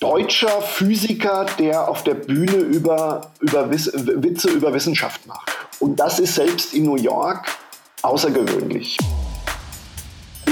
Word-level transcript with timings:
deutscher 0.00 0.62
Physiker, 0.62 1.44
der 1.58 1.86
auf 1.88 2.02
der 2.02 2.14
Bühne 2.14 2.56
über, 2.56 3.20
über 3.40 3.70
Witze 3.70 4.48
über 4.48 4.72
Wissenschaft 4.72 5.26
macht. 5.26 5.52
Und 5.78 6.00
das 6.00 6.18
ist 6.18 6.34
selbst 6.34 6.72
in 6.72 6.84
New 6.84 6.96
York 6.96 7.46
außergewöhnlich. 8.00 8.96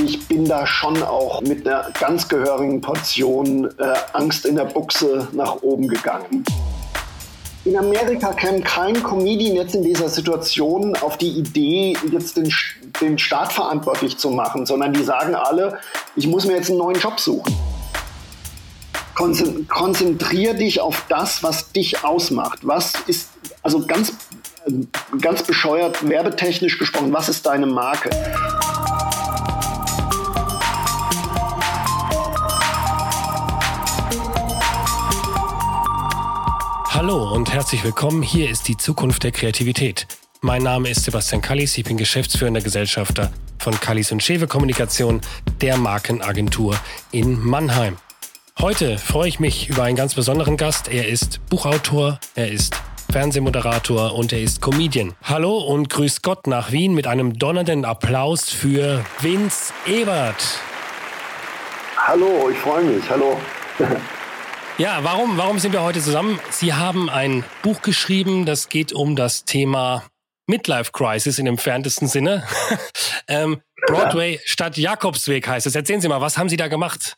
Ich 0.05 0.29
bin 0.29 0.45
da 0.45 0.67
schon 0.67 1.03
auch 1.03 1.41
mit 1.41 1.67
einer 1.67 1.91
ganz 1.99 2.29
gehörigen 2.29 2.83
Portion 2.83 3.65
äh, 3.79 3.95
Angst 4.13 4.45
in 4.45 4.55
der 4.55 4.67
Buchse 4.67 5.27
nach 5.33 5.63
oben 5.63 5.89
gegangen. 5.89 6.45
In 7.65 7.77
Amerika 7.77 8.33
käme 8.35 8.61
kein 8.61 9.03
Comedian 9.03 9.57
jetzt 9.57 9.75
in 9.75 9.83
dieser 9.83 10.09
Situation 10.09 10.95
auf 10.97 11.17
die 11.17 11.31
Idee, 11.31 11.97
jetzt 12.13 12.37
den, 12.37 12.53
den 13.01 13.19
Staat 13.19 13.53
verantwortlich 13.53 14.19
zu 14.19 14.31
machen, 14.31 14.67
sondern 14.67 14.93
die 14.93 15.03
sagen 15.03 15.35
alle, 15.35 15.79
ich 16.17 16.27
muss 16.27 16.47
mir 16.47 16.55
jetzt 16.55 16.69
einen 16.69 16.79
neuen 16.79 16.99
Job 17.01 17.19
suchen. 17.19 17.57
Konzentrier 19.19 20.55
dich 20.55 20.81
auf 20.81 21.05
das, 21.09 21.43
was 21.43 21.73
dich 21.73 22.05
ausmacht. 22.05 22.61
Was 22.63 22.93
ist, 23.09 23.31
also 23.65 23.85
ganz, 23.85 24.13
ganz 25.21 25.43
bescheuert, 25.43 26.09
werbetechnisch 26.09 26.79
gesprochen, 26.79 27.13
was 27.13 27.29
ist 27.29 27.45
deine 27.45 27.67
Marke? 27.67 28.11
Hallo 36.91 37.35
und 37.35 37.53
herzlich 37.53 37.83
willkommen. 37.83 38.23
Hier 38.23 38.49
ist 38.49 38.69
die 38.69 38.77
Zukunft 38.77 39.25
der 39.25 39.33
Kreativität. 39.33 40.07
Mein 40.43 40.63
Name 40.63 40.91
ist 40.91 41.03
Sebastian 41.03 41.43
Kallis, 41.43 41.77
ich 41.77 41.83
bin 41.83 41.97
geschäftsführender 41.97 42.61
Gesellschafter 42.61 43.33
von 43.59 43.81
Kallis 43.81 44.13
und 44.13 44.23
Schewe 44.23 44.47
Kommunikation, 44.47 45.21
der 45.61 45.77
Markenagentur 45.77 46.77
in 47.11 47.45
Mannheim. 47.45 47.97
Heute 48.61 48.99
freue 48.99 49.29
ich 49.29 49.39
mich 49.39 49.69
über 49.69 49.85
einen 49.85 49.95
ganz 49.95 50.15
besonderen 50.15 50.57
Gast. 50.57 50.89
Er 50.89 51.07
ist 51.07 51.39
Buchautor, 51.49 52.19
er 52.35 52.51
ist 52.51 52.75
Fernsehmoderator 53.09 54.17
und 54.17 54.33
er 54.33 54.41
ist 54.41 54.61
Comedian. 54.61 55.15
Hallo 55.23 55.59
und 55.59 55.89
grüß 55.89 56.23
Gott 56.23 56.49
nach 56.49 56.73
Wien 56.73 56.93
mit 56.93 57.07
einem 57.07 57.39
donnernden 57.39 57.85
Applaus 57.85 58.51
für 58.51 59.05
Vince 59.21 59.73
Ebert. 59.87 60.59
Hallo, 61.99 62.51
ich 62.51 62.59
freue 62.59 62.83
mich. 62.83 63.09
Hallo. 63.09 63.41
Ja, 64.79 65.01
warum, 65.03 65.37
warum 65.37 65.59
sind 65.59 65.73
wir 65.73 65.83
heute 65.83 66.01
zusammen? 66.01 66.39
Sie 66.51 66.73
haben 66.73 67.11
ein 67.11 67.43
Buch 67.63 67.83
geschrieben, 67.83 68.47
das 68.47 68.69
geht 68.69 68.93
um 68.93 69.17
das 69.17 69.45
Thema 69.45 70.05
Midlife 70.47 70.93
Crisis 70.93 71.41
im 71.41 71.47
entferntesten 71.49 72.07
Sinne. 72.07 72.45
ähm, 73.27 73.61
Broadway 73.89 74.39
statt 74.45 74.77
Jakobsweg 74.77 75.49
heißt 75.49 75.67
es. 75.67 75.75
Erzählen 75.75 76.01
Sie 76.01 76.07
mal, 76.07 76.21
was 76.21 76.39
haben 76.39 76.49
Sie 76.49 76.57
da 76.57 76.69
gemacht? 76.69 77.17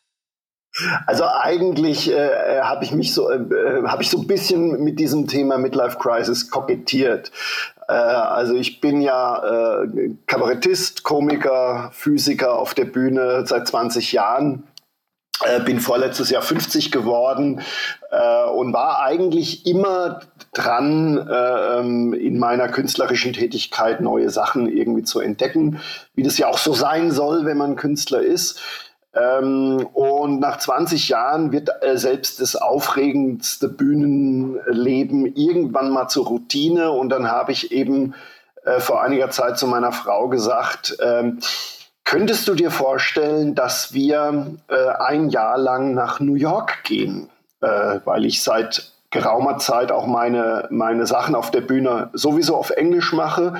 Also 1.06 1.24
eigentlich 1.26 2.10
äh, 2.10 2.60
habe 2.60 2.84
ich 2.84 2.92
mich 2.92 3.14
so 3.14 3.30
äh, 3.30 3.38
habe 3.86 4.02
ich 4.02 4.10
so 4.10 4.18
ein 4.18 4.26
bisschen 4.26 4.82
mit 4.82 4.98
diesem 4.98 5.26
Thema 5.26 5.58
Midlife 5.58 5.98
Crisis 5.98 6.50
kokettiert. 6.50 7.30
Äh, 7.88 7.92
also 7.92 8.54
ich 8.54 8.80
bin 8.80 9.00
ja 9.00 9.82
äh, 9.82 10.10
Kabarettist, 10.26 11.02
Komiker, 11.02 11.90
Physiker 11.92 12.58
auf 12.58 12.74
der 12.74 12.84
Bühne 12.84 13.44
seit 13.46 13.66
20 13.66 14.12
Jahren. 14.12 14.64
Äh, 15.42 15.60
bin 15.60 15.80
vorletztes 15.80 16.28
Jahr 16.28 16.42
50 16.42 16.92
geworden 16.92 17.62
äh, 18.10 18.44
und 18.50 18.74
war 18.74 19.02
eigentlich 19.02 19.66
immer 19.66 20.20
dran, 20.52 21.16
äh, 21.16 21.78
ähm, 21.78 22.12
in 22.12 22.38
meiner 22.38 22.68
künstlerischen 22.68 23.32
Tätigkeit 23.32 24.02
neue 24.02 24.28
Sachen 24.28 24.68
irgendwie 24.68 25.02
zu 25.02 25.18
entdecken, 25.20 25.80
wie 26.14 26.22
das 26.22 26.36
ja 26.36 26.48
auch 26.48 26.58
so 26.58 26.74
sein 26.74 27.10
soll, 27.10 27.46
wenn 27.46 27.56
man 27.56 27.76
Künstler 27.76 28.20
ist. 28.20 28.60
Ähm, 29.14 29.86
und 29.92 30.38
nach 30.40 30.58
20 30.58 31.08
Jahren 31.08 31.52
wird 31.52 31.70
äh, 31.82 31.96
selbst 31.96 32.40
das 32.40 32.54
aufregendste 32.54 33.68
Bühnenleben 33.68 35.26
irgendwann 35.34 35.90
mal 35.90 36.08
zur 36.08 36.26
Routine. 36.26 36.92
Und 36.92 37.08
dann 37.08 37.30
habe 37.30 37.52
ich 37.52 37.72
eben 37.72 38.14
äh, 38.64 38.78
vor 38.78 39.02
einiger 39.02 39.30
Zeit 39.30 39.58
zu 39.58 39.66
meiner 39.66 39.92
Frau 39.92 40.28
gesagt, 40.28 40.96
ähm, 41.02 41.40
könntest 42.04 42.46
du 42.46 42.54
dir 42.54 42.70
vorstellen, 42.70 43.54
dass 43.54 43.92
wir 43.92 44.56
äh, 44.68 44.88
ein 44.98 45.30
Jahr 45.30 45.58
lang 45.58 45.94
nach 45.94 46.20
New 46.20 46.34
York 46.34 46.84
gehen? 46.84 47.28
Äh, 47.60 48.00
weil 48.04 48.24
ich 48.24 48.42
seit 48.42 48.92
geraumer 49.10 49.58
Zeit 49.58 49.90
auch 49.90 50.06
meine, 50.06 50.68
meine 50.70 51.06
Sachen 51.06 51.34
auf 51.34 51.50
der 51.50 51.60
Bühne 51.62 52.10
sowieso 52.12 52.56
auf 52.56 52.70
Englisch 52.70 53.12
mache, 53.12 53.54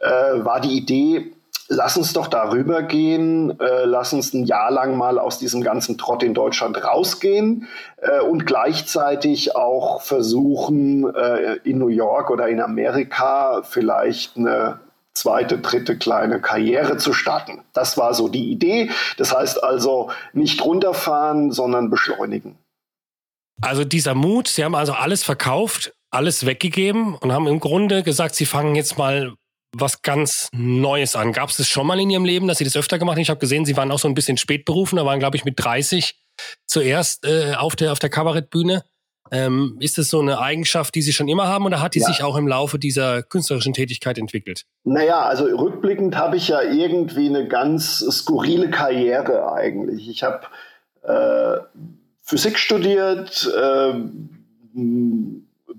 äh, 0.00 0.44
war 0.44 0.60
die 0.60 0.76
Idee, 0.76 1.32
lass 1.68 1.96
uns 1.96 2.12
doch 2.12 2.26
darüber 2.26 2.82
gehen, 2.82 3.58
äh, 3.60 3.84
lass 3.84 4.12
uns 4.12 4.32
ein 4.32 4.44
Jahr 4.44 4.70
lang 4.70 4.96
mal 4.96 5.18
aus 5.18 5.38
diesem 5.38 5.62
ganzen 5.62 5.98
Trott 5.98 6.22
in 6.22 6.34
Deutschland 6.34 6.82
rausgehen 6.82 7.68
äh, 7.98 8.20
und 8.20 8.46
gleichzeitig 8.46 9.54
auch 9.54 10.00
versuchen, 10.00 11.14
äh, 11.14 11.56
in 11.64 11.78
New 11.78 11.88
York 11.88 12.30
oder 12.30 12.48
in 12.48 12.60
Amerika 12.60 13.62
vielleicht 13.62 14.36
eine 14.36 14.80
zweite, 15.14 15.58
dritte 15.58 15.98
kleine 15.98 16.40
Karriere 16.40 16.96
zu 16.96 17.12
starten. 17.12 17.64
Das 17.72 17.98
war 17.98 18.14
so 18.14 18.28
die 18.28 18.50
Idee. 18.50 18.90
Das 19.16 19.36
heißt 19.36 19.62
also 19.62 20.10
nicht 20.32 20.64
runterfahren, 20.64 21.50
sondern 21.50 21.90
beschleunigen. 21.90 22.56
Also 23.60 23.84
dieser 23.84 24.14
Mut, 24.14 24.46
Sie 24.48 24.64
haben 24.64 24.76
also 24.76 24.92
alles 24.92 25.24
verkauft, 25.24 25.92
alles 26.10 26.46
weggegeben 26.46 27.16
und 27.16 27.32
haben 27.32 27.48
im 27.48 27.58
Grunde 27.58 28.04
gesagt, 28.04 28.36
Sie 28.36 28.46
fangen 28.46 28.76
jetzt 28.76 28.96
mal 28.96 29.34
was 29.72 30.02
ganz 30.02 30.48
Neues 30.52 31.16
an. 31.16 31.32
Gab 31.32 31.50
es 31.50 31.56
das 31.56 31.68
schon 31.68 31.86
mal 31.86 32.00
in 32.00 32.10
Ihrem 32.10 32.24
Leben, 32.24 32.48
dass 32.48 32.58
Sie 32.58 32.64
das 32.64 32.76
öfter 32.76 32.98
gemacht 32.98 33.16
haben? 33.16 33.22
Ich 33.22 33.30
habe 33.30 33.40
gesehen, 33.40 33.64
Sie 33.64 33.76
waren 33.76 33.90
auch 33.90 33.98
so 33.98 34.08
ein 34.08 34.14
bisschen 34.14 34.36
spätberufen, 34.36 34.96
da 34.96 35.04
waren, 35.04 35.18
glaube 35.18 35.36
ich, 35.36 35.44
mit 35.44 35.54
30 35.62 36.18
zuerst 36.66 37.24
äh, 37.26 37.54
auf 37.54 37.76
der, 37.76 37.92
auf 37.92 37.98
der 37.98 38.10
Kabarettbühne. 38.10 38.84
Ähm, 39.30 39.76
ist 39.80 39.98
das 39.98 40.08
so 40.08 40.20
eine 40.20 40.38
Eigenschaft, 40.38 40.94
die 40.94 41.02
Sie 41.02 41.12
schon 41.12 41.28
immer 41.28 41.48
haben 41.48 41.66
oder 41.66 41.82
hat 41.82 41.94
die 41.94 42.00
ja. 42.00 42.06
sich 42.06 42.22
auch 42.22 42.36
im 42.36 42.48
Laufe 42.48 42.78
dieser 42.78 43.22
künstlerischen 43.22 43.74
Tätigkeit 43.74 44.16
entwickelt? 44.16 44.64
Naja, 44.84 45.20
also 45.20 45.44
rückblickend 45.44 46.16
habe 46.16 46.36
ich 46.36 46.48
ja 46.48 46.62
irgendwie 46.62 47.28
eine 47.28 47.46
ganz 47.46 47.98
skurrile 47.98 48.70
Karriere 48.70 49.52
eigentlich. 49.52 50.08
Ich 50.08 50.22
habe 50.22 50.46
äh, 51.02 51.58
Physik 52.22 52.58
studiert, 52.58 53.50
äh, 53.54 53.94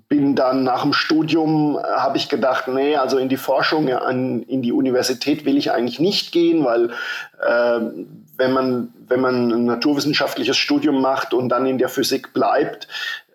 bin 0.10 0.36
dann 0.36 0.64
nach 0.64 0.82
dem 0.82 0.92
Studium, 0.92 1.78
äh, 1.78 1.88
habe 1.98 2.18
ich 2.18 2.28
gedacht, 2.28 2.68
nee, 2.68 2.96
also 2.96 3.18
in 3.18 3.30
die 3.30 3.38
Forschung, 3.38 3.90
an, 3.94 4.42
in 4.44 4.62
die 4.62 4.74
Universität 4.74 5.46
will 5.46 5.56
ich 5.56 5.72
eigentlich 5.72 6.00
nicht 6.00 6.32
gehen, 6.32 6.66
weil 6.66 6.90
äh, 7.40 7.80
wenn, 8.36 8.52
man, 8.52 8.92
wenn 9.08 9.22
man 9.22 9.52
ein 9.52 9.66
naturwissenschaftliches 9.66 10.58
Studium 10.58 11.00
macht 11.00 11.34
und 11.34 11.50
dann 11.50 11.68
in 11.68 11.78
der 11.78 11.90
Physik 11.90 12.34
bleibt, 12.34 12.88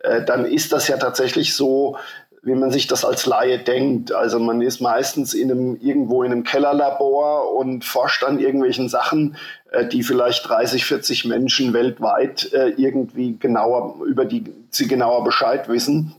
äh, 0.03 0.25
dann 0.25 0.45
ist 0.45 0.73
das 0.73 0.89
ja 0.89 0.97
tatsächlich 0.97 1.55
so, 1.55 1.97
wie 2.43 2.55
man 2.55 2.71
sich 2.71 2.87
das 2.89 3.05
als 3.05 3.25
Laie 3.25 3.59
denkt. 3.59 4.12
Also 4.12 4.39
man 4.39 4.61
ist 4.61 4.81
meistens 4.81 5.33
in 5.33 5.51
einem, 5.51 5.77
irgendwo 5.81 6.25
in 6.25 6.33
einem 6.33 6.45
Kellerlabor 6.45 7.55
und 7.55 7.85
forscht 7.85 8.25
an 8.25 8.41
irgendwelchen 8.41 8.89
Sachen, 8.89 9.37
äh, 9.71 9.87
die 9.87 10.03
vielleicht 10.03 10.49
30, 10.49 10.85
40 10.85 11.25
Menschen 11.25 11.73
weltweit 11.73 12.53
äh, 12.53 12.71
irgendwie 12.71 13.39
genauer, 13.39 14.05
über 14.05 14.25
die 14.25 14.45
sie 14.71 14.89
genauer 14.89 15.23
Bescheid 15.23 15.69
wissen. 15.69 16.17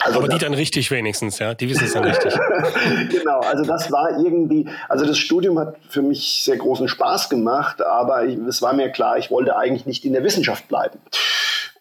Also 0.00 0.18
Aber 0.18 0.28
die 0.28 0.38
dann 0.38 0.54
richtig 0.54 0.90
wenigstens, 0.90 1.38
ja, 1.38 1.54
die 1.54 1.68
wissen 1.68 1.84
es 1.84 1.92
dann 1.92 2.04
richtig. 2.04 2.34
genau, 3.10 3.40
also 3.40 3.64
das 3.64 3.90
war 3.92 4.18
irgendwie, 4.18 4.68
also 4.88 5.06
das 5.06 5.18
Studium 5.18 5.58
hat 5.58 5.76
für 5.88 6.02
mich 6.02 6.42
sehr 6.42 6.56
großen 6.56 6.88
Spaß 6.88 7.30
gemacht, 7.30 7.82
aber 7.82 8.24
es 8.24 8.60
war 8.60 8.72
mir 8.72 8.90
klar, 8.90 9.18
ich 9.18 9.30
wollte 9.30 9.56
eigentlich 9.56 9.86
nicht 9.86 10.04
in 10.04 10.12
der 10.12 10.24
Wissenschaft 10.24 10.68
bleiben. 10.68 10.98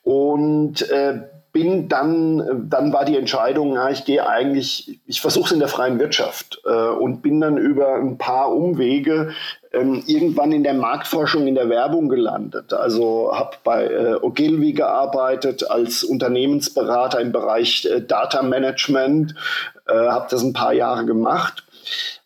Und 0.03 0.90
äh, 0.90 1.23
bin 1.53 1.88
dann, 1.88 2.68
dann 2.68 2.91
war 2.91 3.06
die 3.06 3.16
Entscheidung, 3.16 3.75
ja, 3.75 3.90
ich 3.90 4.06
gehe 4.06 4.28
eigentlich, 4.28 5.00
ich 5.06 5.22
versuche 5.22 5.46
es 5.46 5.52
in 5.52 5.59
der 5.59 5.68
freien 5.68 6.00
Wirtschaft 6.00 6.59
äh, 6.66 6.69
und 6.69 7.22
bin 7.22 7.40
dann 7.40 7.58
über 7.58 7.94
ein 7.94 8.18
paar 8.18 8.52
Umwege 8.52 9.34
ähm, 9.72 10.03
irgendwann 10.08 10.52
in 10.52 10.64
der 10.64 10.74
Marktforschung, 10.74 11.46
in 11.46 11.53
der 11.53 11.69
Werbung 11.69 12.09
gelandet. 12.09 12.74
Also 12.74 13.31
habe 13.34 13.58
bei 13.64 13.86
äh, 13.86 14.16
Ogilvy 14.16 14.74
gearbeitet 14.74 15.69
als 15.69 16.03
Unternehmensberater 16.03 17.20
im 17.22 17.32
Bereich 17.32 17.85
äh, 17.85 18.02
Data 18.02 18.41
Management, 18.41 19.35
äh, 19.88 19.94
habe 19.94 20.28
das 20.32 20.41
ein 20.41 20.53
paar 20.53 20.73
Jahre 20.73 21.06
gemacht. 21.06 21.66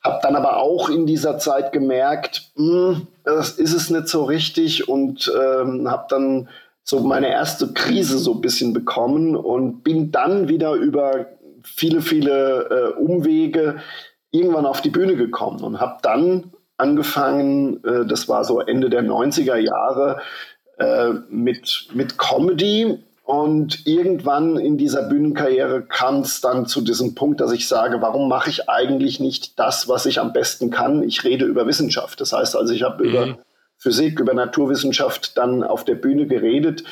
Habe 0.03 0.19
dann 0.21 0.37
aber 0.37 0.57
auch 0.57 0.89
in 0.89 1.05
dieser 1.05 1.37
Zeit 1.37 1.73
gemerkt, 1.73 2.51
mh, 2.55 2.95
hm, 2.95 3.07
das 3.25 3.51
ist 3.51 3.73
es 3.73 3.89
nicht 3.89 4.07
so 4.07 4.23
richtig 4.23 4.87
und 4.87 5.29
ähm, 5.35 5.91
habe 5.91 6.05
dann 6.07 6.47
so 6.89 7.01
meine 7.01 7.29
erste 7.29 7.73
Krise 7.73 8.17
so 8.17 8.33
ein 8.33 8.41
bisschen 8.41 8.71
bekommen 8.71 9.35
und 9.35 9.83
bin 9.83 10.11
dann 10.11 10.47
wieder 10.47 10.71
über 10.73 11.27
viele, 11.63 12.01
viele 12.01 12.93
äh, 12.95 12.99
Umwege 12.99 13.77
irgendwann 14.31 14.65
auf 14.65 14.79
die 14.79 14.89
Bühne 14.89 15.17
gekommen 15.17 15.61
und 15.63 15.81
habe 15.81 15.97
dann 16.01 16.53
angefangen, 16.77 17.83
äh, 17.83 18.05
das 18.05 18.29
war 18.29 18.45
so 18.45 18.61
Ende 18.61 18.89
der 18.89 19.03
90er 19.03 19.57
Jahre, 19.57 20.21
äh, 20.77 21.09
mit, 21.29 21.89
mit 21.93 22.17
Comedy. 22.17 22.99
Und 23.25 23.85
irgendwann 23.85 24.55
in 24.55 24.77
dieser 24.77 25.09
Bühnenkarriere 25.09 25.81
kam 25.81 26.21
es 26.21 26.39
dann 26.39 26.67
zu 26.67 26.79
diesem 26.79 27.15
Punkt, 27.15 27.41
dass 27.41 27.51
ich 27.51 27.67
sage, 27.67 28.01
warum 28.01 28.29
mache 28.29 28.49
ich 28.49 28.69
eigentlich 28.69 29.19
nicht 29.19 29.59
das, 29.59 29.89
was 29.89 30.05
ich 30.05 30.21
am 30.21 30.31
besten 30.31 30.69
kann? 30.69 31.03
Ich 31.03 31.25
rede 31.25 31.43
über 31.43 31.67
Wissenschaft. 31.67 32.21
Das 32.21 32.31
heißt 32.31 32.55
also, 32.55 32.73
ich 32.73 32.83
habe 32.83 33.03
mhm. 33.03 33.09
über 33.09 33.37
Physik, 33.77 34.19
über 34.19 34.33
Naturwissenschaft 34.33 35.37
dann 35.37 35.63
auf 35.63 35.85
der 35.85 35.95
Bühne 35.95 36.27
geredet 36.27 36.83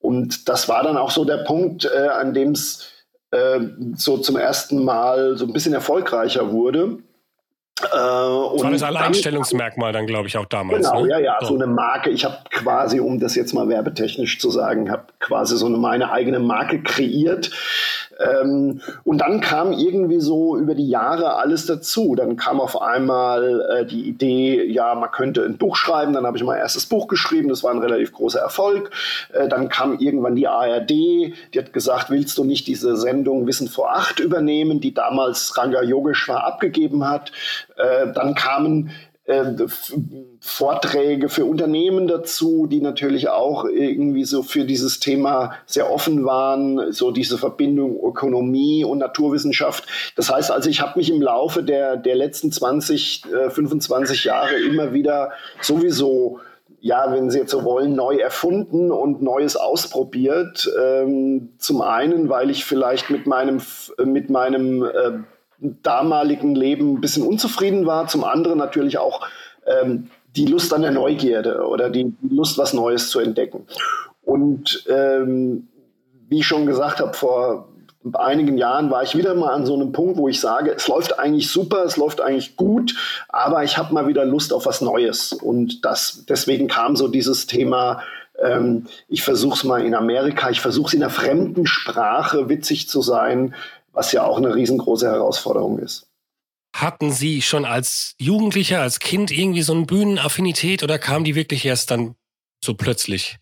Und 0.00 0.48
das 0.48 0.68
war 0.68 0.82
dann 0.82 0.96
auch 0.96 1.10
so 1.10 1.24
der 1.24 1.38
Punkt, 1.38 1.84
äh, 1.84 2.08
an 2.08 2.34
dem 2.34 2.52
es 2.52 2.90
äh, 3.30 3.60
so 3.96 4.18
zum 4.18 4.36
ersten 4.36 4.84
Mal 4.84 5.36
so 5.36 5.46
ein 5.46 5.52
bisschen 5.52 5.74
erfolgreicher 5.74 6.52
wurde. 6.52 6.98
Äh, 7.80 7.86
das 7.86 8.62
war 8.62 8.70
das 8.70 8.82
Alleinstellungsmerkmal 8.82 9.92
dann, 9.92 10.06
glaube 10.06 10.28
ich, 10.28 10.36
auch 10.36 10.44
damals. 10.44 10.88
Genau, 10.88 11.02
ne? 11.02 11.10
ja, 11.10 11.18
ja, 11.18 11.36
so. 11.40 11.48
so 11.48 11.54
eine 11.54 11.66
Marke. 11.66 12.10
Ich 12.10 12.24
habe 12.24 12.38
quasi, 12.50 13.00
um 13.00 13.18
das 13.18 13.34
jetzt 13.34 13.52
mal 13.52 13.68
werbetechnisch 13.68 14.38
zu 14.38 14.50
sagen, 14.50 14.90
habe 14.90 15.06
quasi 15.18 15.56
so 15.56 15.66
eine 15.66 15.78
meine 15.78 16.12
eigene 16.12 16.38
Marke 16.38 16.82
kreiert. 16.82 17.50
Ähm, 18.18 18.80
und 19.04 19.18
dann 19.18 19.40
kam 19.40 19.72
irgendwie 19.72 20.20
so 20.20 20.56
über 20.56 20.74
die 20.74 20.88
Jahre 20.88 21.34
alles 21.34 21.66
dazu. 21.66 22.14
Dann 22.14 22.36
kam 22.36 22.60
auf 22.60 22.80
einmal 22.80 23.60
äh, 23.70 23.86
die 23.86 24.08
Idee, 24.08 24.64
ja, 24.64 24.94
man 24.94 25.10
könnte 25.10 25.44
ein 25.44 25.56
Buch 25.56 25.76
schreiben. 25.76 26.12
Dann 26.12 26.26
habe 26.26 26.36
ich 26.36 26.44
mein 26.44 26.58
erstes 26.58 26.86
Buch 26.86 27.08
geschrieben. 27.08 27.48
Das 27.48 27.62
war 27.62 27.72
ein 27.72 27.78
relativ 27.78 28.12
großer 28.12 28.40
Erfolg. 28.40 28.90
Äh, 29.32 29.48
dann 29.48 29.68
kam 29.68 29.98
irgendwann 29.98 30.34
die 30.34 30.48
ARD. 30.48 30.90
Die 30.90 31.34
hat 31.56 31.72
gesagt, 31.72 32.10
willst 32.10 32.38
du 32.38 32.44
nicht 32.44 32.66
diese 32.66 32.96
Sendung 32.96 33.46
Wissen 33.46 33.68
vor 33.68 33.92
acht 33.92 34.20
übernehmen, 34.20 34.80
die 34.80 34.94
damals 34.94 35.56
Ranga 35.56 35.82
Yogeshwar 35.82 36.44
abgegeben 36.44 37.08
hat? 37.08 37.32
Äh, 37.76 38.12
dann 38.12 38.34
kamen 38.34 38.90
Vorträge 40.40 41.30
für 41.30 41.46
Unternehmen 41.46 42.06
dazu, 42.06 42.66
die 42.66 42.82
natürlich 42.82 43.30
auch 43.30 43.64
irgendwie 43.64 44.24
so 44.24 44.42
für 44.42 44.66
dieses 44.66 45.00
Thema 45.00 45.54
sehr 45.64 45.90
offen 45.90 46.26
waren, 46.26 46.92
so 46.92 47.10
diese 47.10 47.38
Verbindung 47.38 47.98
Ökonomie 48.04 48.84
und 48.84 48.98
Naturwissenschaft. 48.98 49.86
Das 50.16 50.30
heißt 50.30 50.50
also, 50.50 50.68
ich 50.68 50.82
habe 50.82 50.98
mich 50.98 51.10
im 51.10 51.22
Laufe 51.22 51.62
der, 51.62 51.96
der 51.96 52.16
letzten 52.16 52.52
20, 52.52 53.24
äh, 53.32 53.48
25 53.48 54.24
Jahre 54.24 54.56
immer 54.56 54.92
wieder 54.92 55.32
sowieso 55.62 56.40
ja, 56.80 57.10
wenn 57.10 57.30
Sie 57.30 57.38
jetzt 57.38 57.50
so 57.50 57.64
wollen, 57.64 57.94
neu 57.94 58.16
erfunden 58.16 58.92
und 58.92 59.22
Neues 59.22 59.56
ausprobiert. 59.56 60.70
Ähm, 60.78 61.54
zum 61.56 61.80
einen, 61.80 62.28
weil 62.28 62.50
ich 62.50 62.66
vielleicht 62.66 63.08
mit 63.08 63.26
meinem, 63.26 63.62
mit 64.04 64.28
meinem 64.28 64.84
äh, 64.84 65.12
damaligen 65.82 66.54
Leben 66.54 66.94
ein 66.94 67.00
bisschen 67.00 67.26
unzufrieden 67.26 67.86
war, 67.86 68.06
zum 68.06 68.24
anderen 68.24 68.58
natürlich 68.58 68.98
auch 68.98 69.26
ähm, 69.66 70.10
die 70.36 70.46
Lust 70.46 70.72
an 70.74 70.82
der 70.82 70.90
Neugierde 70.90 71.66
oder 71.66 71.90
die, 71.90 72.12
Lust, 72.22 72.58
was 72.58 72.72
Neues 72.72 73.10
zu 73.10 73.20
entdecken. 73.20 73.66
Und 74.22 74.84
ähm, 74.88 75.68
wie 76.28 76.40
ich 76.40 76.46
schon 76.46 76.66
gesagt 76.66 77.00
habe, 77.00 77.12
vor 77.12 77.68
einigen 78.12 78.58
Jahren 78.58 78.90
war 78.90 79.02
ich 79.02 79.16
wieder 79.16 79.34
mal 79.34 79.52
an 79.52 79.64
so 79.64 79.74
einem 79.74 79.92
Punkt, 79.92 80.18
wo 80.18 80.28
ich 80.28 80.40
sage, 80.40 80.72
es 80.76 80.88
läuft 80.88 81.18
eigentlich 81.18 81.50
super, 81.50 81.84
es 81.84 81.96
läuft 81.96 82.20
eigentlich 82.20 82.56
gut, 82.56 82.94
aber 83.28 83.64
ich 83.64 83.78
habe 83.78 83.94
mal 83.94 84.06
wieder 84.06 84.24
Lust 84.24 84.52
auf 84.52 84.66
was 84.66 84.80
Neues. 84.80 85.32
Und 85.32 85.84
das, 85.84 86.24
deswegen 86.28 86.68
kam 86.68 86.96
so 86.96 87.08
dieses 87.08 87.46
Thema, 87.46 88.02
ähm, 88.42 88.86
ich 89.08 89.22
versuche 89.22 89.54
es 89.54 89.64
mal 89.64 89.84
in 89.84 89.94
Amerika, 89.94 90.50
ich 90.50 90.60
versuche 90.60 90.88
es 90.88 90.94
in 90.94 91.02
einer 91.02 91.10
fremden 91.10 91.66
Sprache 91.66 92.48
witzig 92.48 92.88
zu 92.88 93.00
sein, 93.00 93.54
was 93.94 94.12
ja 94.12 94.24
auch 94.24 94.36
eine 94.36 94.54
riesengroße 94.54 95.06
Herausforderung 95.06 95.78
ist. 95.78 96.06
Hatten 96.74 97.12
Sie 97.12 97.40
schon 97.40 97.64
als 97.64 98.14
Jugendlicher, 98.18 98.80
als 98.80 98.98
Kind 98.98 99.30
irgendwie 99.30 99.62
so 99.62 99.72
eine 99.72 99.86
Bühnenaffinität 99.86 100.82
oder 100.82 100.98
kam 100.98 101.22
die 101.24 101.36
wirklich 101.36 101.64
erst 101.64 101.90
dann 101.90 102.16
so 102.62 102.74
plötzlich? 102.74 103.38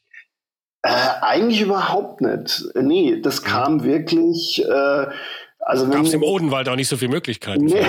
Äh, 0.83 0.91
eigentlich 1.21 1.63
überhaupt 1.63 2.21
nicht. 2.21 2.65
Nee, 2.75 3.21
das 3.23 3.41
mhm. 3.41 3.47
kam 3.47 3.85
wirklich. 3.85 4.63
Äh, 4.65 5.07
also 5.61 5.89
Gab 5.89 6.05
es 6.05 6.13
im 6.13 6.23
Odenwald 6.25 6.69
auch 6.69 6.77
nicht 6.77 6.89
so 6.89 6.97
viele 6.97 7.13
Möglichkeiten? 7.13 7.65
Nee. 7.65 7.87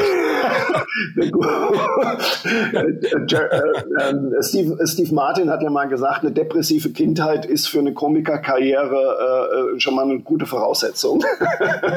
Steve, 4.42 4.78
Steve, 4.86 5.14
Martin 5.14 5.50
hat 5.50 5.62
ja 5.62 5.70
mal 5.70 5.88
gesagt, 5.88 6.22
eine 6.22 6.32
depressive 6.32 6.90
Kindheit 6.90 7.46
ist 7.46 7.68
für 7.68 7.80
eine 7.80 7.94
Komikerkarriere 7.94 9.74
äh, 9.76 9.80
schon 9.80 9.96
mal 9.96 10.04
eine 10.04 10.20
gute 10.20 10.46
Voraussetzung. 10.46 11.24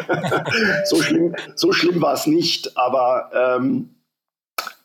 so 0.85 1.03
schlimm, 1.03 1.35
so 1.55 1.73
schlimm 1.73 2.01
war 2.01 2.15
es 2.15 2.27
nicht, 2.27 2.77
aber 2.77 3.31
ähm, 3.35 3.91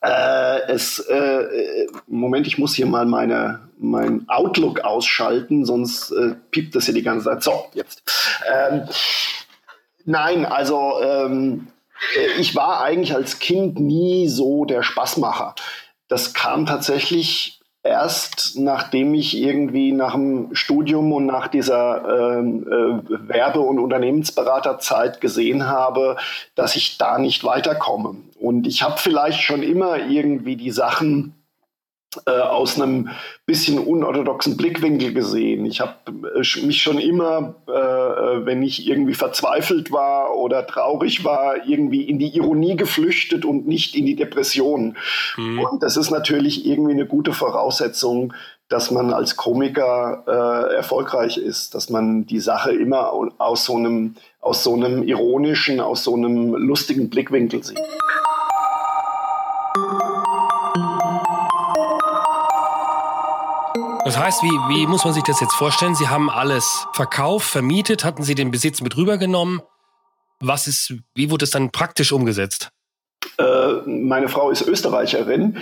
äh, 0.01 0.61
es, 0.67 0.99
äh, 0.99 1.87
Moment, 2.07 2.47
ich 2.47 2.57
muss 2.57 2.73
hier 2.73 2.87
mal 2.87 3.05
meine, 3.05 3.59
mein 3.77 4.27
Outlook 4.27 4.81
ausschalten, 4.81 5.65
sonst 5.65 6.11
äh, 6.11 6.35
piept 6.49 6.75
das 6.75 6.85
hier 6.85 6.93
die 6.93 7.03
ganze 7.03 7.25
Zeit. 7.25 7.43
So, 7.43 7.65
jetzt. 7.73 8.03
Ähm, 8.51 8.83
nein, 10.05 10.45
also 10.45 11.01
ähm, 11.03 11.67
ich 12.39 12.55
war 12.55 12.81
eigentlich 12.81 13.15
als 13.15 13.39
Kind 13.39 13.79
nie 13.79 14.27
so 14.27 14.65
der 14.65 14.83
Spaßmacher. 14.83 15.55
Das 16.07 16.33
kam 16.33 16.65
tatsächlich 16.65 17.61
erst 17.83 18.57
nachdem 18.57 19.13
ich 19.13 19.37
irgendwie 19.37 19.91
nach 19.91 20.13
dem 20.13 20.53
Studium 20.53 21.11
und 21.13 21.25
nach 21.25 21.47
dieser 21.47 22.37
ähm, 22.37 22.67
äh, 22.67 23.29
Werbe- 23.29 23.61
und 23.61 23.79
Unternehmensberaterzeit 23.79 25.19
gesehen 25.19 25.67
habe, 25.67 26.17
dass 26.55 26.75
ich 26.75 26.97
da 26.97 27.17
nicht 27.17 27.43
weiterkomme. 27.43 28.15
Und 28.39 28.67
ich 28.67 28.83
habe 28.83 28.97
vielleicht 28.97 29.41
schon 29.41 29.63
immer 29.63 29.97
irgendwie 29.97 30.55
die 30.55 30.71
Sachen 30.71 31.40
äh, 32.25 32.31
aus 32.31 32.79
einem 32.79 33.09
bisschen 33.45 33.79
unorthodoxen 33.79 34.57
Blickwinkel 34.57 35.13
gesehen. 35.13 35.65
Ich 35.65 35.79
habe 35.79 35.93
äh, 36.35 36.65
mich 36.65 36.81
schon 36.81 36.99
immer, 36.99 37.55
äh, 37.69 37.71
äh, 37.71 38.45
wenn 38.45 38.61
ich 38.63 38.85
irgendwie 38.85 39.13
verzweifelt 39.13 39.93
war 39.93 40.35
oder 40.35 40.67
traurig 40.67 41.23
war, 41.23 41.65
irgendwie 41.65 42.03
in 42.03 42.19
die 42.19 42.35
Ironie 42.35 42.75
geflüchtet 42.75 43.45
und 43.45 43.65
nicht 43.65 43.95
in 43.95 44.05
die 44.05 44.17
Depression. 44.17 44.97
Mhm. 45.37 45.59
Und 45.59 45.83
das 45.83 45.95
ist 45.95 46.11
natürlich 46.11 46.65
irgendwie 46.65 46.91
eine 46.91 47.05
gute 47.05 47.31
Voraussetzung, 47.31 48.33
dass 48.67 48.91
man 48.91 49.13
als 49.13 49.37
Komiker 49.37 50.23
äh, 50.27 50.75
erfolgreich 50.75 51.37
ist, 51.37 51.75
dass 51.75 51.89
man 51.89 52.25
die 52.25 52.39
Sache 52.39 52.73
immer 52.73 53.13
aus 53.37 53.65
so 53.65 53.75
einem, 53.75 54.15
aus 54.41 54.63
so 54.63 54.73
einem 54.73 55.03
ironischen, 55.03 55.79
aus 55.79 56.03
so 56.03 56.15
einem 56.15 56.55
lustigen 56.55 57.09
Blickwinkel 57.09 57.63
sieht. 57.63 57.79
Das 64.11 64.19
heißt, 64.19 64.43
wie, 64.43 64.49
wie 64.49 64.87
muss 64.87 65.05
man 65.05 65.13
sich 65.13 65.23
das 65.23 65.39
jetzt 65.39 65.53
vorstellen? 65.53 65.95
Sie 65.95 66.09
haben 66.09 66.29
alles 66.29 66.85
verkauft, 66.91 67.49
vermietet, 67.49 68.03
hatten 68.03 68.23
Sie 68.23 68.35
den 68.35 68.51
Besitz 68.51 68.81
mit 68.81 68.97
rübergenommen. 68.97 69.61
Was 70.41 70.67
ist, 70.67 70.95
wie 71.15 71.31
wurde 71.31 71.45
es 71.45 71.51
dann 71.51 71.71
praktisch 71.71 72.11
umgesetzt? 72.11 72.71
Äh, 73.37 73.71
meine 73.85 74.27
Frau 74.27 74.49
ist 74.49 74.67
Österreicherin 74.67 75.59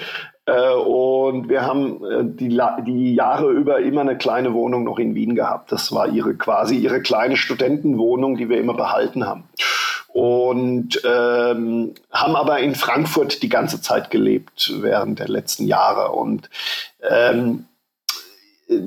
äh, 0.47 0.73
und 0.73 1.47
wir 1.47 1.61
haben 1.61 2.03
äh, 2.03 2.23
die, 2.23 2.59
die 2.87 3.13
Jahre 3.13 3.51
über 3.51 3.81
immer 3.81 4.01
eine 4.01 4.17
kleine 4.17 4.51
Wohnung 4.55 4.83
noch 4.83 4.97
in 4.97 5.13
Wien 5.13 5.35
gehabt. 5.35 5.71
Das 5.71 5.91
war 5.91 6.07
ihre 6.07 6.33
quasi 6.33 6.75
ihre 6.75 7.03
kleine 7.03 7.37
Studentenwohnung, 7.37 8.35
die 8.35 8.49
wir 8.49 8.59
immer 8.59 8.73
behalten 8.73 9.27
haben. 9.27 9.43
Und 10.07 10.99
ähm, 11.05 11.93
haben 12.11 12.35
aber 12.35 12.57
in 12.61 12.73
Frankfurt 12.73 13.43
die 13.43 13.49
ganze 13.49 13.79
Zeit 13.79 14.09
gelebt 14.09 14.73
während 14.81 15.19
der 15.19 15.27
letzten 15.27 15.67
Jahre. 15.67 16.13
Und 16.13 16.49
ähm, 17.07 17.65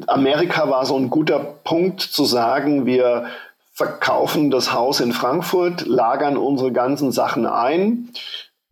Amerika 0.06 0.70
war 0.70 0.86
so 0.86 0.96
ein 0.96 1.10
guter 1.10 1.38
Punkt 1.38 2.00
zu 2.00 2.24
sagen, 2.24 2.86
wir 2.86 3.26
verkaufen 3.72 4.50
das 4.50 4.72
Haus 4.72 5.00
in 5.00 5.12
Frankfurt, 5.12 5.86
lagern 5.86 6.36
unsere 6.36 6.72
ganzen 6.72 7.10
Sachen 7.10 7.46
ein 7.46 8.10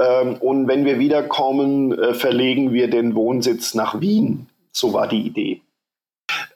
ähm, 0.00 0.36
und 0.36 0.66
wenn 0.66 0.84
wir 0.84 0.98
wiederkommen, 0.98 1.92
äh, 1.92 2.14
verlegen 2.14 2.72
wir 2.72 2.88
den 2.88 3.14
Wohnsitz 3.14 3.74
nach 3.74 4.00
Wien. 4.00 4.46
So 4.72 4.92
war 4.92 5.06
die 5.06 5.22
Idee. 5.22 5.60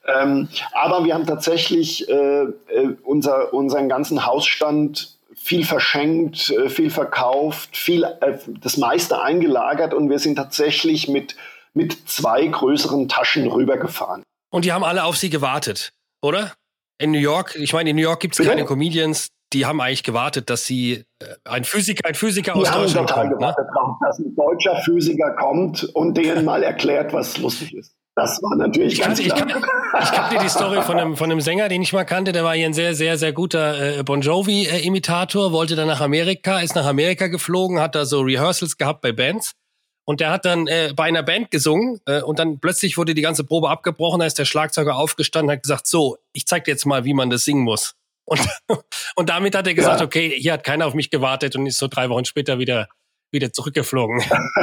Ähm, 0.06 0.48
aber 0.72 1.04
wir 1.04 1.14
haben 1.14 1.26
tatsächlich 1.26 2.08
äh, 2.08 2.42
äh 2.42 2.96
unser, 3.02 3.52
unseren 3.52 3.88
ganzen 3.88 4.24
Hausstand 4.24 5.18
viel 5.34 5.64
verschenkt, 5.64 6.50
äh, 6.50 6.68
viel 6.68 6.90
verkauft, 6.90 7.76
viel, 7.76 8.04
äh, 8.04 8.38
das 8.60 8.76
meiste 8.76 9.20
eingelagert 9.20 9.92
und 9.92 10.08
wir 10.08 10.18
sind 10.18 10.36
tatsächlich 10.36 11.08
mit, 11.08 11.36
mit 11.74 12.08
zwei 12.08 12.46
größeren 12.46 13.08
Taschen 13.08 13.46
rübergefahren. 13.48 14.22
Und 14.54 14.64
die 14.64 14.70
haben 14.70 14.84
alle 14.84 15.02
auf 15.02 15.16
sie 15.16 15.30
gewartet, 15.30 15.92
oder? 16.22 16.52
In 16.98 17.10
New 17.10 17.18
York, 17.18 17.56
ich 17.56 17.72
meine, 17.72 17.90
in 17.90 17.96
New 17.96 18.02
York 18.02 18.20
gibt 18.20 18.38
es 18.38 18.46
keine 18.46 18.64
Comedians, 18.64 19.30
die 19.52 19.66
haben 19.66 19.80
eigentlich 19.80 20.04
gewartet, 20.04 20.48
dass 20.48 20.64
sie 20.64 21.02
äh, 21.18 21.26
ein 21.44 21.64
Physiker, 21.64 22.08
ein 22.08 22.14
Physiker 22.14 22.52
die 22.52 22.60
aus 22.60 22.70
haben 22.70 22.82
Deutschland 22.82 23.10
kommt. 23.10 23.30
Ne? 23.30 23.36
Gewartet, 23.36 23.66
ne? 23.66 23.96
dass 24.06 24.18
ein 24.20 24.32
deutscher 24.36 24.76
Physiker 24.84 25.32
kommt 25.32 25.82
und 25.94 26.16
denen 26.16 26.44
mal 26.44 26.62
erklärt, 26.62 27.12
was 27.12 27.36
lustig 27.38 27.74
ist. 27.74 27.96
Das 28.14 28.40
war 28.44 28.54
natürlich 28.54 28.92
ich 28.92 29.00
ganz 29.00 29.20
kann, 29.26 29.48
klar. 29.48 29.60
Ich, 29.98 30.04
ich 30.04 30.12
kannte 30.12 30.38
die 30.40 30.48
Story 30.48 30.82
von 30.82 30.98
einem, 31.00 31.16
von 31.16 31.32
einem 31.32 31.40
Sänger, 31.40 31.68
den 31.68 31.82
ich 31.82 31.92
mal 31.92 32.04
kannte. 32.04 32.30
Der 32.30 32.44
war 32.44 32.54
hier 32.54 32.66
ein 32.66 32.74
sehr, 32.74 32.94
sehr, 32.94 33.18
sehr 33.18 33.32
guter 33.32 33.98
äh, 33.98 34.02
Bon 34.04 34.20
Jovi-Imitator, 34.20 35.50
wollte 35.50 35.74
dann 35.74 35.88
nach 35.88 36.00
Amerika, 36.00 36.60
ist 36.60 36.76
nach 36.76 36.86
Amerika 36.86 37.26
geflogen, 37.26 37.80
hat 37.80 37.96
da 37.96 38.04
so 38.04 38.20
Rehearsals 38.20 38.76
gehabt 38.76 39.00
bei 39.00 39.10
Bands 39.10 39.56
und 40.04 40.20
der 40.20 40.30
hat 40.30 40.44
dann 40.44 40.66
äh, 40.66 40.92
bei 40.94 41.04
einer 41.04 41.22
Band 41.22 41.50
gesungen 41.50 42.00
äh, 42.06 42.20
und 42.20 42.38
dann 42.38 42.60
plötzlich 42.60 42.98
wurde 42.98 43.14
die 43.14 43.22
ganze 43.22 43.44
Probe 43.44 43.70
abgebrochen, 43.70 44.20
da 44.20 44.26
ist 44.26 44.38
der 44.38 44.44
Schlagzeuger 44.44 44.96
aufgestanden 44.96 45.48
und 45.48 45.56
hat 45.56 45.62
gesagt, 45.62 45.86
so, 45.86 46.18
ich 46.32 46.46
zeig 46.46 46.64
dir 46.64 46.72
jetzt 46.72 46.84
mal, 46.84 47.04
wie 47.04 47.14
man 47.14 47.30
das 47.30 47.44
singen 47.44 47.62
muss. 47.62 47.94
Und, 48.26 48.40
und 49.16 49.28
damit 49.28 49.54
hat 49.54 49.66
er 49.66 49.74
gesagt, 49.74 50.00
ja. 50.00 50.06
okay, 50.06 50.34
hier 50.36 50.52
hat 50.52 50.64
keiner 50.64 50.86
auf 50.86 50.94
mich 50.94 51.10
gewartet 51.10 51.56
und 51.56 51.66
ist 51.66 51.78
so 51.78 51.88
drei 51.88 52.08
Wochen 52.10 52.24
später 52.24 52.58
wieder, 52.58 52.88
wieder 53.30 53.52
zurückgeflogen. 53.52 54.20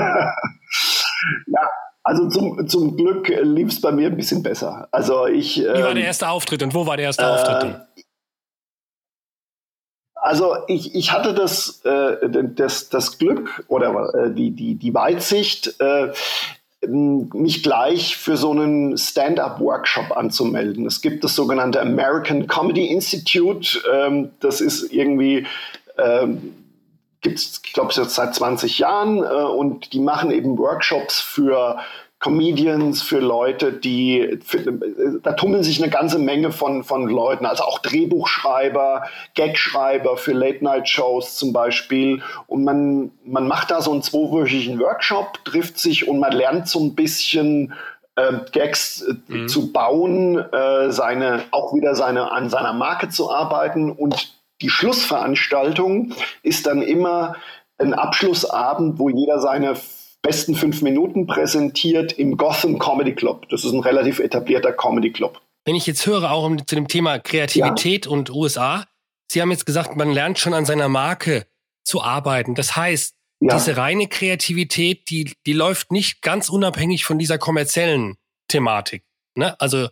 ja, 1.48 1.69
Also 2.03 2.29
zum, 2.29 2.67
zum 2.67 2.95
Glück 2.95 3.27
lief 3.41 3.69
es 3.69 3.81
bei 3.81 3.91
mir 3.91 4.07
ein 4.07 4.17
bisschen 4.17 4.43
besser. 4.43 4.88
Also 4.91 5.27
ich. 5.27 5.57
Wie 5.57 5.65
war 5.65 5.74
der 5.74 5.89
ähm, 5.91 5.98
erste 5.98 6.29
Auftritt 6.29 6.62
und 6.63 6.74
wo 6.74 6.86
war 6.86 6.98
der 6.98 7.07
erste 7.07 7.24
äh, 7.24 7.27
Auftritt? 7.27 7.75
Also 10.22 10.56
ich, 10.68 10.94
ich 10.94 11.12
hatte 11.12 11.34
das, 11.34 11.82
äh, 11.84 12.30
das, 12.30 12.90
das 12.90 13.18
Glück 13.18 13.66
oder 13.68 14.13
äh, 14.13 14.32
die, 14.32 14.51
die, 14.51 14.75
die 14.75 14.94
Weitsicht, 14.94 15.82
äh, 15.82 16.12
mich 16.88 17.63
gleich 17.63 18.18
für 18.18 18.38
so 18.38 18.51
einen 18.51 18.98
Stand-up-Workshop 18.98 20.16
anzumelden. 20.16 20.86
Es 20.86 21.01
gibt 21.01 21.24
das 21.24 21.36
sogenannte 21.36 21.82
American 21.82 22.46
Comedy 22.46 22.86
Institute. 22.88 23.80
Ähm, 23.92 24.30
das 24.40 24.62
ist 24.62 24.94
irgendwie, 24.94 25.48
ähm, 25.98 26.54
gibt 27.22 27.40
es, 27.40 27.60
ich 27.66 27.74
glaube, 27.74 27.92
seit 27.92 28.36
20 28.36 28.78
Jahren 28.78 29.24
äh, 29.24 29.25
und 29.25 29.92
die 29.92 30.00
machen 30.00 30.30
eben 30.30 30.56
Workshops 30.60 31.20
für 31.20 31.80
Comedians, 32.22 33.01
für 33.01 33.20
Leute, 33.20 33.74
die, 33.74 34.40
für, 34.46 34.60
da 35.24 35.34
tummeln 35.34 35.63
sich 35.63 35.82
eine 35.82 35.92
ganze 35.92 36.20
Menge 36.20 36.51
von, 36.51 36.84
von 36.84 37.08
Leuten, 37.08 37.48
also 37.48 37.63
auch 37.63 37.80
Drehbuchschreiber, 37.80 39.06
Gagschreiber 39.36 40.18
für 40.18 40.34
Late-Night-Shows 40.34 41.36
zum 41.36 41.51
Beispiel. 41.51 42.22
Und 42.46 42.63
man, 42.63 43.12
man 43.25 43.48
macht 43.48 43.72
da 43.72 43.82
so 43.82 43.92
einen 43.92 44.04
zweiwöchigen 44.04 44.80
Workshop, 44.80 45.44
trifft 45.46 45.80
sich 45.80 46.08
und 46.08 46.20
man 46.20 46.32
lernt 46.32 46.68
so 46.68 46.80
ein 46.80 46.94
bisschen 46.94 47.74
äh, 48.16 48.34
Gags 48.51 49.01
äh, 49.01 49.16
mhm. 49.28 49.48
zu 49.48 49.72
bauen, 49.72 50.38
äh, 50.38 50.92
seine, 50.92 51.42
auch 51.50 51.74
wieder 51.74 51.96
seine, 51.96 52.32
an 52.32 52.51
seiner 52.51 52.74
Marke 52.74 53.10
zu 53.10 53.32
arbeiten. 53.32 53.90
Und 53.92 54.36
die 54.62 54.70
Schlussveranstaltung 54.70 56.13
ist 56.44 56.68
dann 56.68 56.84
immer 56.84 57.36
ein 57.80 57.96
Abschlussabend, 57.96 59.00
wo 59.00 59.10
jeder 59.10 59.40
seine 59.40 59.75
besten 60.22 60.56
fünf 60.56 60.82
Minuten 60.82 61.28
präsentiert 61.28 62.13
im 62.13 62.38
Gotham 62.38 62.80
Comedy 62.80 63.13
Club. 63.13 63.50
Das 63.50 63.66
ist 63.66 63.72
ein 63.74 63.80
relativ 63.80 64.20
etablierter 64.20 64.72
Comedy 64.72 65.12
Club. 65.12 65.42
Wenn 65.66 65.75
ich 65.75 65.86
jetzt 65.88 66.06
höre, 66.06 66.32
auch 66.32 66.50
zu 66.66 66.75
dem 66.75 66.88
Thema 66.88 67.20
Kreativität 67.20 68.06
ja. 68.06 68.12
und 68.12 68.30
USA, 68.32 68.86
Sie 69.32 69.42
haben 69.42 69.51
jetzt 69.51 69.66
gesagt, 69.66 69.96
man 69.96 70.12
lernt 70.12 70.40
schon 70.40 70.54
an 70.54 70.66
seiner 70.66 70.90
Marke 70.90 71.48
zu 71.86 72.04
arbeiten. 72.04 72.54
Das 72.54 72.75
heißt, 72.75 73.16
ja. 73.40 73.54
diese 73.56 73.78
reine 73.78 74.08
Kreativität, 74.08 75.10
die, 75.10 75.34
die 75.46 75.54
läuft 75.54 75.92
nicht 75.92 76.22
ganz 76.22 76.50
unabhängig 76.50 77.06
von 77.06 77.18
dieser 77.18 77.38
kommerziellen 77.38 78.18
Thematik. 78.50 79.06
Ne? 79.36 79.60
Also, 79.62 79.88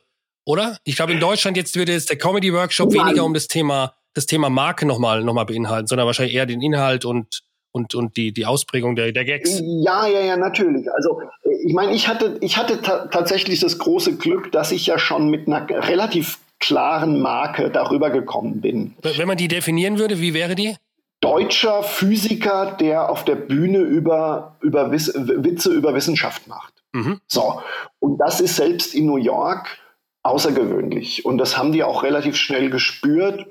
oder? 0.45 0.77
Ich 0.83 0.97
glaube, 0.97 1.13
in 1.13 1.21
Deutschland 1.21 1.55
jetzt 1.55 1.77
würde 1.77 1.93
jetzt 1.93 2.09
der 2.09 2.17
Comedy 2.17 2.53
Workshop 2.53 2.91
Nein. 2.91 3.05
weniger 3.05 3.23
um 3.23 3.33
das 3.33 3.47
Thema, 3.47 3.95
das 4.13 4.25
Thema 4.25 4.49
Marke 4.49 4.85
nochmal, 4.85 5.23
nochmal 5.23 5.45
beinhalten, 5.45 5.87
sondern 5.87 6.05
wahrscheinlich 6.05 6.35
eher 6.35 6.45
den 6.45 6.61
Inhalt 6.61 7.05
und 7.05 7.43
und, 7.79 7.95
und 7.95 8.17
die, 8.17 8.31
die 8.31 8.45
Ausprägung 8.45 8.95
der, 8.95 9.11
der 9.11 9.25
Gags. 9.25 9.61
Ja, 9.63 10.05
ja, 10.07 10.21
ja, 10.21 10.37
natürlich. 10.37 10.91
Also 10.91 11.21
ich 11.65 11.73
meine, 11.73 11.93
ich 11.93 12.07
hatte, 12.07 12.37
ich 12.41 12.57
hatte 12.57 12.81
tatsächlich 12.81 13.59
das 13.59 13.77
große 13.77 14.17
Glück, 14.17 14.51
dass 14.51 14.71
ich 14.71 14.85
ja 14.85 14.99
schon 14.99 15.29
mit 15.29 15.47
einer 15.47 15.67
relativ 15.69 16.39
klaren 16.59 17.21
Marke 17.21 17.69
darüber 17.69 18.09
gekommen 18.09 18.61
bin. 18.61 18.95
Wenn 19.01 19.27
man 19.27 19.37
die 19.37 19.47
definieren 19.47 19.97
würde, 19.97 20.19
wie 20.19 20.33
wäre 20.33 20.55
die? 20.55 20.75
Deutscher 21.21 21.83
Physiker, 21.83 22.77
der 22.79 23.09
auf 23.09 23.25
der 23.25 23.35
Bühne 23.35 23.79
über, 23.79 24.55
über 24.61 24.91
Wiss, 24.91 25.13
Witze 25.15 25.71
über 25.71 25.93
Wissenschaft 25.93 26.47
macht. 26.47 26.73
Mhm. 26.93 27.19
So, 27.27 27.61
und 27.99 28.17
das 28.19 28.39
ist 28.41 28.55
selbst 28.55 28.95
in 28.95 29.05
New 29.05 29.17
York 29.17 29.77
außergewöhnlich. 30.23 31.25
Und 31.25 31.37
das 31.37 31.57
haben 31.57 31.71
die 31.71 31.83
auch 31.83 32.03
relativ 32.03 32.35
schnell 32.35 32.69
gespürt. 32.69 33.47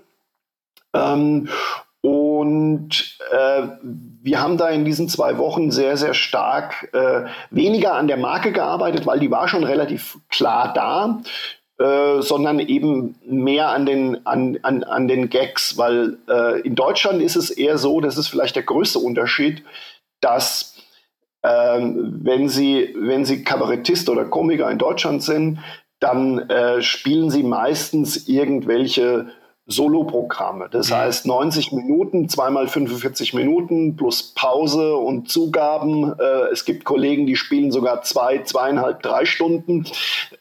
Ähm, 0.94 1.48
und 2.08 3.18
äh, 3.30 3.68
wir 4.22 4.40
haben 4.40 4.56
da 4.56 4.70
in 4.70 4.86
diesen 4.86 5.10
zwei 5.10 5.36
Wochen 5.36 5.70
sehr, 5.70 5.98
sehr 5.98 6.14
stark 6.14 6.88
äh, 6.94 7.26
weniger 7.50 7.96
an 7.96 8.08
der 8.08 8.16
Marke 8.16 8.50
gearbeitet, 8.50 9.04
weil 9.04 9.20
die 9.20 9.30
war 9.30 9.46
schon 9.46 9.62
relativ 9.62 10.16
klar 10.30 10.72
da, 10.72 11.20
äh, 11.78 12.22
sondern 12.22 12.60
eben 12.60 13.16
mehr 13.26 13.68
an 13.68 13.84
den, 13.84 14.26
an, 14.26 14.58
an, 14.62 14.84
an 14.84 15.06
den 15.06 15.28
Gags, 15.28 15.76
weil 15.76 16.16
äh, 16.30 16.62
in 16.62 16.76
Deutschland 16.76 17.20
ist 17.20 17.36
es 17.36 17.50
eher 17.50 17.76
so, 17.76 18.00
das 18.00 18.16
ist 18.16 18.28
vielleicht 18.28 18.56
der 18.56 18.62
größte 18.62 19.00
Unterschied, 19.00 19.62
dass 20.22 20.76
ähm, 21.42 22.20
wenn, 22.22 22.48
Sie, 22.48 22.94
wenn 22.96 23.26
Sie 23.26 23.44
Kabarettist 23.44 24.08
oder 24.08 24.24
Komiker 24.24 24.70
in 24.70 24.78
Deutschland 24.78 25.22
sind, 25.22 25.58
dann 26.00 26.38
äh, 26.48 26.80
spielen 26.80 27.28
Sie 27.28 27.42
meistens 27.42 28.28
irgendwelche 28.28 29.26
Soloprogramme. 29.68 30.68
Das 30.70 30.90
heißt 30.90 31.26
90 31.26 31.72
Minuten, 31.72 32.28
zweimal 32.28 32.68
45 32.68 33.34
Minuten 33.34 33.96
plus 33.96 34.22
Pause 34.34 34.96
und 34.96 35.30
Zugaben. 35.30 36.14
Äh, 36.18 36.52
es 36.52 36.64
gibt 36.64 36.84
Kollegen, 36.84 37.26
die 37.26 37.36
spielen 37.36 37.70
sogar 37.70 38.02
zwei, 38.02 38.38
zweieinhalb, 38.38 39.02
drei 39.02 39.26
Stunden. 39.26 39.84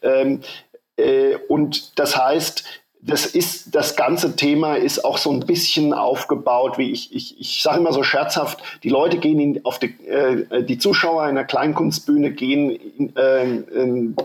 Ähm, 0.02 0.40
äh, 0.96 1.36
und 1.48 1.98
das 1.98 2.16
heißt, 2.16 2.64
das 3.00 3.26
ist 3.26 3.74
das 3.74 3.96
ganze 3.96 4.34
Thema 4.34 4.74
ist 4.74 5.04
auch 5.04 5.18
so 5.18 5.30
ein 5.30 5.40
bisschen 5.40 5.92
aufgebaut, 5.92 6.78
wie 6.78 6.90
ich 6.90 7.14
ich, 7.14 7.40
ich 7.40 7.62
sage 7.62 7.78
immer 7.78 7.92
so 7.92 8.02
scherzhaft: 8.02 8.60
Die 8.82 8.88
Leute 8.88 9.18
gehen 9.18 9.38
in, 9.38 9.64
auf 9.64 9.78
die, 9.78 9.94
äh, 10.06 10.64
die 10.64 10.78
Zuschauer 10.78 11.28
in 11.28 11.36
der 11.36 11.44
Kleinkunstbühne 11.44 12.32
gehen 12.32 12.70
in, 12.70 13.14
äh, 13.14 13.44
in, 13.44 14.16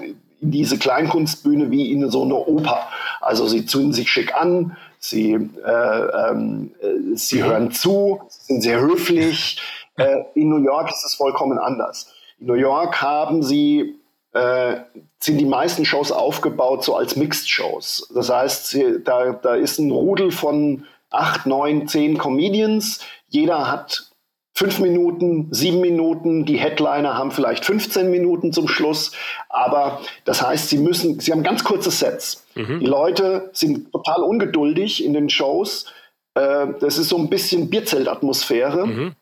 in 0.42 0.52
diese 0.52 0.78
Kleinkunstbühne 0.78 1.72
wie 1.72 1.92
in 1.92 2.10
so 2.10 2.24
eine 2.24 2.36
Oper. 2.36 2.88
Also 3.22 3.48
sie 3.48 3.66
zünden 3.66 3.94
sich 3.94 4.10
schick 4.10 4.36
an, 4.36 4.76
sie, 5.04 5.34
äh, 5.34 6.30
ähm, 6.30 6.72
äh, 6.82 7.16
sie 7.16 7.44
hören 7.44 7.72
zu, 7.72 8.22
sind 8.30 8.62
sehr 8.62 8.80
höflich. 8.80 9.62
Äh, 9.98 10.24
in 10.34 10.50
New 10.50 10.64
York 10.64 10.90
ist 10.90 11.04
es 11.06 11.16
vollkommen 11.16 11.60
anders. 11.60 12.08
In 12.40 12.48
New 12.48 12.54
York 12.54 13.02
haben 13.02 13.44
sie 13.44 14.00
äh, 14.32 14.78
sind 15.20 15.38
die 15.38 15.46
meisten 15.46 15.86
Shows 15.86 16.12
aufgebaut 16.12 16.84
so 16.84 16.96
als 16.96 17.16
Mixed-Shows. 17.16 18.12
Das 18.16 18.30
heißt, 18.30 18.68
sie, 18.68 19.04
da, 19.04 19.34
da 19.34 19.56
ist 19.56 19.78
ein 19.78 19.92
Rudel 19.92 20.32
von 20.32 20.86
acht, 21.10 21.46
neun, 21.46 21.88
zehn 21.88 22.18
Comedians. 22.18 23.00
Jeder 23.28 23.70
hat 23.70 24.10
fünf 24.54 24.80
Minuten, 24.80 25.48
sieben 25.52 25.82
Minuten. 25.82 26.46
Die 26.46 26.58
Headliner 26.58 27.18
haben 27.18 27.32
vielleicht 27.32 27.66
15 27.66 28.10
Minuten 28.10 28.54
zum 28.54 28.68
Schluss. 28.68 29.12
Aber 29.50 30.02
das 30.26 30.42
heißt, 30.42 30.70
sie 30.70 30.78
müssen, 30.78 31.20
sie 31.20 31.32
haben 31.32 31.44
ganz 31.44 31.64
kurze 31.64 31.92
Sets. 31.92 32.46
Mhm. 32.56 32.80
Die 32.80 32.86
Leute 32.86 33.50
sind 33.54 33.92
total 33.92 34.22
ungeduldig 34.24 35.04
in 35.04 35.14
den 35.14 35.30
Shows. 35.30 35.86
Äh, 36.36 36.68
das 36.80 36.98
ist 36.98 37.10
so 37.10 37.18
ein 37.18 37.30
bisschen 37.30 37.70
Bierzeltatmosphäre. 37.70 38.86
Mhm. 38.86 39.16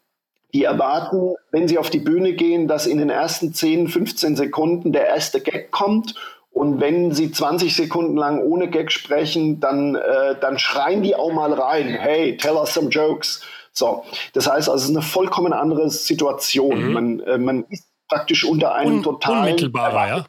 Die 0.53 0.65
erwarten, 0.65 1.35
wenn 1.51 1.69
sie 1.69 1.77
auf 1.77 1.89
die 1.89 1.99
Bühne 1.99 2.33
gehen, 2.33 2.67
dass 2.67 2.85
in 2.85 2.97
den 2.97 3.09
ersten 3.09 3.53
10, 3.53 3.87
15 3.87 4.35
Sekunden 4.35 4.91
der 4.91 5.07
erste 5.07 5.39
Gag 5.39 5.71
kommt 5.71 6.15
und 6.51 6.81
wenn 6.81 7.13
sie 7.13 7.31
20 7.31 7.73
Sekunden 7.73 8.17
lang 8.17 8.41
ohne 8.41 8.69
Gag 8.69 8.91
sprechen, 8.91 9.61
dann, 9.61 9.95
äh, 9.95 10.35
dann 10.39 10.59
schreien 10.59 11.01
die 11.01 11.15
auch 11.15 11.31
mal 11.31 11.53
rein, 11.53 11.87
hey, 11.87 12.35
tell 12.35 12.55
us 12.55 12.73
some 12.73 12.89
jokes. 12.89 13.41
So, 13.73 14.03
das 14.33 14.47
heißt 14.47 14.69
also, 14.69 14.83
es 14.83 14.89
ist 14.89 14.95
eine 14.95 15.01
vollkommen 15.01 15.53
andere 15.53 15.89
Situation. 15.89 16.87
Mhm. 16.87 16.93
Man, 16.93 17.19
äh, 17.21 17.37
man 17.37 17.65
ist 17.69 17.87
praktisch 18.07 18.43
unter 18.43 18.75
einem 18.75 18.97
Un 18.97 19.03
totalen 19.03 19.39
unmittelbarer, 19.39 20.07
ja. 20.07 20.25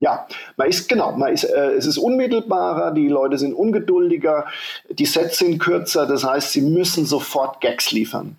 Ja, 0.00 0.26
man 0.56 0.68
ist 0.68 0.88
genau, 0.88 1.12
man 1.12 1.32
ist, 1.32 1.44
äh, 1.44 1.70
es 1.70 1.86
ist 1.86 1.96
unmittelbarer, 1.96 2.92
die 2.92 3.08
Leute 3.08 3.38
sind 3.38 3.54
ungeduldiger, 3.54 4.46
die 4.90 5.06
Sets 5.06 5.38
sind 5.38 5.58
kürzer, 5.58 6.06
das 6.06 6.24
heißt, 6.24 6.52
sie 6.52 6.60
müssen 6.60 7.06
sofort 7.06 7.60
Gags 7.60 7.90
liefern. 7.90 8.36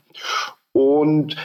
Und 0.73 1.35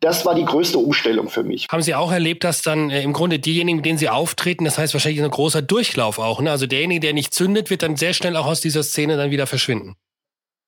das 0.00 0.24
war 0.24 0.34
die 0.34 0.44
größte 0.44 0.78
Umstellung 0.78 1.28
für 1.28 1.42
mich. 1.42 1.68
Haben 1.70 1.82
Sie 1.82 1.94
auch 1.94 2.10
erlebt, 2.10 2.42
dass 2.42 2.62
dann 2.62 2.90
äh, 2.90 3.02
im 3.02 3.12
Grunde 3.12 3.38
diejenigen, 3.38 3.76
mit 3.76 3.86
denen 3.86 3.98
Sie 3.98 4.08
auftreten, 4.08 4.64
das 4.64 4.78
heißt 4.78 4.94
wahrscheinlich 4.94 5.22
ein 5.22 5.30
großer 5.30 5.62
Durchlauf 5.62 6.18
auch, 6.18 6.40
ne? 6.40 6.50
Also 6.50 6.66
derjenige, 6.66 7.00
der 7.00 7.12
nicht 7.12 7.32
zündet, 7.34 7.70
wird 7.70 7.82
dann 7.82 7.96
sehr 7.96 8.14
schnell 8.14 8.36
auch 8.36 8.46
aus 8.46 8.60
dieser 8.60 8.82
Szene 8.82 9.16
dann 9.16 9.30
wieder 9.30 9.46
verschwinden. 9.46 9.94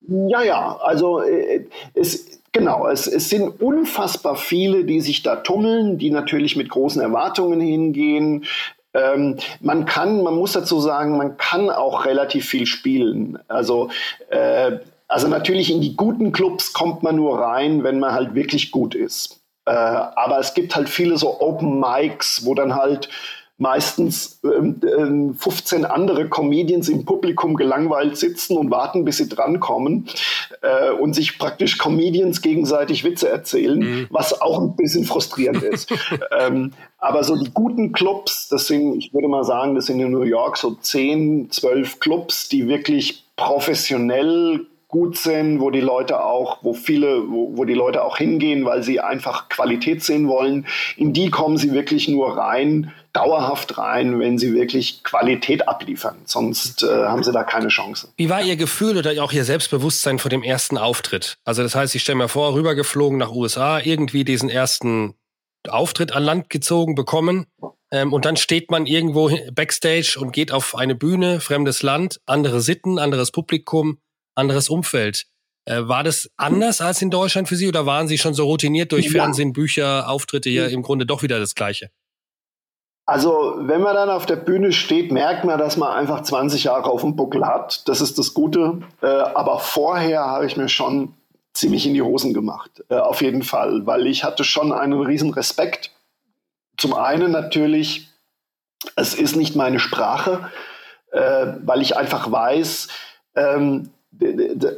Ja, 0.08 0.42
ja, 0.42 0.78
also 0.82 1.22
äh, 1.22 1.66
es, 1.94 2.40
genau, 2.52 2.88
es, 2.88 3.06
es 3.06 3.28
sind 3.28 3.60
unfassbar 3.60 4.36
viele, 4.36 4.84
die 4.84 5.00
sich 5.00 5.22
da 5.22 5.36
tummeln, 5.36 5.98
die 5.98 6.10
natürlich 6.10 6.56
mit 6.56 6.68
großen 6.68 7.00
Erwartungen 7.00 7.60
hingehen. 7.60 8.44
Ähm, 8.94 9.38
man 9.60 9.84
kann, 9.84 10.22
man 10.22 10.34
muss 10.34 10.52
dazu 10.52 10.80
sagen, 10.80 11.16
man 11.16 11.36
kann 11.36 11.70
auch 11.70 12.04
relativ 12.04 12.46
viel 12.46 12.66
spielen. 12.66 13.38
Also 13.48 13.90
äh, 14.28 14.78
also 15.12 15.28
natürlich 15.28 15.70
in 15.70 15.82
die 15.82 15.94
guten 15.94 16.32
Clubs 16.32 16.72
kommt 16.72 17.02
man 17.02 17.16
nur 17.16 17.38
rein, 17.38 17.84
wenn 17.84 18.00
man 18.00 18.12
halt 18.12 18.34
wirklich 18.34 18.70
gut 18.70 18.94
ist. 18.94 19.42
Äh, 19.66 19.70
aber 19.72 20.38
es 20.38 20.54
gibt 20.54 20.74
halt 20.74 20.88
viele 20.88 21.18
so 21.18 21.38
Open 21.40 21.78
Mics, 21.78 22.46
wo 22.46 22.54
dann 22.54 22.74
halt 22.74 23.10
meistens 23.62 24.40
ähm, 24.42 25.34
15 25.38 25.78
ähm, 25.78 25.86
andere 25.88 26.28
Comedians 26.28 26.88
im 26.88 27.04
Publikum 27.04 27.54
gelangweilt 27.54 28.16
sitzen 28.16 28.56
und 28.56 28.72
warten, 28.72 29.04
bis 29.04 29.18
sie 29.18 29.28
drankommen 29.28 30.08
äh, 30.62 30.90
und 30.90 31.14
sich 31.14 31.38
praktisch 31.38 31.78
Comedians 31.78 32.42
gegenseitig 32.42 33.04
Witze 33.04 33.28
erzählen, 33.28 33.78
mhm. 33.78 34.06
was 34.10 34.40
auch 34.40 34.60
ein 34.60 34.74
bisschen 34.74 35.04
frustrierend 35.04 35.62
ist. 35.62 35.94
ähm, 36.38 36.72
aber 36.98 37.22
so 37.22 37.36
die 37.36 37.52
guten 37.54 37.92
Clubs, 37.92 38.48
das 38.48 38.66
sind, 38.66 38.96
ich 38.98 39.14
würde 39.14 39.28
mal 39.28 39.44
sagen, 39.44 39.76
das 39.76 39.86
sind 39.86 40.00
in 40.00 40.10
New 40.10 40.22
York 40.22 40.56
so 40.56 40.72
10, 40.74 41.52
12 41.52 42.00
Clubs, 42.00 42.48
die 42.48 42.66
wirklich 42.66 43.24
professionell 43.36 44.66
gut 44.88 45.16
sind, 45.16 45.60
wo 45.60 45.70
die 45.70 45.80
Leute 45.80 46.22
auch, 46.22 46.58
wo 46.62 46.74
viele, 46.74 47.30
wo, 47.30 47.56
wo 47.56 47.64
die 47.64 47.74
Leute 47.74 48.04
auch 48.04 48.18
hingehen, 48.18 48.64
weil 48.66 48.82
sie 48.82 49.00
einfach 49.00 49.48
Qualität 49.48 50.02
sehen 50.02 50.28
wollen. 50.28 50.66
In 50.96 51.14
die 51.14 51.30
kommen 51.30 51.56
sie 51.56 51.72
wirklich 51.72 52.08
nur 52.08 52.36
rein, 52.36 52.92
dauerhaft 53.12 53.78
rein, 53.78 54.18
wenn 54.18 54.38
sie 54.38 54.54
wirklich 54.54 55.02
Qualität 55.04 55.68
abliefern. 55.68 56.16
Sonst 56.24 56.82
äh, 56.82 56.86
haben 56.86 57.22
sie 57.22 57.32
da 57.32 57.44
keine 57.44 57.68
Chance. 57.68 58.08
Wie 58.16 58.30
war 58.30 58.42
Ihr 58.42 58.56
Gefühl 58.56 58.96
oder 58.96 59.22
auch 59.22 59.32
Ihr 59.32 59.44
Selbstbewusstsein 59.44 60.18
vor 60.18 60.30
dem 60.30 60.42
ersten 60.42 60.78
Auftritt? 60.78 61.36
Also 61.44 61.62
das 61.62 61.74
heißt, 61.74 61.94
ich 61.94 62.02
stelle 62.02 62.16
mir 62.16 62.28
vor, 62.28 62.54
rübergeflogen 62.54 63.18
nach 63.18 63.30
USA, 63.30 63.80
irgendwie 63.80 64.24
diesen 64.24 64.48
ersten 64.48 65.14
Auftritt 65.68 66.12
an 66.12 66.24
Land 66.24 66.50
gezogen 66.50 66.94
bekommen 66.94 67.46
ähm, 67.92 68.12
und 68.12 68.24
dann 68.24 68.36
steht 68.36 68.70
man 68.70 68.86
irgendwo 68.86 69.30
backstage 69.52 70.16
und 70.18 70.32
geht 70.32 70.50
auf 70.50 70.74
eine 70.74 70.94
Bühne, 70.94 71.40
fremdes 71.40 71.82
Land, 71.82 72.20
andere 72.26 72.60
Sitten, 72.60 72.98
anderes 72.98 73.30
Publikum, 73.30 73.98
anderes 74.34 74.68
Umfeld. 74.68 75.26
Äh, 75.66 75.82
war 75.82 76.02
das 76.02 76.30
anders 76.36 76.80
als 76.80 77.02
in 77.02 77.10
Deutschland 77.10 77.48
für 77.48 77.56
Sie 77.56 77.68
oder 77.68 77.86
waren 77.86 78.08
Sie 78.08 78.18
schon 78.18 78.34
so 78.34 78.46
routiniert 78.46 78.90
durch 78.90 79.06
ja. 79.06 79.12
Fernsehen, 79.12 79.52
Bücher, 79.52 80.08
Auftritte 80.08 80.50
ja 80.50 80.66
im 80.66 80.82
Grunde 80.82 81.06
doch 81.06 81.22
wieder 81.22 81.38
das 81.38 81.54
Gleiche? 81.54 81.90
Also, 83.12 83.56
wenn 83.58 83.82
man 83.82 83.94
dann 83.94 84.08
auf 84.08 84.24
der 84.24 84.36
Bühne 84.36 84.72
steht, 84.72 85.12
merkt 85.12 85.44
man, 85.44 85.58
dass 85.58 85.76
man 85.76 85.92
einfach 85.92 86.22
20 86.22 86.64
Jahre 86.64 86.86
auf 86.86 87.02
dem 87.02 87.14
Buckel 87.14 87.46
hat. 87.46 87.86
Das 87.86 88.00
ist 88.00 88.18
das 88.18 88.32
Gute. 88.32 88.80
Äh, 89.02 89.06
aber 89.06 89.58
vorher 89.58 90.24
habe 90.24 90.46
ich 90.46 90.56
mir 90.56 90.70
schon 90.70 91.12
ziemlich 91.52 91.86
in 91.86 91.92
die 91.92 92.00
Hosen 92.00 92.32
gemacht. 92.32 92.82
Äh, 92.88 92.94
auf 92.94 93.20
jeden 93.20 93.42
Fall, 93.42 93.84
weil 93.84 94.06
ich 94.06 94.24
hatte 94.24 94.44
schon 94.44 94.72
einen 94.72 94.98
riesen 94.98 95.30
Respekt 95.34 95.90
zum 96.78 96.94
einen 96.94 97.30
natürlich, 97.30 98.08
es 98.96 99.12
ist 99.12 99.36
nicht 99.36 99.56
meine 99.56 99.78
Sprache, 99.78 100.48
äh, 101.10 101.48
weil 101.66 101.82
ich 101.82 101.98
einfach 101.98 102.32
weiß, 102.32 102.88
ähm, 103.36 103.90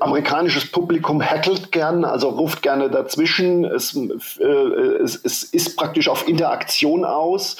amerikanisches 0.00 0.72
Publikum 0.72 1.22
hackelt 1.22 1.70
gern, 1.70 2.04
also 2.04 2.30
ruft 2.30 2.62
gerne 2.62 2.90
dazwischen. 2.90 3.64
Es, 3.64 3.96
äh, 4.40 4.44
es, 4.44 5.20
es 5.22 5.44
ist 5.44 5.76
praktisch 5.76 6.08
auf 6.08 6.26
Interaktion 6.26 7.04
aus. 7.04 7.58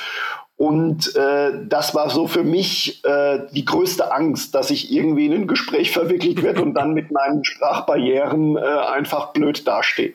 Und 0.56 1.16
äh, 1.16 1.66
das 1.66 1.96
war 1.96 2.10
so 2.10 2.28
für 2.28 2.44
mich 2.44 3.04
äh, 3.04 3.40
die 3.52 3.64
größte 3.64 4.12
Angst, 4.12 4.54
dass 4.54 4.70
ich 4.70 4.92
irgendwie 4.92 5.26
in 5.26 5.32
ein 5.32 5.46
Gespräch 5.48 5.90
verwickelt 5.90 6.44
werde 6.44 6.62
und 6.62 6.74
dann 6.74 6.94
mit 6.94 7.10
meinen 7.10 7.44
Sprachbarrieren 7.44 8.56
äh, 8.56 8.60
einfach 8.60 9.32
blöd 9.32 9.66
dastehe. 9.66 10.14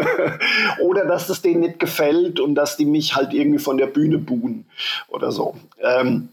oder 0.80 1.06
dass 1.06 1.28
es 1.28 1.42
denen 1.42 1.60
nicht 1.60 1.78
gefällt 1.78 2.40
und 2.40 2.56
dass 2.56 2.76
die 2.76 2.86
mich 2.86 3.14
halt 3.14 3.32
irgendwie 3.32 3.60
von 3.60 3.78
der 3.78 3.86
Bühne 3.86 4.18
buhen 4.18 4.66
oder 5.08 5.30
so. 5.30 5.54
Ähm, 5.80 6.30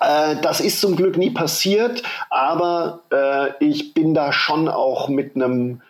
äh, 0.00 0.36
das 0.42 0.60
ist 0.60 0.82
zum 0.82 0.96
Glück 0.96 1.16
nie 1.16 1.30
passiert, 1.30 2.02
aber 2.28 3.00
äh, 3.10 3.64
ich 3.64 3.94
bin 3.94 4.12
da 4.12 4.32
schon 4.32 4.68
auch 4.68 5.08
mit 5.08 5.34
einem 5.34 5.80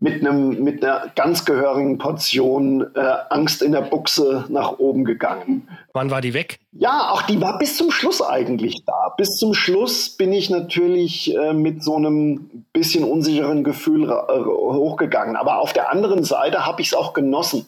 mit, 0.00 0.20
einem, 0.20 0.62
mit 0.62 0.84
einer 0.84 1.10
ganz 1.14 1.44
gehörigen 1.44 1.98
Portion 1.98 2.86
äh, 2.94 3.14
Angst 3.30 3.62
in 3.62 3.72
der 3.72 3.80
Buchse 3.80 4.44
nach 4.48 4.78
oben 4.78 5.04
gegangen. 5.04 5.68
Wann 5.92 6.10
war 6.10 6.20
die 6.20 6.34
weg? 6.34 6.58
Ja, 6.72 7.10
auch 7.10 7.22
die 7.22 7.40
war 7.40 7.58
bis 7.58 7.76
zum 7.76 7.90
Schluss 7.90 8.20
eigentlich 8.20 8.84
da. 8.84 9.14
Bis 9.16 9.36
zum 9.36 9.54
Schluss 9.54 10.10
bin 10.10 10.32
ich 10.32 10.50
natürlich 10.50 11.34
äh, 11.34 11.54
mit 11.54 11.82
so 11.82 11.96
einem 11.96 12.64
bisschen 12.72 13.04
unsicheren 13.04 13.64
Gefühl 13.64 14.10
äh, 14.10 14.44
hochgegangen. 14.44 15.36
Aber 15.36 15.60
auf 15.60 15.72
der 15.72 15.90
anderen 15.90 16.24
Seite 16.24 16.66
habe 16.66 16.82
ich 16.82 16.88
es 16.88 16.94
auch 16.94 17.14
genossen. 17.14 17.66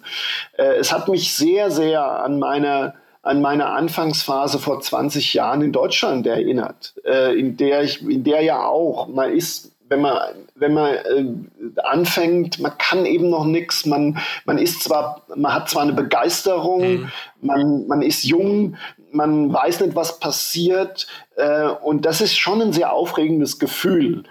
Äh, 0.59 0.75
es 0.76 0.92
hat 0.92 1.09
mich 1.09 1.33
sehr, 1.33 1.71
sehr 1.71 2.02
an 2.02 2.38
meine 2.38 2.95
an 3.23 3.40
meine 3.40 3.66
Anfangsphase 3.66 4.61
vor 4.61 4.80
20 4.80 5.35
Jahren 5.35 5.61
in 5.61 5.73
Deutschland 5.73 6.28
erinnert, 6.28 6.95
äh, 7.04 7.37
in 7.37 7.56
der 7.56 7.83
ich, 7.83 8.00
in 8.00 8.23
der 8.23 8.40
ja 8.42 8.64
auch, 8.64 9.09
man 9.09 9.33
ist 9.33 9.73
wenn 9.88 10.00
man, 10.00 10.18
wenn 10.54 10.74
man 10.74 10.94
äh, 10.94 11.80
anfängt, 11.82 12.58
man 12.58 12.76
kann 12.78 13.06
eben 13.06 13.30
noch 13.30 13.44
nichts, 13.44 13.86
man, 13.86 14.18
man 14.44 14.58
ist 14.58 14.82
zwar, 14.82 15.22
man 15.34 15.54
hat 15.54 15.70
zwar 15.70 15.82
eine 15.82 15.92
Begeisterung, 15.92 16.80
mhm. 16.80 17.12
man, 17.40 17.86
man 17.86 18.02
ist 18.02 18.24
jung, 18.24 18.76
man 19.12 19.52
weiß 19.52 19.80
nicht, 19.80 19.94
was 19.94 20.18
passiert, 20.18 21.06
äh, 21.36 21.68
und 21.68 22.04
das 22.04 22.20
ist 22.20 22.36
schon 22.36 22.60
ein 22.60 22.72
sehr 22.72 22.92
aufregendes 22.92 23.58
Gefühl. 23.58 24.24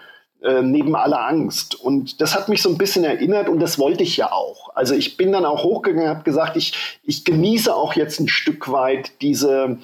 Äh, 0.45 0.61
neben 0.61 0.95
aller 0.95 1.25
Angst. 1.25 1.73
Und 1.73 2.21
das 2.21 2.35
hat 2.35 2.49
mich 2.49 2.61
so 2.61 2.69
ein 2.69 2.77
bisschen 2.77 3.03
erinnert 3.03 3.49
und 3.49 3.59
das 3.59 3.79
wollte 3.79 4.03
ich 4.03 4.15
ja 4.15 4.31
auch. 4.31 4.69
Also 4.75 4.93
ich 4.93 5.17
bin 5.17 5.31
dann 5.31 5.43
auch 5.43 5.63
hochgegangen, 5.63 6.07
habe 6.07 6.23
gesagt, 6.23 6.55
ich, 6.55 6.99
ich 7.01 7.25
genieße 7.25 7.73
auch 7.73 7.95
jetzt 7.95 8.19
ein 8.19 8.27
Stück 8.27 8.71
weit 8.71 9.13
diese, 9.23 9.79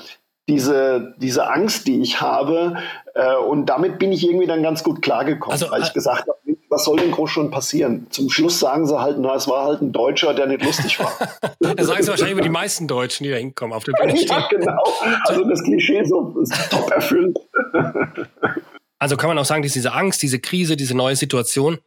diese, 0.51 1.15
diese 1.17 1.47
Angst, 1.47 1.87
die 1.87 2.01
ich 2.01 2.19
habe. 2.19 2.77
Äh, 3.15 3.37
und 3.37 3.67
damit 3.67 3.99
bin 3.99 4.11
ich 4.11 4.23
irgendwie 4.25 4.47
dann 4.47 4.61
ganz 4.61 4.83
gut 4.83 5.01
klargekommen, 5.01 5.53
also, 5.53 5.71
weil 5.71 5.81
ich 5.81 5.91
äh, 5.91 5.93
gesagt 5.93 6.27
habe, 6.27 6.37
was 6.69 6.83
soll 6.83 6.97
denn 6.97 7.11
groß 7.11 7.29
schon 7.29 7.51
passieren? 7.51 8.07
Zum 8.09 8.29
Schluss 8.29 8.59
sagen 8.59 8.85
sie 8.85 8.99
halt, 8.99 9.17
na, 9.17 9.35
es 9.35 9.47
war 9.47 9.65
halt 9.65 9.81
ein 9.81 9.93
Deutscher, 9.93 10.33
der 10.33 10.47
nicht 10.47 10.63
lustig 10.63 10.99
war. 10.99 11.11
das 11.59 11.87
sagen 11.87 12.03
sie 12.03 12.09
wahrscheinlich 12.09 12.33
über 12.33 12.41
die 12.41 12.49
meisten 12.49 12.87
Deutschen, 12.87 13.23
die 13.23 13.29
da 13.29 13.37
hinkommen 13.37 13.73
auf 13.73 13.85
der 13.85 13.93
Bühne 13.93 14.15
stehen. 14.17 14.27
Ja, 14.27 14.47
genau. 14.49 14.83
Also 15.25 15.43
das 15.45 15.63
Klischee 15.63 16.03
so 16.03 16.35
ist 16.41 16.53
top 16.69 16.91
erfüllt. 16.91 17.37
also 18.99 19.17
kann 19.17 19.29
man 19.29 19.37
auch 19.37 19.45
sagen, 19.45 19.63
dass 19.63 19.73
diese 19.73 19.93
Angst, 19.93 20.21
diese 20.21 20.39
Krise, 20.39 20.75
diese 20.75 20.95
neue 20.95 21.15
Situation 21.15 21.79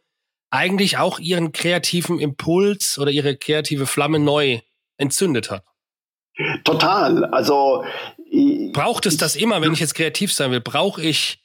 eigentlich 0.49 0.97
auch 0.97 1.19
ihren 1.19 1.51
kreativen 1.51 2.19
Impuls 2.19 2.97
oder 2.99 3.11
ihre 3.11 3.37
kreative 3.37 3.85
Flamme 3.85 4.19
neu 4.19 4.59
entzündet 4.97 5.51
hat. 5.51 5.63
Total. 6.65 7.23
Also 7.25 7.85
braucht 8.73 9.05
es 9.05 9.15
das 9.15 9.37
immer, 9.37 9.61
wenn 9.61 9.71
ich 9.71 9.79
jetzt 9.79 9.95
kreativ 9.95 10.33
sein 10.33 10.51
will? 10.51 10.59
Brauche 10.59 11.01
ich 11.01 11.39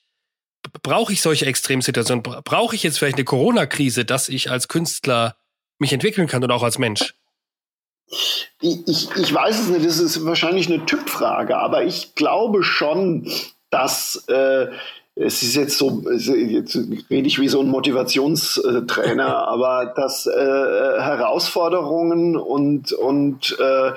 brauche 0.83 1.13
ich 1.13 1.23
solche 1.23 1.47
Extremsituationen? 1.47 2.23
Brauche 2.23 2.75
ich 2.75 2.83
jetzt 2.83 2.99
vielleicht 2.99 3.17
eine 3.17 3.25
Corona-Krise, 3.25 4.05
dass 4.05 4.29
ich 4.29 4.51
als 4.51 4.69
Künstler 4.69 5.37
mich 5.79 5.93
entwickeln 5.93 6.27
kann 6.27 6.43
oder 6.43 6.55
auch 6.55 6.63
als 6.63 6.79
Mensch? 6.79 7.15
Ich, 8.61 9.17
ich, 9.17 9.33
weiß 9.33 9.61
es 9.61 9.69
nicht, 9.69 9.87
das 9.87 10.01
ist 10.01 10.25
wahrscheinlich 10.25 10.69
eine 10.69 10.85
Typfrage, 10.85 11.57
aber 11.57 11.85
ich 11.85 12.17
glaube 12.17 12.65
schon, 12.65 13.31
dass 13.71 14.25
äh, 14.27 14.67
es 15.15 15.43
ist 15.43 15.55
jetzt 15.55 15.79
so, 15.79 16.03
jetzt 16.11 16.77
rede 17.11 17.29
ich 17.29 17.39
wie 17.39 17.49
so 17.49 17.61
ein 17.61 17.69
Motivationstrainer, 17.69 19.37
aber 19.49 19.93
dass 19.95 20.27
äh, 20.27 20.33
Herausforderungen 20.33 22.37
und, 22.37 22.93
und 22.93 23.57
äh, 23.61 23.93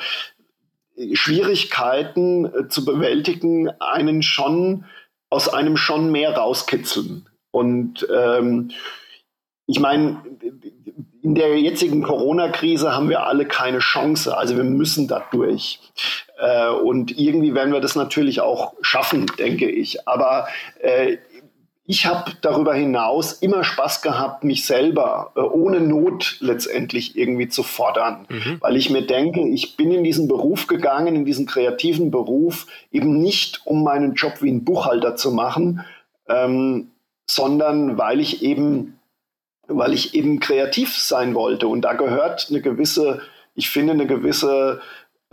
Schwierigkeiten 1.13 2.45
äh, 2.45 2.67
zu 2.67 2.85
bewältigen 2.85 3.69
einen 3.79 4.21
schon 4.23 4.85
aus 5.29 5.49
einem 5.49 5.77
schon 5.77 6.11
mehr 6.11 6.35
rauskitzeln. 6.35 7.27
Und 7.51 8.07
ähm, 8.13 8.71
ich 9.65 9.79
meine, 9.79 10.21
in 11.21 11.35
der 11.35 11.57
jetzigen 11.59 12.03
Corona-Krise 12.03 12.93
haben 12.93 13.09
wir 13.09 13.25
alle 13.25 13.45
keine 13.45 13.79
Chance. 13.79 14.37
Also 14.37 14.57
wir 14.57 14.65
müssen 14.65 15.07
da 15.07 15.25
durch. 15.31 15.79
Äh, 16.37 16.69
und 16.69 17.17
irgendwie 17.17 17.55
werden 17.55 17.73
wir 17.73 17.79
das 17.79 17.95
natürlich 17.95 18.41
auch 18.41 18.73
schaffen, 18.81 19.25
denke 19.39 19.69
ich. 19.69 20.07
Aber 20.07 20.47
äh, 20.79 21.17
ich 21.85 22.05
habe 22.05 22.31
darüber 22.41 22.73
hinaus 22.73 23.33
immer 23.33 23.63
Spaß 23.63 24.01
gehabt, 24.01 24.45
mich 24.45 24.65
selber 24.65 25.33
äh, 25.35 25.41
ohne 25.41 25.81
Not 25.81 26.37
letztendlich 26.39 27.17
irgendwie 27.17 27.49
zu 27.49 27.61
fordern, 27.61 28.25
mhm. 28.29 28.57
weil 28.61 28.77
ich 28.77 28.89
mir 28.89 29.05
denke, 29.05 29.41
ich 29.49 29.75
bin 29.75 29.91
in 29.91 30.03
diesen 30.03 30.29
Beruf 30.29 30.67
gegangen, 30.67 31.15
in 31.15 31.25
diesen 31.25 31.45
kreativen 31.45 32.09
Beruf, 32.09 32.67
eben 32.91 33.21
nicht 33.21 33.61
um 33.65 33.83
meinen 33.83 34.13
Job 34.13 34.41
wie 34.41 34.51
ein 34.51 34.63
Buchhalter 34.63 35.17
zu 35.17 35.31
machen, 35.31 35.83
ähm, 36.29 36.91
sondern 37.29 37.97
weil 37.97 38.21
ich 38.21 38.43
eben, 38.43 38.99
weil 39.67 39.93
ich 39.93 40.13
eben 40.15 40.39
kreativ 40.39 40.97
sein 40.97 41.35
wollte. 41.35 41.67
Und 41.67 41.81
da 41.81 41.93
gehört 41.93 42.47
eine 42.49 42.61
gewisse, 42.61 43.21
ich 43.55 43.69
finde, 43.69 43.93
eine 43.93 44.07
gewisse 44.07 44.79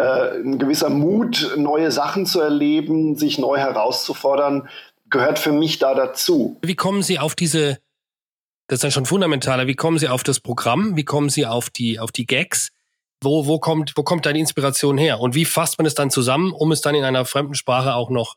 äh, 0.01 0.41
ein 0.41 0.59
gewisser 0.59 0.89
Mut, 0.89 1.55
neue 1.57 1.91
Sachen 1.91 2.25
zu 2.25 2.41
erleben, 2.41 3.17
sich 3.17 3.39
neu 3.39 3.59
herauszufordern, 3.59 4.69
gehört 5.11 5.39
für 5.39 5.53
mich 5.53 5.79
da 5.79 5.95
dazu. 5.95 6.59
Wie 6.63 6.77
kommen 6.77 7.03
Sie 7.03 7.19
auf 7.19 7.35
diese, 7.35 7.79
das 8.69 8.79
ist 8.79 8.85
dann 8.85 8.93
schon 8.93 9.07
fundamentaler, 9.07 9.67
wie 9.67 9.75
kommen 9.75 9.99
Sie 9.99 10.09
auf 10.09 10.23
das 10.23 10.41
Programm? 10.41 10.97
Wie 10.97 11.05
kommen 11.05 11.29
Sie 11.29 11.47
auf 11.47 11.71
die, 11.71 11.99
auf 11.99 12.13
die 12.13 12.27
Gags? 12.27 12.71
Wo, 13.23 13.47
wo 13.47 13.59
kommt, 13.59 13.93
wo 13.97 14.03
kommt 14.03 14.25
deine 14.25 14.39
Inspiration 14.39 14.97
her? 14.97 15.21
Und 15.21 15.35
wie 15.35 15.45
fasst 15.45 15.79
man 15.79 15.87
es 15.87 15.95
dann 15.95 16.11
zusammen, 16.11 16.53
um 16.53 16.73
es 16.73 16.81
dann 16.81 16.95
in 16.95 17.05
einer 17.05 17.25
fremden 17.25 17.55
Sprache 17.55 17.95
auch 17.95 18.09
noch 18.09 18.37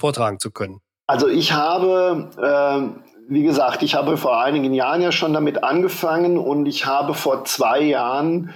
vortragen 0.00 0.38
zu 0.38 0.50
können? 0.50 0.80
Also 1.06 1.28
ich 1.28 1.52
habe, 1.52 2.30
äh, 2.38 3.32
wie 3.32 3.42
gesagt, 3.42 3.82
ich 3.82 3.94
habe 3.94 4.16
vor 4.16 4.42
einigen 4.42 4.72
Jahren 4.72 5.02
ja 5.02 5.12
schon 5.12 5.34
damit 5.34 5.62
angefangen 5.62 6.38
und 6.38 6.66
ich 6.66 6.86
habe 6.86 7.14
vor 7.14 7.44
zwei 7.44 7.80
Jahren 7.82 8.54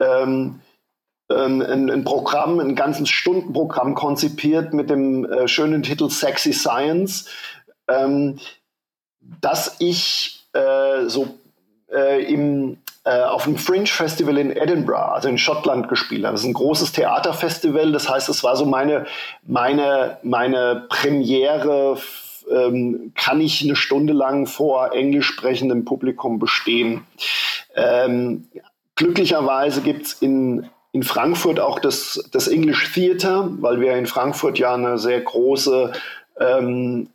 ähm, 0.00 0.60
ähm, 0.60 0.60
ein, 1.28 1.90
ein, 1.90 2.04
Programm, 2.04 2.60
ein 2.60 2.74
ganzes 2.74 3.08
Stundenprogramm 3.08 3.94
konzipiert 3.94 4.72
mit 4.72 4.90
dem 4.90 5.24
äh, 5.24 5.48
schönen 5.48 5.82
Titel 5.82 6.08
Sexy 6.08 6.52
Science, 6.52 7.28
ähm, 7.88 8.38
dass 9.40 9.76
ich 9.80 10.44
äh, 10.52 11.06
so 11.06 11.38
äh, 11.92 12.24
im, 12.24 12.78
äh, 13.04 13.22
auf 13.22 13.44
dem 13.44 13.56
Fringe 13.56 13.86
Festival 13.86 14.38
in 14.38 14.50
Edinburgh, 14.50 15.12
also 15.12 15.28
in 15.28 15.38
Schottland 15.38 15.88
gespielt 15.88 16.24
habe. 16.24 16.34
Das 16.34 16.42
ist 16.42 16.48
ein 16.48 16.54
großes 16.54 16.92
Theaterfestival, 16.92 17.92
das 17.92 18.08
heißt, 18.08 18.28
es 18.28 18.44
war 18.44 18.56
so 18.56 18.64
meine, 18.64 19.06
meine, 19.42 20.18
meine 20.22 20.86
Premiere 20.88 21.98
ähm, 22.50 23.12
kann 23.16 23.40
ich 23.40 23.62
eine 23.64 23.76
Stunde 23.76 24.12
lang 24.12 24.46
vor 24.46 24.92
englisch 24.92 25.26
sprechendem 25.26 25.84
Publikum 25.84 26.38
bestehen. 26.38 27.04
Ähm, 27.74 28.48
glücklicherweise 28.94 29.82
gibt 29.82 30.06
es 30.06 30.12
in, 30.14 30.68
in 30.96 31.02
Frankfurt 31.02 31.60
auch 31.60 31.78
das, 31.78 32.26
das 32.32 32.48
English 32.48 32.90
Theater, 32.94 33.50
weil 33.60 33.82
wir 33.82 33.94
in 33.96 34.06
Frankfurt 34.06 34.58
ja 34.58 34.72
eine 34.72 34.96
sehr 34.96 35.20
große 35.20 35.92
ähm, 36.40 37.10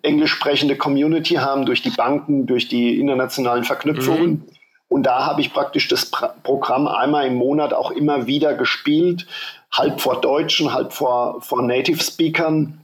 englisch 0.00 0.30
sprechende 0.30 0.76
Community 0.76 1.34
haben 1.34 1.66
durch 1.66 1.82
die 1.82 1.90
Banken, 1.90 2.46
durch 2.46 2.66
die 2.68 2.98
internationalen 2.98 3.64
Verknüpfungen. 3.64 4.30
Mhm. 4.30 4.42
Und 4.88 5.02
da 5.02 5.26
habe 5.26 5.42
ich 5.42 5.52
praktisch 5.52 5.86
das 5.88 6.10
Programm 6.44 6.88
einmal 6.88 7.26
im 7.26 7.34
Monat 7.34 7.74
auch 7.74 7.90
immer 7.90 8.26
wieder 8.26 8.54
gespielt, 8.54 9.26
halb 9.70 10.00
vor 10.00 10.22
Deutschen, 10.22 10.72
halb 10.72 10.94
vor, 10.94 11.42
vor 11.42 11.60
Native 11.60 12.02
Speakern. 12.02 12.80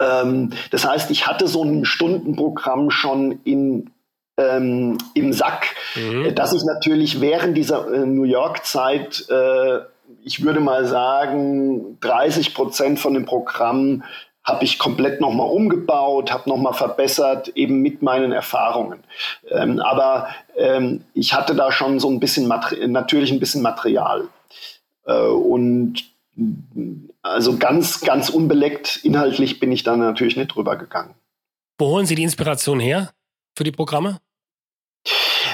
Ähm, 0.00 0.54
das 0.70 0.88
heißt, 0.88 1.10
ich 1.10 1.26
hatte 1.26 1.46
so 1.46 1.62
ein 1.62 1.84
Stundenprogramm 1.84 2.90
schon 2.90 3.40
in, 3.44 3.90
ähm, 4.36 4.98
im 5.14 5.32
Sack, 5.32 5.74
mhm. 5.94 6.34
dass 6.34 6.52
ich 6.52 6.62
natürlich 6.64 7.20
während 7.20 7.56
dieser 7.56 7.92
äh, 7.92 8.06
New 8.06 8.24
York-Zeit, 8.24 9.26
äh, 9.30 9.80
ich 10.22 10.44
würde 10.44 10.60
mal 10.60 10.86
sagen, 10.86 11.98
30 12.00 12.54
Prozent 12.54 12.98
von 12.98 13.14
dem 13.14 13.24
Programm 13.24 14.02
habe 14.44 14.64
ich 14.64 14.78
komplett 14.78 15.20
nochmal 15.20 15.48
umgebaut, 15.48 16.32
habe 16.32 16.48
nochmal 16.48 16.72
verbessert, 16.72 17.48
eben 17.56 17.82
mit 17.82 18.02
meinen 18.02 18.30
Erfahrungen. 18.30 19.00
Ähm, 19.50 19.80
aber 19.80 20.28
ähm, 20.56 21.04
ich 21.14 21.34
hatte 21.34 21.56
da 21.56 21.72
schon 21.72 21.98
so 21.98 22.08
ein 22.08 22.20
bisschen, 22.20 22.46
natürlich 22.86 23.32
ein 23.32 23.40
bisschen 23.40 23.62
Material. 23.62 24.28
Äh, 25.04 25.18
und 25.18 26.04
also 27.22 27.56
ganz, 27.56 28.02
ganz 28.02 28.28
unbeleckt 28.28 29.00
inhaltlich 29.02 29.58
bin 29.58 29.72
ich 29.72 29.82
da 29.82 29.96
natürlich 29.96 30.36
nicht 30.36 30.54
drüber 30.54 30.76
gegangen. 30.76 31.14
Wo 31.78 31.88
holen 31.88 32.06
Sie 32.06 32.14
die 32.14 32.22
Inspiration 32.22 32.78
her 32.78 33.10
für 33.56 33.64
die 33.64 33.72
Programme? 33.72 34.20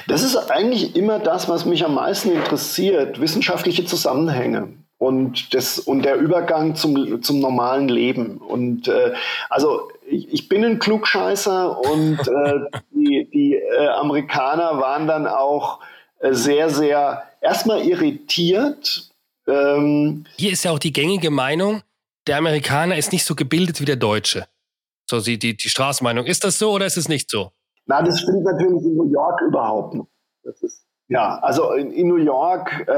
Das 0.07 0.23
ist 0.23 0.37
eigentlich 0.37 0.97
immer 0.97 1.19
das, 1.19 1.49
was 1.49 1.65
mich 1.65 1.85
am 1.85 1.95
meisten 1.95 2.33
interessiert, 2.33 3.21
wissenschaftliche 3.21 3.85
Zusammenhänge 3.85 4.69
und, 5.03 5.53
das, 5.53 5.81
und 5.81 6.05
der 6.05 6.15
Übergang 6.15 6.77
zum, 6.77 7.23
zum 7.23 7.41
normalen 7.41 7.89
Leben. 7.89 8.39
Und 8.39 8.87
äh, 8.87 9.15
also 9.51 9.91
ich, 10.07 10.33
ich, 10.33 10.49
bin 10.49 10.65
ein 10.65 10.79
Klugscheißer 10.79 11.77
und 11.77 12.21
äh, 12.21 12.81
die, 12.93 13.29
die 13.33 13.55
äh, 13.55 13.89
Amerikaner 13.89 14.79
waren 14.79 15.09
dann 15.09 15.27
auch 15.27 15.81
äh, 16.21 16.35
sehr, 16.35 16.71
sehr 16.71 17.25
erstmal 17.41 17.85
irritiert. 17.85 19.11
Ähm, 19.49 20.25
Hier 20.37 20.53
ist 20.53 20.65
ja 20.65 20.71
auch 20.71 20.79
die 20.79 20.93
gängige 20.93 21.31
Meinung, 21.31 21.83
der 22.29 22.37
Amerikaner 22.37 22.97
ist 22.97 23.11
nicht 23.11 23.25
so 23.25 23.35
gebildet 23.35 23.81
wie 23.81 23.85
der 23.87 23.97
Deutsche. 23.97 24.47
So 25.11 25.21
die, 25.21 25.37
die, 25.37 25.57
die 25.57 25.69
Straßenmeinung. 25.69 26.27
Ist 26.27 26.45
das 26.45 26.61
so 26.61 26.71
oder 26.71 26.87
ist 26.87 26.97
es 26.97 27.09
nicht 27.09 27.29
so? 27.29 27.51
Na, 27.87 28.03
das 28.03 28.21
stimmt 28.21 28.45
natürlich 28.45 28.85
in 28.85 28.97
New 28.97 29.11
York 29.11 29.41
überhaupt 29.43 29.95
nicht. 29.95 30.09
Das 30.45 30.63
ist, 30.63 30.87
ja, 31.09 31.39
also 31.41 31.73
in, 31.73 31.91
in 31.91 32.09
New 32.09 32.17
York 32.17 32.87
äh, 32.89 32.93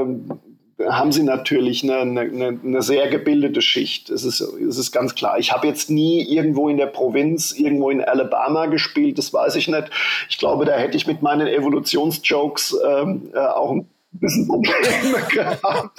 ähm, 0.00 0.40
haben 0.86 1.10
sie 1.10 1.24
natürlich 1.24 1.82
eine, 1.82 1.98
eine, 1.98 2.60
eine, 2.62 2.82
sehr 2.82 3.08
gebildete 3.08 3.60
Schicht. 3.62 4.10
Es 4.10 4.24
ist, 4.24 4.40
es 4.40 4.78
ist 4.78 4.92
ganz 4.92 5.14
klar. 5.14 5.38
Ich 5.38 5.52
habe 5.52 5.66
jetzt 5.66 5.90
nie 5.90 6.22
irgendwo 6.22 6.68
in 6.68 6.76
der 6.76 6.86
Provinz, 6.86 7.52
irgendwo 7.52 7.90
in 7.90 8.00
Alabama 8.02 8.66
gespielt, 8.66 9.18
das 9.18 9.32
weiß 9.32 9.56
ich 9.56 9.66
nicht. 9.66 9.90
Ich 10.28 10.38
glaube, 10.38 10.64
da 10.64 10.76
hätte 10.76 10.96
ich 10.96 11.06
mit 11.06 11.20
meinen 11.20 11.48
Evolutionsjokes 11.48 12.76
ähm, 12.86 13.30
äh, 13.34 13.38
auch 13.38 13.72
ein 13.72 13.88
bisschen 14.12 14.46
Probleme 14.46 15.26
gehabt. 15.32 15.98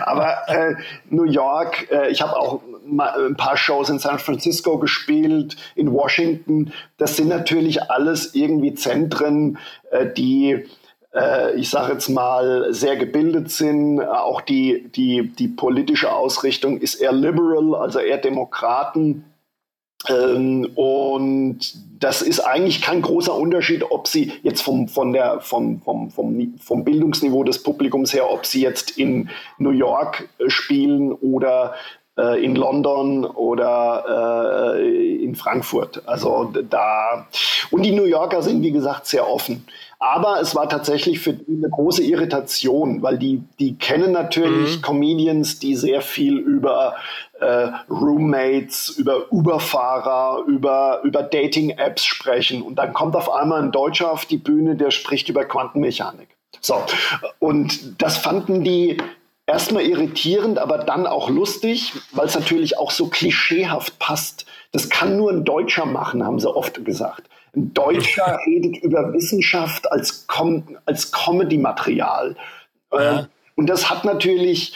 Aber 0.00 0.48
äh, 0.48 0.74
New 1.10 1.24
York, 1.24 1.90
äh, 1.90 2.08
ich 2.10 2.22
habe 2.22 2.36
auch 2.36 2.62
ein 2.86 3.36
paar 3.36 3.56
Shows 3.56 3.88
in 3.88 3.98
San 3.98 4.18
Francisco 4.18 4.78
gespielt, 4.78 5.56
in 5.74 5.92
Washington. 5.92 6.72
Das 6.96 7.16
sind 7.16 7.28
natürlich 7.28 7.90
alles 7.90 8.34
irgendwie 8.34 8.74
Zentren, 8.74 9.58
äh, 9.90 10.06
die 10.06 10.64
äh, 11.16 11.54
ich 11.56 11.70
sage 11.70 11.94
jetzt 11.94 12.08
mal, 12.08 12.72
sehr 12.72 12.96
gebildet 12.96 13.50
sind. 13.50 14.00
Auch 14.00 14.40
die, 14.40 14.88
die, 14.94 15.32
die 15.38 15.48
politische 15.48 16.12
Ausrichtung 16.12 16.78
ist 16.78 16.96
eher 16.96 17.12
liberal, 17.12 17.74
also 17.74 17.98
eher 17.98 18.18
Demokraten. 18.18 19.24
Ähm, 20.08 20.70
und 20.74 21.58
das 21.98 22.20
ist 22.20 22.40
eigentlich 22.40 22.82
kein 22.82 23.00
großer 23.00 23.34
Unterschied, 23.34 23.82
ob 23.90 24.06
sie 24.06 24.32
jetzt 24.42 24.60
vom, 24.60 24.88
von 24.88 25.12
der, 25.12 25.40
vom, 25.40 25.80
vom, 25.80 26.10
vom, 26.10 26.54
vom 26.58 26.84
Bildungsniveau 26.84 27.42
des 27.42 27.62
Publikums 27.62 28.12
her, 28.12 28.30
ob 28.30 28.44
sie 28.44 28.60
jetzt 28.60 28.98
in 28.98 29.30
New 29.58 29.70
York 29.70 30.28
äh, 30.38 30.50
spielen 30.50 31.12
oder 31.12 31.74
äh, 32.18 32.42
in 32.44 32.56
London 32.56 33.24
oder 33.24 34.74
äh, 34.76 35.22
in 35.22 35.34
Frankfurt. 35.34 36.02
Also 36.06 36.52
da 36.68 37.26
und 37.70 37.82
die 37.82 37.92
New 37.92 38.04
Yorker 38.04 38.42
sind 38.42 38.62
wie 38.62 38.72
gesagt 38.72 39.06
sehr 39.06 39.28
offen. 39.28 39.66
Aber 39.98 40.40
es 40.40 40.54
war 40.54 40.68
tatsächlich 40.68 41.20
für 41.20 41.32
die 41.32 41.56
eine 41.56 41.70
große 41.70 42.02
Irritation, 42.02 43.00
weil 43.02 43.16
die, 43.16 43.42
die 43.58 43.76
kennen 43.76 44.12
natürlich 44.12 44.76
mhm. 44.76 44.82
Comedians, 44.82 45.58
die 45.58 45.74
sehr 45.74 46.02
viel 46.02 46.36
über 46.36 46.96
äh, 47.40 47.68
Roommates, 47.90 48.90
über 48.90 49.32
Uberfahrer, 49.32 50.44
über, 50.46 51.00
über 51.02 51.22
Dating-Apps 51.22 52.04
sprechen. 52.04 52.60
Und 52.60 52.76
dann 52.76 52.92
kommt 52.92 53.16
auf 53.16 53.30
einmal 53.32 53.62
ein 53.62 53.72
Deutscher 53.72 54.12
auf 54.12 54.26
die 54.26 54.36
Bühne, 54.36 54.76
der 54.76 54.90
spricht 54.90 55.30
über 55.30 55.44
Quantenmechanik. 55.46 56.28
So, 56.60 56.82
und 57.38 58.00
das 58.02 58.16
fanden 58.18 58.64
die 58.64 58.98
erstmal 59.46 59.84
irritierend, 59.84 60.58
aber 60.58 60.78
dann 60.78 61.06
auch 61.06 61.30
lustig, 61.30 61.92
weil 62.12 62.26
es 62.26 62.34
natürlich 62.34 62.78
auch 62.78 62.90
so 62.90 63.06
klischeehaft 63.06 63.98
passt. 63.98 64.46
Das 64.72 64.90
kann 64.90 65.16
nur 65.16 65.30
ein 65.30 65.44
Deutscher 65.44 65.86
machen, 65.86 66.24
haben 66.24 66.40
sie 66.40 66.52
oft 66.52 66.84
gesagt. 66.84 67.28
Ein 67.54 67.72
Deutscher 67.72 68.38
redet 68.46 68.76
über 68.82 69.12
Wissenschaft 69.12 69.90
als, 69.90 70.26
Com 70.26 70.76
als 70.84 71.12
Comedy-Material. 71.12 72.36
Ja. 72.92 73.20
Ähm, 73.20 73.26
und 73.54 73.68
das 73.68 73.88
hat 73.88 74.04
natürlich, 74.04 74.74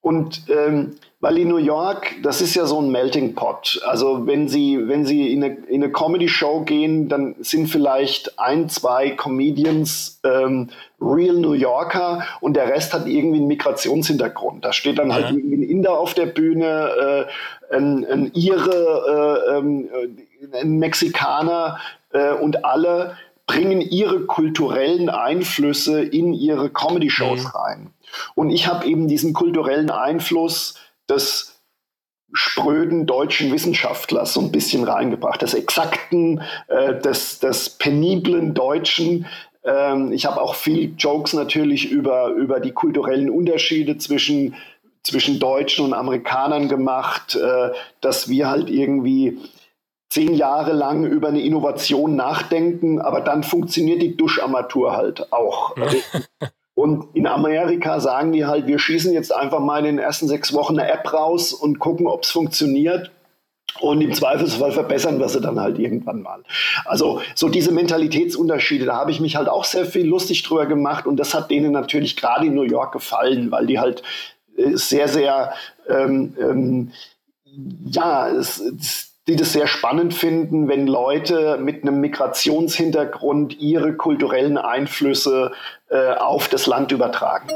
und 0.00 0.48
ähm, 0.48 0.96
weil 1.26 1.38
in 1.38 1.48
New 1.48 1.56
York, 1.56 2.14
das 2.22 2.40
ist 2.40 2.54
ja 2.54 2.66
so 2.66 2.80
ein 2.80 2.88
Melting 2.92 3.34
Pot. 3.34 3.82
Also 3.84 4.28
wenn 4.28 4.46
Sie, 4.46 4.86
wenn 4.86 5.04
Sie 5.04 5.32
in 5.32 5.42
eine, 5.42 5.54
in 5.66 5.82
eine 5.82 5.90
Comedy-Show 5.90 6.60
gehen, 6.60 7.08
dann 7.08 7.34
sind 7.40 7.66
vielleicht 7.66 8.38
ein, 8.38 8.68
zwei 8.68 9.10
Comedians 9.10 10.20
ähm, 10.22 10.68
real 11.00 11.34
New 11.34 11.54
Yorker 11.54 12.24
und 12.40 12.54
der 12.54 12.68
Rest 12.68 12.94
hat 12.94 13.08
irgendwie 13.08 13.38
einen 13.38 13.48
Migrationshintergrund. 13.48 14.64
Da 14.64 14.72
steht 14.72 15.00
dann 15.00 15.12
halt 15.12 15.32
irgendwie 15.32 15.56
ein 15.56 15.68
Inder 15.68 15.98
auf 15.98 16.14
der 16.14 16.26
Bühne, 16.26 17.26
äh, 17.72 17.74
ein, 17.74 18.04
ein 18.04 18.30
Ire, 18.32 19.50
äh, 19.50 20.58
äh, 20.58 20.60
ein 20.60 20.78
Mexikaner, 20.78 21.80
äh, 22.12 22.34
und 22.34 22.64
alle 22.64 23.16
bringen 23.48 23.80
ihre 23.80 24.26
kulturellen 24.26 25.08
Einflüsse 25.08 26.02
in 26.02 26.34
ihre 26.34 26.70
Comedy-Shows 26.70 27.42
mhm. 27.42 27.50
rein. 27.50 27.90
Und 28.36 28.50
ich 28.50 28.68
habe 28.68 28.86
eben 28.86 29.08
diesen 29.08 29.32
kulturellen 29.32 29.90
Einfluss 29.90 30.76
des 31.08 31.56
spröden 32.32 33.06
deutschen 33.06 33.52
Wissenschaftlers 33.52 34.34
so 34.34 34.40
ein 34.40 34.52
bisschen 34.52 34.84
reingebracht, 34.84 35.42
des 35.42 35.54
exakten, 35.54 36.42
äh, 36.68 36.98
des, 37.00 37.38
des 37.38 37.70
peniblen 37.70 38.52
Deutschen. 38.52 39.26
Ähm, 39.64 40.12
ich 40.12 40.26
habe 40.26 40.40
auch 40.40 40.54
viel 40.54 40.94
Jokes 40.98 41.32
natürlich 41.32 41.90
über, 41.90 42.28
über 42.30 42.60
die 42.60 42.72
kulturellen 42.72 43.30
Unterschiede 43.30 43.98
zwischen, 43.98 44.54
zwischen 45.02 45.38
Deutschen 45.38 45.84
und 45.84 45.94
Amerikanern 45.94 46.68
gemacht, 46.68 47.36
äh, 47.36 47.70
dass 48.00 48.28
wir 48.28 48.50
halt 48.50 48.70
irgendwie 48.70 49.38
zehn 50.10 50.34
Jahre 50.34 50.72
lang 50.72 51.04
über 51.04 51.28
eine 51.28 51.40
Innovation 51.40 52.16
nachdenken, 52.16 53.00
aber 53.00 53.20
dann 53.20 53.42
funktioniert 53.42 54.02
die 54.02 54.16
Duscharmatur 54.16 54.96
halt 54.96 55.32
auch. 55.32 55.74
Und 56.76 57.16
in 57.16 57.26
Amerika 57.26 58.00
sagen 58.00 58.32
die 58.32 58.44
halt, 58.44 58.66
wir 58.66 58.78
schießen 58.78 59.10
jetzt 59.14 59.34
einfach 59.34 59.60
mal 59.60 59.78
in 59.78 59.96
den 59.96 59.98
ersten 59.98 60.28
sechs 60.28 60.52
Wochen 60.52 60.78
eine 60.78 60.92
App 60.92 61.10
raus 61.10 61.54
und 61.54 61.78
gucken, 61.78 62.06
ob 62.06 62.24
es 62.24 62.30
funktioniert. 62.30 63.10
Und 63.80 64.02
im 64.02 64.12
Zweifelsfall 64.12 64.72
verbessern 64.72 65.18
wir 65.18 65.30
sie 65.30 65.40
dann 65.40 65.58
halt 65.58 65.78
irgendwann 65.78 66.20
mal. 66.20 66.42
Also 66.84 67.22
so 67.34 67.48
diese 67.48 67.72
Mentalitätsunterschiede, 67.72 68.84
da 68.84 68.96
habe 68.96 69.10
ich 69.10 69.20
mich 69.20 69.36
halt 69.36 69.48
auch 69.48 69.64
sehr 69.64 69.86
viel 69.86 70.06
lustig 70.06 70.42
drüber 70.42 70.66
gemacht 70.66 71.06
und 71.06 71.16
das 71.16 71.32
hat 71.32 71.50
denen 71.50 71.72
natürlich 71.72 72.14
gerade 72.14 72.46
in 72.46 72.54
New 72.54 72.62
York 72.62 72.92
gefallen, 72.92 73.50
weil 73.50 73.66
die 73.66 73.78
halt 73.78 74.02
äh, 74.58 74.76
sehr, 74.76 75.08
sehr, 75.08 75.54
ähm, 75.88 76.36
ähm, 76.38 76.92
ja, 77.86 78.28
es, 78.28 78.60
es 78.60 79.15
die 79.28 79.36
das 79.36 79.52
sehr 79.52 79.66
spannend 79.66 80.14
finden, 80.14 80.68
wenn 80.68 80.86
Leute 80.86 81.58
mit 81.58 81.82
einem 81.82 82.00
Migrationshintergrund 82.00 83.58
ihre 83.58 83.94
kulturellen 83.94 84.56
Einflüsse 84.56 85.50
äh, 85.88 86.14
auf 86.14 86.48
das 86.48 86.66
Land 86.66 86.92
übertragen. 86.92 87.48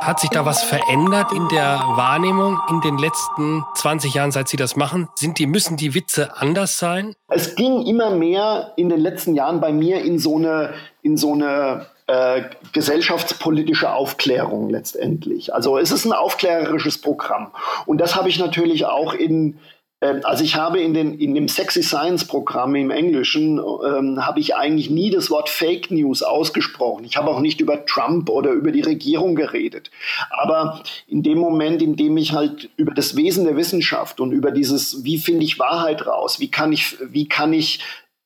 Hat 0.00 0.18
sich 0.18 0.30
da 0.30 0.44
was 0.44 0.64
verändert 0.64 1.30
in 1.30 1.46
der 1.48 1.78
Wahrnehmung 1.94 2.58
in 2.68 2.80
den 2.80 2.98
letzten 2.98 3.64
20 3.74 4.14
Jahren, 4.14 4.32
seit 4.32 4.48
Sie 4.48 4.56
das 4.56 4.74
machen? 4.74 5.08
Sind 5.14 5.38
die, 5.38 5.46
müssen 5.46 5.76
die 5.76 5.94
Witze 5.94 6.36
anders 6.36 6.78
sein? 6.78 7.14
Es 7.28 7.54
ging 7.54 7.86
immer 7.86 8.10
mehr 8.10 8.72
in 8.76 8.88
den 8.88 8.98
letzten 8.98 9.36
Jahren 9.36 9.60
bei 9.60 9.72
mir 9.72 10.02
in 10.02 10.18
so 10.18 10.36
eine, 10.36 10.72
in 11.02 11.16
so 11.16 11.34
eine 11.34 11.86
äh, 12.10 12.42
gesellschaftspolitische 12.72 13.92
Aufklärung 13.92 14.68
letztendlich. 14.68 15.54
Also 15.54 15.78
es 15.78 15.92
ist 15.92 16.04
ein 16.04 16.12
aufklärerisches 16.12 17.00
Programm. 17.00 17.52
Und 17.86 18.00
das 18.00 18.16
habe 18.16 18.28
ich 18.28 18.40
natürlich 18.40 18.84
auch 18.84 19.14
in 19.14 19.58
ähm, 20.00 20.20
also 20.24 20.42
ich 20.42 20.56
habe 20.56 20.80
in, 20.80 20.92
den, 20.92 21.18
in 21.20 21.36
dem 21.36 21.46
Sexy 21.46 21.84
Science 21.84 22.24
Programm 22.24 22.74
im 22.74 22.90
Englischen, 22.90 23.58
ähm, 23.58 24.26
habe 24.26 24.40
ich 24.40 24.56
eigentlich 24.56 24.90
nie 24.90 25.10
das 25.10 25.30
Wort 25.30 25.48
Fake 25.48 25.92
News 25.92 26.24
ausgesprochen. 26.24 27.04
Ich 27.04 27.16
habe 27.16 27.30
auch 27.30 27.40
nicht 27.40 27.60
über 27.60 27.86
Trump 27.86 28.28
oder 28.28 28.50
über 28.50 28.72
die 28.72 28.80
Regierung 28.80 29.36
geredet. 29.36 29.92
Aber 30.30 30.82
in 31.06 31.22
dem 31.22 31.38
Moment, 31.38 31.80
in 31.80 31.94
dem 31.94 32.16
ich 32.16 32.32
halt 32.32 32.70
über 32.76 32.92
das 32.92 33.14
Wesen 33.14 33.44
der 33.44 33.56
Wissenschaft 33.56 34.20
und 34.20 34.32
über 34.32 34.50
dieses, 34.50 35.04
wie 35.04 35.18
finde 35.18 35.44
ich 35.44 35.60
Wahrheit 35.60 36.06
raus, 36.06 36.40
wie 36.40 36.50
kann 36.50 36.72
ich, 36.72 36.96
wie 37.12 37.28
kann 37.28 37.52
ich 37.52 37.80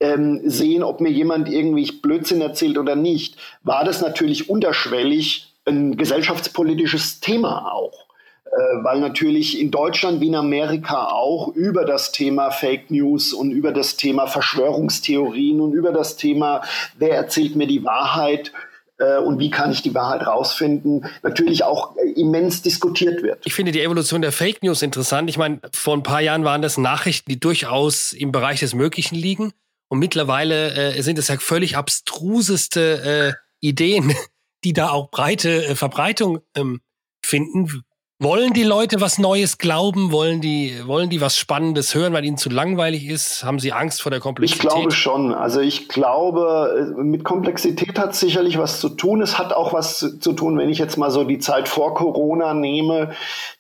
ähm, 0.04 0.42
sehen, 0.44 0.82
ob 0.82 1.00
mir 1.00 1.10
jemand 1.10 1.48
irgendwie 1.48 1.90
Blödsinn 1.90 2.42
erzählt 2.42 2.76
oder 2.76 2.94
nicht, 2.94 3.36
war 3.62 3.84
das 3.84 4.02
natürlich 4.02 4.50
unterschwellig 4.50 5.54
ein 5.64 5.96
gesellschaftspolitisches 5.96 7.20
Thema 7.20 7.72
auch. 7.72 8.04
Äh, 8.44 8.84
weil 8.84 9.00
natürlich 9.00 9.58
in 9.58 9.70
Deutschland 9.70 10.20
wie 10.20 10.28
in 10.28 10.34
Amerika 10.34 11.06
auch 11.06 11.48
über 11.54 11.86
das 11.86 12.12
Thema 12.12 12.50
Fake 12.50 12.90
News 12.90 13.32
und 13.32 13.50
über 13.50 13.72
das 13.72 13.96
Thema 13.96 14.26
Verschwörungstheorien 14.26 15.60
und 15.62 15.72
über 15.72 15.90
das 15.90 16.16
Thema, 16.16 16.60
wer 16.98 17.14
erzählt 17.14 17.56
mir 17.56 17.66
die 17.66 17.84
Wahrheit, 17.84 18.52
äh, 18.98 19.18
und 19.18 19.38
wie 19.38 19.50
kann 19.50 19.72
ich 19.72 19.82
die 19.82 19.94
Wahrheit 19.94 20.26
rausfinden, 20.26 21.06
natürlich 21.22 21.64
auch 21.64 21.96
immens 21.96 22.62
diskutiert 22.62 23.22
wird. 23.22 23.40
Ich 23.44 23.54
finde 23.54 23.72
die 23.72 23.80
Evolution 23.80 24.22
der 24.22 24.32
Fake 24.32 24.62
News 24.62 24.82
interessant. 24.82 25.28
Ich 25.30 25.38
meine, 25.38 25.60
vor 25.72 25.96
ein 25.96 26.02
paar 26.02 26.20
Jahren 26.20 26.44
waren 26.44 26.62
das 26.62 26.78
Nachrichten, 26.78 27.30
die 27.30 27.40
durchaus 27.40 28.12
im 28.12 28.30
Bereich 28.30 28.60
des 28.60 28.74
Möglichen 28.74 29.16
liegen. 29.16 29.52
Und 29.88 29.98
mittlerweile 29.98 30.94
äh, 30.94 31.02
sind 31.02 31.18
es 31.18 31.28
ja 31.28 31.36
völlig 31.38 31.76
abstruseste 31.76 33.34
äh, 33.34 33.44
Ideen, 33.60 34.14
die 34.64 34.72
da 34.72 34.90
auch 34.90 35.10
breite 35.10 35.66
äh, 35.66 35.74
Verbreitung 35.74 36.40
ähm, 36.56 36.80
finden. 37.24 37.84
Wollen 38.20 38.52
die 38.52 38.62
Leute 38.62 39.00
was 39.00 39.18
Neues 39.18 39.58
glauben? 39.58 40.12
Wollen 40.12 40.40
die, 40.40 40.80
wollen 40.86 41.10
die 41.10 41.20
was 41.20 41.36
Spannendes 41.36 41.94
hören, 41.96 42.12
weil 42.12 42.24
ihnen 42.24 42.38
zu 42.38 42.48
langweilig 42.48 43.06
ist? 43.06 43.42
Haben 43.42 43.58
sie 43.58 43.72
Angst 43.72 44.02
vor 44.02 44.10
der 44.10 44.20
Komplexität? 44.20 44.64
Ich 44.64 44.70
glaube 44.70 44.90
schon. 44.92 45.34
Also 45.34 45.60
ich 45.60 45.88
glaube, 45.88 46.94
mit 46.96 47.24
Komplexität 47.24 47.98
hat 47.98 48.12
es 48.12 48.20
sicherlich 48.20 48.56
was 48.56 48.80
zu 48.80 48.88
tun. 48.88 49.20
Es 49.20 49.36
hat 49.36 49.52
auch 49.52 49.72
was 49.72 49.98
zu 50.20 50.32
tun, 50.32 50.56
wenn 50.56 50.70
ich 50.70 50.78
jetzt 50.78 50.96
mal 50.96 51.10
so 51.10 51.24
die 51.24 51.40
Zeit 51.40 51.68
vor 51.68 51.94
Corona 51.94 52.54
nehme, 52.54 53.10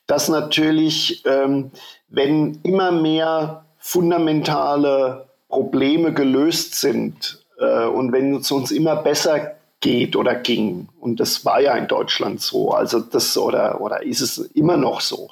dass 0.06 0.28
natürlich, 0.28 1.24
ähm, 1.26 1.72
wenn 2.08 2.60
immer 2.62 2.92
mehr 2.92 3.66
fundamentale 3.78 5.26
Probleme 5.54 6.12
gelöst 6.12 6.74
sind 6.74 7.38
äh, 7.60 7.84
und 7.84 8.10
wenn 8.12 8.34
es 8.34 8.50
uns 8.50 8.72
immer 8.72 8.96
besser 8.96 9.54
geht 9.80 10.16
oder 10.16 10.34
ging. 10.34 10.88
Und 10.98 11.20
das 11.20 11.44
war 11.44 11.60
ja 11.60 11.76
in 11.76 11.86
Deutschland 11.86 12.40
so. 12.40 12.72
Also 12.72 12.98
das 12.98 13.38
oder, 13.38 13.80
oder 13.80 14.02
ist 14.02 14.20
es 14.20 14.38
immer 14.38 14.76
noch 14.76 15.00
so, 15.00 15.28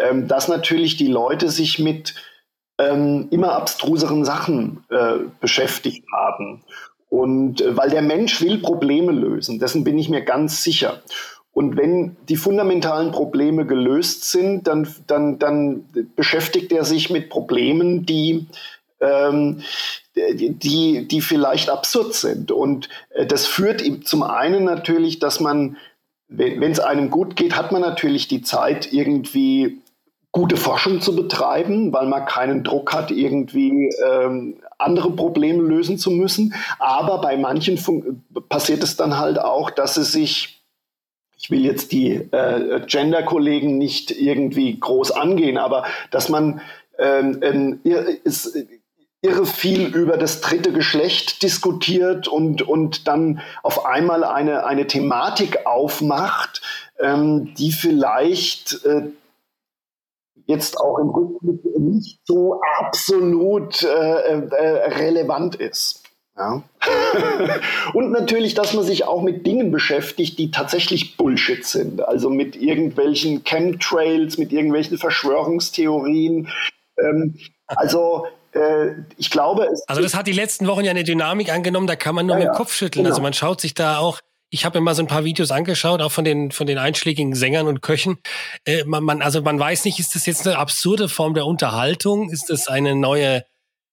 ähm, 0.00 0.28
dass 0.28 0.46
natürlich 0.46 0.96
die 0.96 1.08
Leute 1.08 1.48
sich 1.48 1.80
mit 1.80 2.14
ähm, 2.78 3.26
immer 3.32 3.54
abstruseren 3.54 4.24
Sachen 4.24 4.84
äh, 4.90 5.24
beschäftigt 5.40 6.04
haben. 6.12 6.62
Und 7.08 7.60
äh, 7.60 7.76
weil 7.76 7.90
der 7.90 8.02
Mensch 8.02 8.40
will 8.42 8.58
Probleme 8.58 9.10
lösen, 9.10 9.58
dessen 9.58 9.82
bin 9.82 9.98
ich 9.98 10.08
mir 10.08 10.22
ganz 10.22 10.62
sicher. 10.62 11.02
Und 11.52 11.76
wenn 11.76 12.16
die 12.28 12.36
fundamentalen 12.36 13.10
Probleme 13.10 13.66
gelöst 13.66 14.30
sind, 14.30 14.68
dann, 14.68 14.86
dann, 15.08 15.40
dann 15.40 15.84
beschäftigt 16.14 16.70
er 16.70 16.84
sich 16.84 17.10
mit 17.10 17.28
Problemen, 17.28 18.06
die 18.06 18.46
ähm, 19.00 19.62
die, 20.14 21.08
die 21.08 21.20
vielleicht 21.20 21.70
absurd 21.70 22.14
sind. 22.14 22.50
Und 22.50 22.88
äh, 23.10 23.26
das 23.26 23.46
führt 23.46 23.82
zum 24.06 24.22
einen 24.22 24.64
natürlich, 24.64 25.18
dass 25.18 25.40
man, 25.40 25.76
wenn 26.28 26.70
es 26.70 26.80
einem 26.80 27.10
gut 27.10 27.36
geht, 27.36 27.56
hat 27.56 27.72
man 27.72 27.82
natürlich 27.82 28.28
die 28.28 28.42
Zeit, 28.42 28.92
irgendwie 28.92 29.80
gute 30.32 30.56
Forschung 30.56 31.00
zu 31.00 31.14
betreiben, 31.14 31.92
weil 31.92 32.06
man 32.06 32.26
keinen 32.26 32.64
Druck 32.64 32.92
hat, 32.92 33.12
irgendwie 33.12 33.90
ähm, 34.04 34.56
andere 34.78 35.12
Probleme 35.12 35.62
lösen 35.62 35.96
zu 35.96 36.10
müssen. 36.10 36.54
Aber 36.80 37.20
bei 37.20 37.36
manchen 37.36 37.78
passiert 38.48 38.82
es 38.82 38.96
dann 38.96 39.16
halt 39.16 39.38
auch, 39.38 39.70
dass 39.70 39.96
es 39.96 40.12
sich 40.12 40.60
ich 41.36 41.50
will 41.50 41.64
jetzt 41.66 41.92
die 41.92 42.12
äh, 42.12 42.80
Gender-Kollegen 42.86 43.76
nicht 43.76 44.10
irgendwie 44.10 44.80
groß 44.80 45.10
angehen, 45.10 45.58
aber 45.58 45.84
dass 46.10 46.30
man 46.30 46.62
ähm, 46.98 47.40
ähm, 47.42 47.80
ist, 48.24 48.56
irre 49.24 49.46
viel 49.46 49.86
über 49.94 50.18
das 50.18 50.42
dritte 50.42 50.70
Geschlecht 50.70 51.42
diskutiert 51.42 52.28
und, 52.28 52.60
und 52.60 53.08
dann 53.08 53.40
auf 53.62 53.86
einmal 53.86 54.22
eine, 54.22 54.66
eine 54.66 54.86
Thematik 54.86 55.66
aufmacht, 55.66 56.60
ähm, 57.00 57.54
die 57.54 57.72
vielleicht 57.72 58.84
äh, 58.84 59.08
jetzt 60.46 60.78
auch 60.78 60.98
im 60.98 61.08
Rückblick 61.08 61.78
nicht 61.78 62.20
so 62.24 62.60
absolut 62.78 63.82
äh, 63.82 63.86
äh, 63.86 64.94
relevant 64.94 65.56
ist. 65.56 66.02
Ja. 66.36 66.62
und 67.94 68.10
natürlich, 68.10 68.52
dass 68.54 68.74
man 68.74 68.84
sich 68.84 69.06
auch 69.06 69.22
mit 69.22 69.46
Dingen 69.46 69.70
beschäftigt, 69.70 70.38
die 70.38 70.50
tatsächlich 70.50 71.16
Bullshit 71.16 71.64
sind. 71.64 72.02
Also 72.02 72.28
mit 72.28 72.56
irgendwelchen 72.56 73.42
Chemtrails, 73.44 74.36
mit 74.36 74.52
irgendwelchen 74.52 74.98
Verschwörungstheorien. 74.98 76.48
Ähm, 76.98 77.36
also 77.66 78.26
ich 79.16 79.30
glaube, 79.30 79.64
es 79.72 79.82
Also 79.88 80.02
das 80.02 80.14
hat 80.14 80.26
die 80.26 80.32
letzten 80.32 80.66
Wochen 80.66 80.84
ja 80.84 80.90
eine 80.90 81.04
Dynamik 81.04 81.52
angenommen, 81.52 81.86
da 81.86 81.96
kann 81.96 82.14
man 82.14 82.26
nur 82.26 82.36
ja, 82.38 82.44
mit 82.44 82.54
dem 82.54 82.56
Kopf 82.56 82.72
schütteln. 82.72 83.04
Also 83.04 83.16
genau. 83.16 83.16
Also 83.16 83.22
man 83.22 83.32
schaut 83.32 83.60
sich 83.60 83.74
da 83.74 83.98
auch 83.98 84.20
ich 84.54 84.64
habe 84.64 84.78
mir 84.78 84.84
mal 84.84 84.94
so 84.94 85.02
ein 85.02 85.08
paar 85.08 85.24
Videos 85.24 85.50
angeschaut, 85.50 86.00
auch 86.00 86.12
von 86.12 86.24
den 86.24 86.52
von 86.52 86.68
den 86.68 86.78
einschlägigen 86.78 87.34
Sängern 87.34 87.66
und 87.66 87.82
Köchen. 87.82 88.18
Äh, 88.64 88.84
man, 88.84 89.02
man, 89.02 89.20
also 89.20 89.42
man 89.42 89.58
weiß 89.58 89.84
nicht, 89.84 89.98
ist 89.98 90.14
das 90.14 90.26
jetzt 90.26 90.46
eine 90.46 90.58
absurde 90.58 91.08
Form 91.08 91.34
der 91.34 91.44
Unterhaltung? 91.44 92.30
Ist 92.30 92.50
das 92.50 92.68
eine 92.68 92.94
neue 92.94 93.44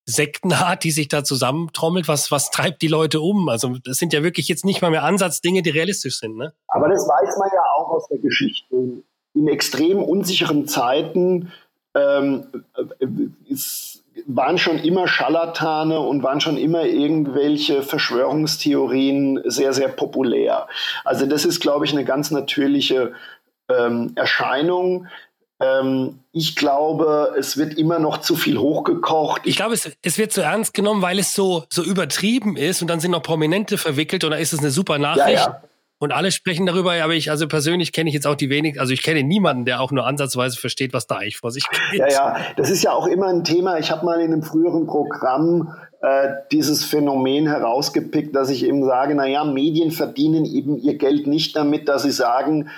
Sektenart, 0.05 0.83
die 0.83 0.91
sich 0.91 1.07
da 1.07 1.23
zusammentrommelt? 1.23 2.07
Was 2.07 2.29
was 2.29 2.51
treibt 2.51 2.83
die 2.83 2.87
Leute 2.87 3.21
um? 3.21 3.49
Also 3.49 3.75
das 3.83 3.97
sind 3.97 4.13
ja 4.13 4.21
wirklich 4.21 4.47
jetzt 4.49 4.63
nicht 4.63 4.83
mal 4.83 4.91
mehr 4.91 5.03
Ansatzdinge, 5.03 5.63
die 5.63 5.71
realistisch 5.71 6.19
sind, 6.19 6.37
ne? 6.37 6.53
Aber 6.67 6.89
das 6.89 7.07
weiß 7.07 7.37
man 7.39 7.49
ja 7.51 7.63
auch 7.77 7.89
aus 7.89 8.07
der 8.09 8.19
Geschichte. 8.19 8.75
In 9.33 9.47
extrem 9.47 10.03
unsicheren 10.03 10.67
Zeiten 10.67 11.51
ähm, 11.95 12.45
äh, 12.75 13.07
ist 13.51 13.90
waren 14.27 14.57
schon 14.57 14.79
immer 14.79 15.07
Scharlatane 15.07 15.99
und 15.99 16.23
waren 16.23 16.41
schon 16.41 16.57
immer 16.57 16.83
irgendwelche 16.83 17.81
Verschwörungstheorien 17.81 19.41
sehr, 19.45 19.73
sehr 19.73 19.87
populär. 19.87 20.67
Also 21.03 21.25
das 21.25 21.45
ist, 21.45 21.59
glaube 21.59 21.85
ich, 21.85 21.93
eine 21.93 22.05
ganz 22.05 22.31
natürliche 22.31 23.13
ähm, 23.69 24.11
Erscheinung. 24.15 25.07
Ähm, 25.59 26.19
ich 26.31 26.55
glaube, 26.55 27.35
es 27.37 27.57
wird 27.57 27.75
immer 27.75 27.99
noch 27.99 28.17
zu 28.17 28.35
viel 28.35 28.57
hochgekocht. 28.57 29.41
Ich 29.45 29.55
glaube, 29.55 29.73
es, 29.73 29.91
es 30.01 30.17
wird 30.17 30.31
zu 30.31 30.41
ernst 30.41 30.73
genommen, 30.73 31.01
weil 31.01 31.19
es 31.19 31.33
so, 31.33 31.63
so 31.69 31.83
übertrieben 31.83 32.57
ist 32.57 32.81
und 32.81 32.89
dann 32.89 32.99
sind 32.99 33.11
noch 33.11 33.23
Prominente 33.23 33.77
verwickelt 33.77 34.23
und 34.23 34.31
da 34.31 34.37
ist 34.37 34.53
es 34.53 34.59
eine 34.59 34.71
super 34.71 34.97
Nachricht. 34.97 35.39
Ja, 35.39 35.51
ja. 35.51 35.63
Und 36.01 36.11
alle 36.11 36.31
sprechen 36.31 36.65
darüber, 36.65 36.93
aber 36.93 37.13
ich, 37.13 37.29
also 37.29 37.47
persönlich 37.47 37.91
kenne 37.91 38.09
ich 38.09 38.15
jetzt 38.15 38.25
auch 38.25 38.33
die 38.33 38.49
wenig, 38.49 38.79
also 38.79 38.91
ich 38.91 39.03
kenne 39.03 39.21
niemanden, 39.21 39.65
der 39.65 39.81
auch 39.81 39.91
nur 39.91 40.07
ansatzweise 40.07 40.59
versteht, 40.59 40.93
was 40.93 41.05
da 41.05 41.17
eigentlich 41.17 41.37
vor 41.37 41.51
sich 41.51 41.63
geht. 41.69 41.99
Ja, 41.99 42.09
ja, 42.09 42.37
das 42.57 42.71
ist 42.71 42.81
ja 42.81 42.91
auch 42.91 43.05
immer 43.05 43.27
ein 43.27 43.43
Thema. 43.43 43.77
Ich 43.77 43.91
habe 43.91 44.03
mal 44.03 44.19
in 44.19 44.33
einem 44.33 44.41
früheren 44.41 44.87
Programm 44.87 45.75
äh, 46.01 46.29
dieses 46.51 46.83
Phänomen 46.83 47.45
herausgepickt, 47.45 48.35
dass 48.35 48.49
ich 48.49 48.65
eben 48.65 48.83
sage, 48.83 49.13
naja, 49.13 49.43
Medien 49.43 49.91
verdienen 49.91 50.43
eben 50.45 50.75
ihr 50.75 50.97
Geld 50.97 51.27
nicht 51.27 51.55
damit, 51.55 51.87
dass 51.87 52.01
sie 52.01 52.11
sagen, 52.11 52.69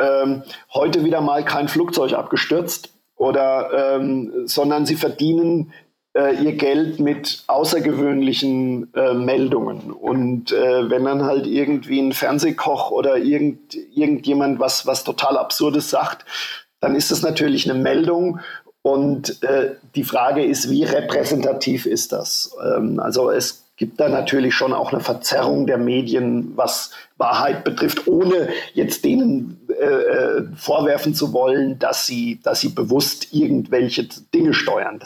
ähm, 0.00 0.42
heute 0.74 1.04
wieder 1.04 1.20
mal 1.20 1.44
kein 1.44 1.68
Flugzeug 1.68 2.14
abgestürzt 2.14 2.90
oder, 3.14 3.94
ähm, 3.94 4.32
sondern 4.46 4.86
sie 4.86 4.96
verdienen 4.96 5.72
ihr 6.14 6.52
Geld 6.52 7.00
mit 7.00 7.44
außergewöhnlichen 7.46 8.92
äh, 8.94 9.14
Meldungen. 9.14 9.90
Und 9.90 10.52
äh, 10.52 10.90
wenn 10.90 11.04
dann 11.04 11.24
halt 11.24 11.46
irgendwie 11.46 12.00
ein 12.00 12.12
Fernsehkoch 12.12 12.90
oder 12.90 13.16
irgend, 13.16 13.74
irgendjemand 13.94 14.60
was, 14.60 14.86
was 14.86 15.04
total 15.04 15.38
Absurdes 15.38 15.88
sagt, 15.88 16.26
dann 16.80 16.96
ist 16.96 17.10
das 17.10 17.22
natürlich 17.22 17.70
eine 17.70 17.80
Meldung. 17.80 18.40
Und 18.82 19.42
äh, 19.44 19.76
die 19.94 20.04
Frage 20.04 20.44
ist, 20.44 20.68
wie 20.68 20.82
repräsentativ 20.84 21.86
ist 21.86 22.12
das? 22.12 22.54
Ähm, 22.62 22.98
also 22.98 23.30
es 23.30 23.64
gibt 23.76 24.00
da 24.00 24.08
natürlich 24.08 24.54
schon 24.54 24.72
auch 24.72 24.92
eine 24.92 25.00
Verzerrung 25.00 25.66
der 25.66 25.78
Medien, 25.78 26.52
was 26.56 26.90
Wahrheit 27.16 27.64
betrifft, 27.64 28.06
ohne 28.06 28.48
jetzt 28.74 29.04
denen 29.04 29.60
äh, 29.68 29.84
äh 29.84 30.44
vorwerfen 30.56 31.14
zu 31.14 31.32
wollen, 31.32 31.78
dass 31.78 32.06
sie, 32.06 32.40
dass 32.42 32.60
sie 32.60 32.68
bewusst 32.68 33.32
irgendwelche 33.32 34.08
Dinge 34.34 34.52
steuern. 34.52 35.00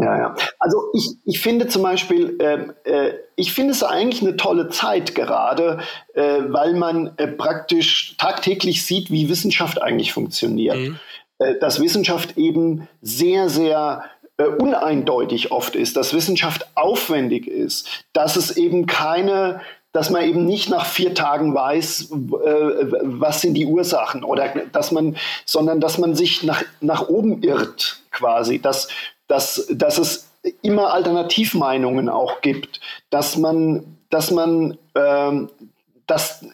Ja, 0.00 0.18
ja. 0.18 0.34
Also 0.58 0.78
ich, 0.94 1.10
ich 1.24 1.40
finde 1.40 1.68
zum 1.68 1.82
Beispiel, 1.82 2.38
äh, 2.40 2.90
äh, 2.90 3.14
ich 3.36 3.52
finde 3.52 3.72
es 3.72 3.82
eigentlich 3.82 4.22
eine 4.22 4.36
tolle 4.36 4.68
Zeit 4.68 5.14
gerade, 5.14 5.80
äh, 6.14 6.38
weil 6.48 6.74
man 6.74 7.12
äh, 7.16 7.26
praktisch 7.26 8.16
tagtäglich 8.16 8.84
sieht, 8.84 9.10
wie 9.10 9.28
Wissenschaft 9.28 9.80
eigentlich 9.82 10.12
funktioniert. 10.12 10.76
Mhm. 10.76 10.98
Äh, 11.38 11.58
dass 11.58 11.80
Wissenschaft 11.80 12.36
eben 12.36 12.88
sehr, 13.02 13.48
sehr 13.48 14.04
äh, 14.36 14.44
uneindeutig 14.44 15.52
oft 15.52 15.74
ist, 15.74 15.96
dass 15.96 16.14
Wissenschaft 16.14 16.66
aufwendig 16.74 17.46
ist, 17.46 18.04
dass 18.12 18.36
es 18.36 18.56
eben 18.56 18.86
keine 18.86 19.60
dass 19.92 20.08
man 20.08 20.22
eben 20.22 20.46
nicht 20.46 20.70
nach 20.70 20.86
vier 20.86 21.14
Tagen 21.14 21.52
weiß, 21.52 22.10
was 22.12 23.40
sind 23.40 23.54
die 23.54 23.66
Ursachen 23.66 24.22
oder 24.22 24.48
dass 24.70 24.92
man, 24.92 25.16
sondern 25.44 25.80
dass 25.80 25.98
man 25.98 26.14
sich 26.14 26.44
nach, 26.44 26.62
nach 26.80 27.08
oben 27.08 27.42
irrt 27.42 28.00
quasi, 28.12 28.60
dass, 28.60 28.86
dass, 29.30 29.68
dass 29.70 29.98
es 29.98 30.28
immer 30.60 30.92
Alternativmeinungen 30.92 32.08
auch 32.08 32.40
gibt, 32.40 32.80
dass 33.10 33.36
man, 33.36 33.96
dass 34.10 34.32
man, 34.32 34.76
äh, 34.94 35.32
dass 36.06 36.44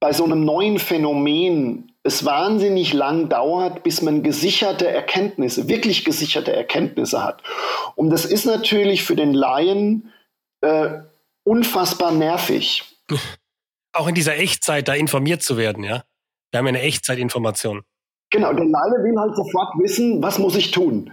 bei 0.00 0.12
so 0.12 0.24
einem 0.24 0.44
neuen 0.44 0.80
Phänomen 0.80 1.92
es 2.02 2.24
wahnsinnig 2.24 2.92
lang 2.92 3.28
dauert, 3.28 3.84
bis 3.84 4.02
man 4.02 4.24
gesicherte 4.24 4.88
Erkenntnisse, 4.88 5.68
wirklich 5.68 6.04
gesicherte 6.04 6.52
Erkenntnisse 6.52 7.22
hat. 7.22 7.42
Und 7.94 8.10
das 8.10 8.24
ist 8.24 8.44
natürlich 8.44 9.04
für 9.04 9.16
den 9.16 9.32
Laien 9.32 10.12
äh, 10.62 10.98
unfassbar 11.44 12.10
nervig. 12.10 12.84
Auch 13.92 14.08
in 14.08 14.14
dieser 14.16 14.36
Echtzeit 14.36 14.88
da 14.88 14.94
informiert 14.94 15.42
zu 15.42 15.56
werden, 15.56 15.84
ja? 15.84 16.02
Wir 16.50 16.58
haben 16.58 16.66
ja 16.66 16.70
eine 16.70 16.82
Echtzeitinformation. 16.82 17.82
Genau, 18.30 18.52
der 18.52 18.64
Laie 18.64 19.04
will 19.04 19.18
halt 19.18 19.36
sofort 19.36 19.78
wissen, 19.78 20.22
was 20.22 20.38
muss 20.38 20.56
ich 20.56 20.72
tun. 20.72 21.12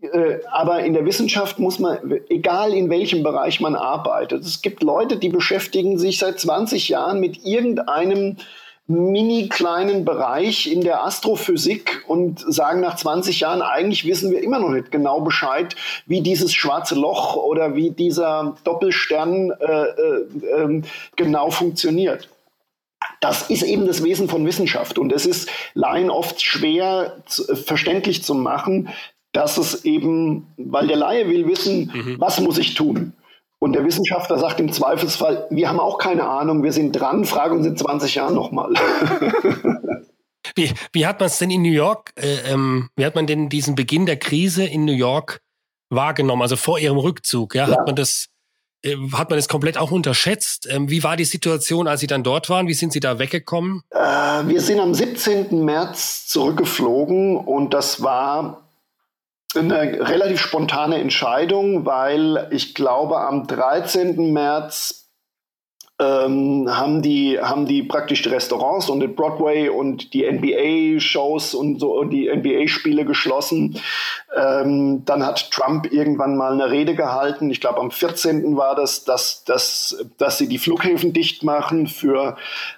Äh, 0.00 0.38
aber 0.50 0.80
in 0.84 0.94
der 0.94 1.04
Wissenschaft 1.04 1.58
muss 1.58 1.78
man, 1.78 1.98
egal 2.28 2.72
in 2.72 2.88
welchem 2.88 3.22
Bereich 3.22 3.60
man 3.60 3.74
arbeitet, 3.74 4.44
es 4.44 4.62
gibt 4.62 4.82
Leute, 4.82 5.16
die 5.16 5.28
beschäftigen 5.28 5.98
sich 5.98 6.18
seit 6.18 6.40
20 6.40 6.88
Jahren 6.88 7.20
mit 7.20 7.44
irgendeinem 7.44 8.36
mini 8.90 9.48
kleinen 9.48 10.04
Bereich 10.04 10.70
in 10.70 10.80
der 10.80 11.04
Astrophysik 11.04 12.02
und 12.08 12.40
sagen 12.40 12.80
nach 12.80 12.96
20 12.96 13.40
Jahren, 13.40 13.62
eigentlich 13.62 14.04
wissen 14.04 14.32
wir 14.32 14.42
immer 14.42 14.58
noch 14.58 14.70
nicht 14.70 14.90
genau 14.90 15.20
Bescheid, 15.20 15.76
wie 16.06 16.22
dieses 16.22 16.52
schwarze 16.52 16.96
Loch 16.96 17.36
oder 17.36 17.76
wie 17.76 17.90
dieser 17.90 18.56
Doppelstern 18.64 19.52
äh, 19.52 19.64
äh, 19.64 20.64
äh, 20.64 20.82
genau 21.14 21.50
funktioniert. 21.50 22.28
Das 23.20 23.48
ist 23.48 23.62
eben 23.62 23.86
das 23.86 24.02
Wesen 24.02 24.28
von 24.28 24.44
Wissenschaft 24.46 24.98
und 24.98 25.12
es 25.12 25.24
ist 25.24 25.48
Laien 25.74 26.10
oft 26.10 26.42
schwer 26.42 27.18
zu, 27.26 27.54
verständlich 27.54 28.24
zu 28.24 28.34
machen, 28.34 28.88
dass 29.32 29.58
es 29.58 29.84
eben, 29.84 30.48
weil 30.56 30.86
der 30.86 30.96
Laie 30.96 31.28
will 31.28 31.46
wissen, 31.46 31.90
mhm. 31.92 32.16
was 32.18 32.40
muss 32.40 32.58
ich 32.58 32.74
tun? 32.74 33.12
Und 33.58 33.74
der 33.74 33.84
Wissenschaftler 33.84 34.38
sagt 34.38 34.58
im 34.58 34.72
Zweifelsfall, 34.72 35.46
wir 35.50 35.68
haben 35.68 35.80
auch 35.80 35.98
keine 35.98 36.26
Ahnung, 36.26 36.62
wir 36.62 36.72
sind 36.72 36.92
dran, 36.92 37.26
fragen 37.26 37.58
uns 37.58 37.66
in 37.66 37.76
20 37.76 38.14
Jahren 38.14 38.34
nochmal. 38.34 38.72
wie, 40.54 40.72
wie 40.92 41.06
hat 41.06 41.20
man 41.20 41.26
es 41.26 41.38
denn 41.38 41.50
in 41.50 41.62
New 41.62 41.70
York, 41.70 42.12
äh, 42.16 42.52
ähm, 42.52 42.88
wie 42.96 43.04
hat 43.04 43.14
man 43.14 43.26
denn 43.26 43.50
diesen 43.50 43.74
Beginn 43.74 44.06
der 44.06 44.16
Krise 44.16 44.64
in 44.64 44.86
New 44.86 44.94
York 44.94 45.42
wahrgenommen, 45.90 46.40
also 46.40 46.56
vor 46.56 46.78
ihrem 46.78 46.96
Rückzug? 46.96 47.54
Ja, 47.54 47.68
ja. 47.68 47.76
hat 47.76 47.86
man 47.86 47.96
das 47.96 48.30
äh, 48.82 48.96
hat 49.12 49.28
man 49.28 49.38
das 49.38 49.48
komplett 49.48 49.76
auch 49.76 49.90
unterschätzt? 49.90 50.66
Ähm, 50.70 50.88
wie 50.88 51.02
war 51.02 51.16
die 51.16 51.24
Situation, 51.24 51.86
als 51.86 52.00
Sie 52.00 52.06
dann 52.06 52.22
dort 52.22 52.48
waren? 52.48 52.66
Wie 52.66 52.74
sind 52.74 52.94
Sie 52.94 53.00
da 53.00 53.18
weggekommen? 53.18 53.82
Äh, 53.90 53.98
wir 54.46 54.62
sind 54.62 54.80
am 54.80 54.94
17. 54.94 55.64
März 55.64 56.26
zurückgeflogen 56.28 57.36
und 57.36 57.74
das 57.74 58.02
war 58.02 58.69
eine 59.56 60.08
relativ 60.08 60.40
spontane 60.40 61.00
Entscheidung, 61.00 61.84
weil 61.86 62.48
ich 62.50 62.74
glaube, 62.74 63.18
am 63.18 63.46
13. 63.46 64.32
März 64.32 65.00
ähm, 66.00 66.66
haben, 66.68 67.02
die, 67.02 67.38
haben 67.38 67.66
die 67.66 67.82
praktisch 67.82 68.22
die 68.22 68.30
Restaurants 68.30 68.88
und 68.88 69.00
den 69.00 69.14
Broadway 69.14 69.68
und 69.68 70.14
die 70.14 70.24
NBA-Shows 70.30 71.54
und 71.54 71.78
so 71.78 71.98
und 71.98 72.10
die 72.10 72.30
NBA-Spiele 72.34 73.04
geschlossen. 73.04 73.78
Ähm, 74.34 75.04
dann 75.04 75.26
hat 75.26 75.50
Trump 75.50 75.92
irgendwann 75.92 76.36
mal 76.36 76.52
eine 76.52 76.70
Rede 76.70 76.94
gehalten. 76.94 77.50
Ich 77.50 77.60
glaube, 77.60 77.80
am 77.80 77.90
14. 77.90 78.56
war 78.56 78.74
das, 78.74 79.04
dass, 79.04 79.44
dass, 79.44 80.04
dass 80.16 80.38
sie 80.38 80.48
die 80.48 80.58
Flughäfen 80.58 81.12
dicht 81.12 81.42
machen 81.42 81.86
für 81.86 82.36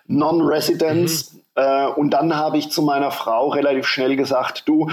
Non-Residents. 0.08 1.32
Mhm. 1.32 1.40
Äh, 1.54 1.86
und 1.86 2.10
dann 2.10 2.36
habe 2.36 2.58
ich 2.58 2.70
zu 2.70 2.82
meiner 2.82 3.12
Frau 3.12 3.48
relativ 3.50 3.86
schnell 3.86 4.16
gesagt, 4.16 4.64
du, 4.66 4.90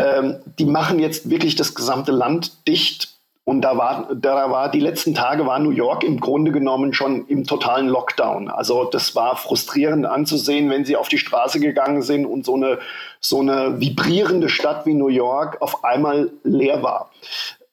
ähm, 0.00 0.36
die 0.58 0.64
machen 0.64 0.98
jetzt 0.98 1.28
wirklich 1.28 1.56
das 1.56 1.74
gesamte 1.74 2.10
Land 2.10 2.66
dicht. 2.66 3.08
Und 3.44 3.62
da 3.62 3.76
war, 3.76 4.08
da 4.14 4.50
war, 4.50 4.70
die 4.70 4.80
letzten 4.80 5.14
Tage 5.14 5.44
war 5.44 5.58
New 5.58 5.70
York 5.70 6.04
im 6.04 6.20
Grunde 6.20 6.52
genommen 6.52 6.92
schon 6.94 7.26
im 7.26 7.46
totalen 7.46 7.88
Lockdown. 7.88 8.48
Also 8.48 8.84
das 8.84 9.14
war 9.14 9.36
frustrierend 9.36 10.06
anzusehen, 10.06 10.70
wenn 10.70 10.84
sie 10.84 10.96
auf 10.96 11.08
die 11.08 11.18
Straße 11.18 11.58
gegangen 11.58 12.02
sind 12.02 12.26
und 12.26 12.44
so 12.44 12.54
eine, 12.54 12.78
so 13.20 13.40
eine 13.40 13.80
vibrierende 13.80 14.48
Stadt 14.48 14.86
wie 14.86 14.94
New 14.94 15.08
York 15.08 15.60
auf 15.60 15.84
einmal 15.84 16.30
leer 16.44 16.82
war. 16.82 17.10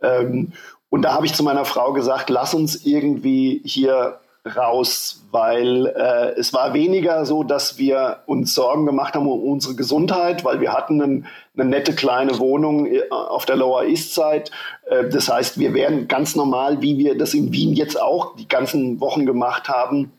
Ähm, 0.02 0.54
und 0.90 1.04
da 1.04 1.14
habe 1.14 1.26
ich 1.26 1.34
zu 1.34 1.44
meiner 1.44 1.66
Frau 1.66 1.94
gesagt, 1.94 2.30
lass 2.30 2.54
uns 2.54 2.86
irgendwie 2.86 3.62
hier 3.64 4.20
raus, 4.48 5.26
weil 5.32 5.88
äh, 5.88 6.40
es 6.40 6.54
war 6.54 6.74
weniger 6.74 7.26
so, 7.26 7.44
dass 7.44 7.78
wir 7.78 8.20
uns 8.26 8.54
Sorgen 8.54 8.86
gemacht 8.86 9.16
haben 9.16 9.28
um 9.28 9.44
unsere 9.44 9.76
Gesundheit, 9.76 10.44
weil 10.46 10.62
wir 10.62 10.74
hatten 10.74 11.02
einen, 11.02 11.26
eine 11.56 11.70
nette 11.70 11.94
kleine 11.94 12.40
Wohnung 12.40 12.86
äh, 12.86 13.02
auf 13.10 13.46
der 13.46 13.58
Lower 13.58 13.84
East 13.84 14.14
Side. 14.16 14.46
Äh, 14.90 15.10
das 15.10 15.30
heißt, 15.30 15.60
wir 15.60 15.74
wären 15.74 16.08
ganz 16.08 16.36
normal, 16.36 16.82
wie 16.82 16.98
wir 16.98 17.18
das 17.18 17.34
in 17.34 17.52
Wien 17.52 17.74
jetzt 17.74 18.00
auch 18.00 18.36
die 18.36 18.48
ganzen 18.48 19.00
Wochen 19.00 19.26
gemacht 19.26 19.70
haben, 19.70 20.12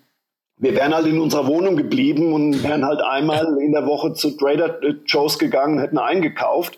wir 0.59 0.75
wären 0.75 0.95
halt 0.95 1.07
in 1.07 1.21
unserer 1.21 1.47
Wohnung 1.47 1.77
geblieben 1.77 2.33
und 2.33 2.63
wären 2.63 2.85
halt 2.85 3.01
einmal 3.01 3.59
in 3.61 3.73
der 3.73 3.87
Woche 3.87 4.13
zu 4.13 4.37
Trader 4.37 4.79
Joe's 5.07 5.39
gegangen, 5.39 5.79
hätten 5.79 5.99
eingekauft. 5.99 6.77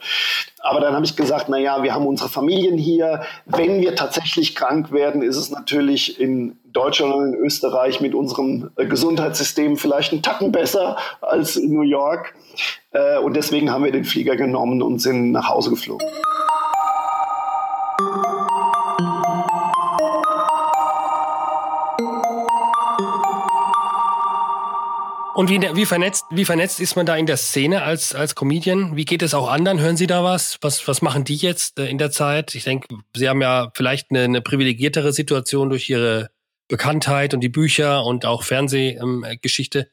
Aber 0.61 0.81
dann 0.81 0.95
habe 0.95 1.05
ich 1.07 1.17
gesagt, 1.17 1.47
na 1.49 1.57
ja, 1.57 1.83
wir 1.83 1.95
haben 1.95 2.07
unsere 2.07 2.29
Familien 2.29 2.77
hier. 2.77 3.23
Wenn 3.47 3.81
wir 3.81 3.95
tatsächlich 3.95 4.55
krank 4.55 4.93
werden, 4.93 5.23
ist 5.23 5.37
es 5.37 5.51
natürlich 5.51 6.21
in 6.21 6.59
Deutschland 6.65 7.15
und 7.15 7.33
in 7.33 7.35
Österreich 7.35 8.01
mit 8.01 8.15
unserem 8.15 8.71
äh, 8.77 8.85
Gesundheitssystem 8.85 9.79
vielleicht 9.79 10.13
einen 10.13 10.23
Tacken 10.23 10.53
besser 10.53 10.99
als 11.23 11.57
in 11.57 11.73
New 11.73 11.83
York. 11.83 12.35
Äh, 12.93 13.19
und 13.19 13.35
deswegen 13.35 13.71
haben 13.71 13.85
wir 13.85 13.93
den 13.93 14.05
Flieger 14.05 14.37
genommen 14.37 14.83
und 14.83 14.99
sind 15.01 15.33
nach 15.33 15.49
Hause 15.49 15.71
geflogen. 15.71 16.07
Und 25.35 25.49
wie, 25.49 25.61
wie, 25.61 25.87
vernetzt, 25.87 26.25
wie 26.31 26.45
vernetzt 26.45 26.81
ist 26.81 26.97
man 26.97 27.07
da 27.07 27.17
in 27.17 27.27
der 27.27 27.37
Szene 27.37 27.83
als, 27.83 28.15
als 28.15 28.35
Comedian? 28.35 28.97
Wie 28.97 29.05
geht 29.05 29.23
es 29.23 29.33
auch 29.33 29.49
anderen? 29.49 29.79
Hören 29.81 29.97
Sie 29.97 30.09
da 30.09 30.25
was? 30.25 30.59
Was, 30.61 30.87
was 30.89 31.03
machen 31.03 31.25
die 31.25 31.37
jetzt 31.37 31.79
äh, 31.79 31.87
in 31.87 31.99
der 31.99 32.11
Zeit? 32.11 32.55
Ich 32.55 32.65
denke, 32.65 32.89
Sie 33.15 33.29
haben 33.29 33.41
ja 33.41 33.71
vielleicht 33.75 34.11
eine, 34.11 34.25
eine 34.25 34.41
privilegiertere 34.41 35.13
Situation 35.13 35.71
durch 35.71 35.89
Ihre 35.89 36.31
Bekanntheit 36.69 37.33
und 37.33 37.41
die 37.41 37.49
Bücher 37.49 38.05
und 38.05 38.27
auch 38.27 38.43
Fernsehgeschichte. 38.43 39.89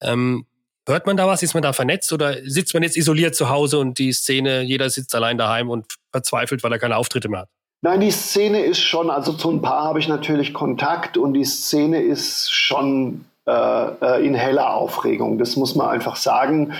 Ähm, 0.00 0.46
hört 0.86 1.06
man 1.06 1.16
da 1.16 1.26
was? 1.26 1.42
Ist 1.42 1.54
man 1.54 1.62
da 1.62 1.72
vernetzt 1.72 2.12
oder 2.12 2.36
sitzt 2.44 2.72
man 2.72 2.82
jetzt 2.82 2.96
isoliert 2.96 3.34
zu 3.34 3.48
Hause 3.48 3.78
und 3.78 3.98
die 3.98 4.12
Szene, 4.12 4.62
jeder 4.62 4.88
sitzt 4.88 5.14
allein 5.14 5.36
daheim 5.36 5.68
und 5.68 5.96
verzweifelt, 6.12 6.62
weil 6.62 6.72
er 6.72 6.78
keine 6.78 6.96
Auftritte 6.96 7.28
mehr 7.28 7.40
hat? 7.40 7.48
Nein, 7.82 8.00
die 8.00 8.10
Szene 8.10 8.64
ist 8.64 8.80
schon, 8.80 9.10
also 9.10 9.32
zu 9.32 9.50
ein 9.50 9.62
paar 9.62 9.84
habe 9.84 9.98
ich 9.98 10.08
natürlich 10.08 10.54
Kontakt 10.54 11.18
und 11.18 11.34
die 11.34 11.44
Szene 11.44 12.02
ist 12.02 12.50
schon 12.52 13.26
in 13.46 14.34
heller 14.34 14.74
Aufregung. 14.74 15.38
Das 15.38 15.54
muss 15.54 15.76
man 15.76 15.88
einfach 15.88 16.16
sagen, 16.16 16.74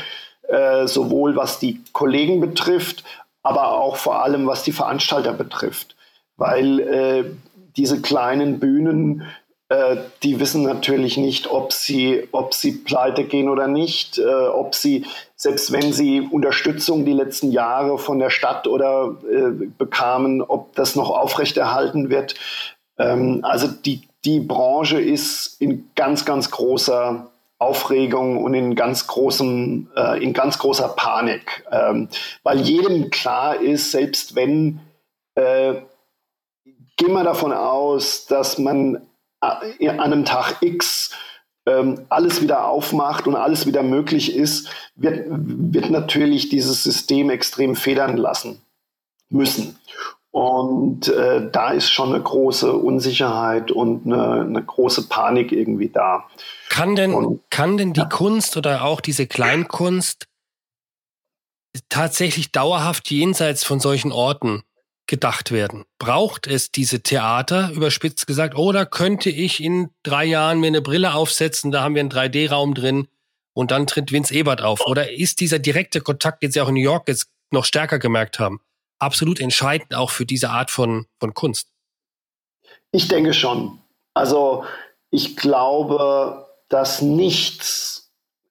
äh, 0.48 0.86
sowohl 0.86 1.36
was 1.36 1.58
die 1.58 1.80
Kollegen 1.92 2.40
betrifft, 2.40 3.04
aber 3.42 3.72
auch 3.72 3.96
vor 3.96 4.22
allem 4.22 4.46
was 4.46 4.62
die 4.62 4.72
Veranstalter 4.72 5.32
betrifft. 5.32 5.96
Weil 6.36 6.80
äh, 6.80 7.24
diese 7.76 8.00
kleinen 8.00 8.60
Bühnen, 8.60 9.24
äh, 9.68 9.96
die 10.22 10.38
wissen 10.38 10.62
natürlich 10.62 11.16
nicht, 11.16 11.50
ob 11.50 11.72
sie, 11.72 12.28
ob 12.30 12.54
sie 12.54 12.72
pleite 12.72 13.24
gehen 13.24 13.48
oder 13.48 13.66
nicht, 13.66 14.18
äh, 14.18 14.24
ob 14.24 14.74
sie, 14.74 15.06
selbst 15.34 15.72
wenn 15.72 15.92
sie 15.92 16.20
Unterstützung 16.20 17.04
die 17.04 17.12
letzten 17.12 17.50
Jahre 17.50 17.98
von 17.98 18.18
der 18.18 18.30
Stadt 18.30 18.66
oder 18.66 19.16
bekamen, 19.78 20.42
ob 20.42 20.74
das 20.76 20.94
noch 20.94 21.10
aufrechterhalten 21.10 22.10
wird. 22.10 22.36
Ähm, 22.98 23.40
also 23.42 23.66
die, 23.66 24.02
die 24.26 24.40
Branche 24.40 25.00
ist 25.00 25.60
in 25.60 25.88
ganz, 25.94 26.24
ganz 26.24 26.50
großer 26.50 27.30
Aufregung 27.58 28.42
und 28.42 28.52
in 28.52 28.74
ganz 28.74 29.06
großem, 29.06 29.88
äh, 29.96 30.22
in 30.22 30.34
ganz 30.34 30.58
großer 30.58 30.88
Panik, 30.88 31.64
ähm, 31.70 32.08
weil 32.42 32.60
jedem 32.60 33.10
klar 33.10 33.60
ist, 33.60 33.92
selbst 33.92 34.34
wenn 34.34 34.80
äh, 35.36 35.76
gehen 36.96 37.12
wir 37.12 37.24
davon 37.24 37.52
aus, 37.52 38.26
dass 38.26 38.58
man 38.58 39.06
äh, 39.40 39.88
an 39.88 40.00
einem 40.00 40.24
Tag 40.24 40.56
X 40.60 41.12
ähm, 41.66 42.06
alles 42.08 42.42
wieder 42.42 42.68
aufmacht 42.68 43.26
und 43.26 43.36
alles 43.36 43.66
wieder 43.66 43.82
möglich 43.82 44.34
ist, 44.34 44.68
wird, 44.94 45.24
wird 45.28 45.90
natürlich 45.90 46.48
dieses 46.48 46.82
System 46.82 47.30
extrem 47.30 47.74
federn 47.74 48.16
lassen 48.16 48.60
müssen. 49.28 49.78
Und 50.36 51.08
äh, 51.08 51.50
da 51.50 51.70
ist 51.70 51.88
schon 51.88 52.12
eine 52.12 52.22
große 52.22 52.70
Unsicherheit 52.70 53.70
und 53.70 54.04
eine, 54.04 54.42
eine 54.42 54.62
große 54.62 55.08
Panik 55.08 55.50
irgendwie 55.50 55.88
da. 55.88 56.28
Kann 56.68 56.94
denn, 56.94 57.14
und, 57.14 57.40
kann 57.48 57.78
denn 57.78 57.94
die 57.94 58.00
ja. 58.00 58.06
Kunst 58.06 58.58
oder 58.58 58.84
auch 58.84 59.00
diese 59.00 59.26
Kleinkunst 59.26 60.26
tatsächlich 61.88 62.52
dauerhaft 62.52 63.10
jenseits 63.10 63.64
von 63.64 63.80
solchen 63.80 64.12
Orten 64.12 64.62
gedacht 65.06 65.52
werden? 65.52 65.86
Braucht 65.98 66.46
es 66.46 66.70
diese 66.70 67.02
Theater, 67.02 67.70
überspitzt 67.72 68.26
gesagt, 68.26 68.58
oder 68.58 68.84
könnte 68.84 69.30
ich 69.30 69.64
in 69.64 69.88
drei 70.02 70.26
Jahren 70.26 70.60
mir 70.60 70.66
eine 70.66 70.82
Brille 70.82 71.14
aufsetzen, 71.14 71.70
da 71.70 71.82
haben 71.82 71.94
wir 71.94 72.00
einen 72.00 72.10
3D-Raum 72.10 72.74
drin 72.74 73.08
und 73.54 73.70
dann 73.70 73.86
tritt 73.86 74.12
Vince 74.12 74.34
Ebert 74.34 74.60
auf? 74.60 74.86
Oder 74.86 75.10
ist 75.10 75.40
dieser 75.40 75.58
direkte 75.58 76.02
Kontakt, 76.02 76.42
den 76.42 76.52
Sie 76.52 76.60
auch 76.60 76.68
in 76.68 76.74
New 76.74 76.80
York 76.80 77.08
jetzt 77.08 77.30
noch 77.50 77.64
stärker 77.64 77.98
gemerkt 77.98 78.38
haben, 78.38 78.60
absolut 78.98 79.40
entscheidend 79.40 79.94
auch 79.94 80.10
für 80.10 80.26
diese 80.26 80.50
Art 80.50 80.70
von, 80.70 81.06
von 81.18 81.34
Kunst? 81.34 81.68
Ich 82.92 83.08
denke 83.08 83.34
schon. 83.34 83.78
Also 84.14 84.64
ich 85.10 85.36
glaube, 85.36 86.46
dass 86.68 87.02
nichts 87.02 88.10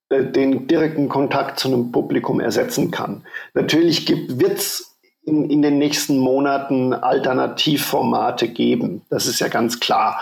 äh, 0.10 0.24
den 0.24 0.68
direkten 0.68 1.10
Kontakt 1.10 1.60
zu 1.60 1.68
einem 1.68 1.92
Publikum 1.92 2.40
ersetzen 2.40 2.92
kann. 2.92 3.26
Natürlich 3.54 4.08
wird 4.08 4.58
es 4.58 4.98
in, 5.24 5.50
in 5.50 5.62
den 5.62 5.80
nächsten 5.80 6.20
Monaten 6.20 6.94
Alternativformate 6.94 8.48
geben. 8.48 9.02
Das 9.10 9.26
ist 9.26 9.40
ja 9.40 9.48
ganz 9.48 9.80
klar. 9.80 10.20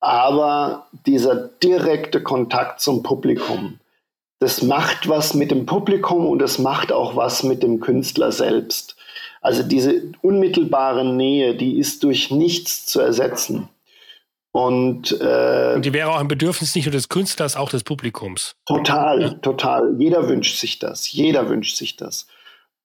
Aber 0.00 0.86
dieser 1.06 1.34
direkte 1.34 2.22
Kontakt 2.22 2.80
zum 2.80 3.02
Publikum, 3.02 3.80
das 4.38 4.62
macht 4.62 5.08
was 5.08 5.34
mit 5.34 5.50
dem 5.50 5.66
Publikum 5.66 6.26
und 6.26 6.38
das 6.38 6.58
macht 6.58 6.92
auch 6.92 7.16
was 7.16 7.42
mit 7.42 7.62
dem 7.62 7.80
Künstler 7.80 8.30
selbst. 8.30 8.96
Also 9.40 9.62
diese 9.62 10.12
unmittelbare 10.22 11.04
Nähe, 11.04 11.54
die 11.54 11.78
ist 11.78 12.02
durch 12.04 12.30
nichts 12.30 12.86
zu 12.86 13.00
ersetzen. 13.00 13.68
Und, 14.52 15.12
äh, 15.20 15.74
und 15.74 15.84
die 15.84 15.92
wäre 15.92 16.10
auch 16.10 16.18
ein 16.18 16.28
Bedürfnis 16.28 16.74
nicht 16.74 16.86
nur 16.86 16.92
des 16.92 17.08
Künstlers, 17.08 17.54
auch 17.54 17.70
des 17.70 17.84
Publikums. 17.84 18.56
Total, 18.66 19.20
ja. 19.20 19.30
total. 19.30 19.94
Jeder 19.98 20.28
wünscht 20.28 20.56
sich 20.56 20.78
das. 20.78 21.12
Jeder 21.12 21.48
wünscht 21.48 21.76
sich 21.76 21.96
das. 21.96 22.26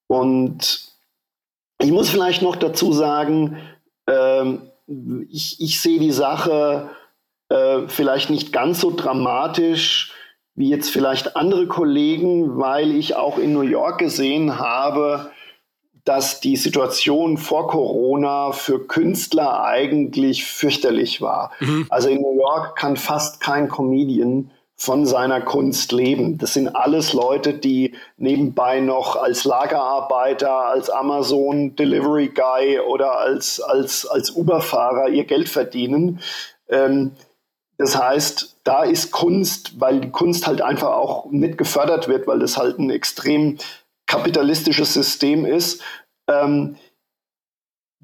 Und 0.07 0.91
ich 1.81 1.91
muss 1.91 2.09
vielleicht 2.09 2.41
noch 2.41 2.55
dazu 2.55 2.91
sagen, 2.93 3.57
ähm, 4.07 4.69
ich, 5.29 5.59
ich 5.61 5.79
sehe 5.79 5.99
die 5.99 6.11
Sache 6.11 6.89
äh, 7.49 7.87
vielleicht 7.87 8.29
nicht 8.29 8.53
ganz 8.53 8.81
so 8.81 8.91
dramatisch 8.95 10.11
wie 10.55 10.69
jetzt 10.69 10.91
vielleicht 10.91 11.35
andere 11.35 11.67
Kollegen, 11.67 12.59
weil 12.59 12.91
ich 12.91 13.15
auch 13.15 13.39
in 13.39 13.53
New 13.53 13.61
York 13.61 13.97
gesehen 13.97 14.59
habe, 14.59 15.31
dass 16.05 16.41
die 16.41 16.57
Situation 16.57 17.37
vor 17.37 17.67
Corona 17.67 18.51
für 18.51 18.85
Künstler 18.87 19.63
eigentlich 19.63 20.45
fürchterlich 20.45 21.21
war. 21.21 21.51
Mhm. 21.59 21.87
Also 21.89 22.09
in 22.09 22.21
New 22.21 22.37
York 22.37 22.75
kann 22.75 22.97
fast 22.97 23.39
kein 23.39 23.69
Comedian 23.69 24.51
von 24.75 25.05
seiner 25.05 25.39
Kunst 25.39 25.93
leben. 25.93 26.37
Das 26.37 26.53
sind 26.53 26.75
alles 26.75 27.13
Leute, 27.13 27.53
die 27.53 27.95
nebenbei 28.17 28.81
noch 28.81 29.15
als 29.15 29.45
Lagerarbeiter, 29.45 30.51
als 30.51 30.89
Amazon 30.89 31.75
Delivery 31.75 32.29
Guy 32.29 32.79
oder 32.79 33.17
als, 33.17 33.61
als, 33.61 34.05
als 34.05 34.31
Uberfahrer 34.31 35.07
ihr 35.09 35.23
Geld 35.23 35.47
verdienen. 35.47 36.19
Ähm, 36.67 37.11
das 37.77 37.97
heißt, 37.97 38.57
da 38.63 38.83
ist 38.83 39.11
Kunst, 39.11 39.79
weil 39.79 40.01
die 40.01 40.11
Kunst 40.11 40.47
halt 40.47 40.61
einfach 40.61 40.91
auch 40.91 41.31
nicht 41.31 41.57
gefördert 41.57 42.07
wird, 42.07 42.27
weil 42.27 42.39
das 42.39 42.57
halt 42.57 42.77
ein 42.77 42.89
extrem 42.89 43.57
kapitalistisches 44.05 44.93
System 44.93 45.45
ist, 45.45 45.81
ähm, 46.29 46.77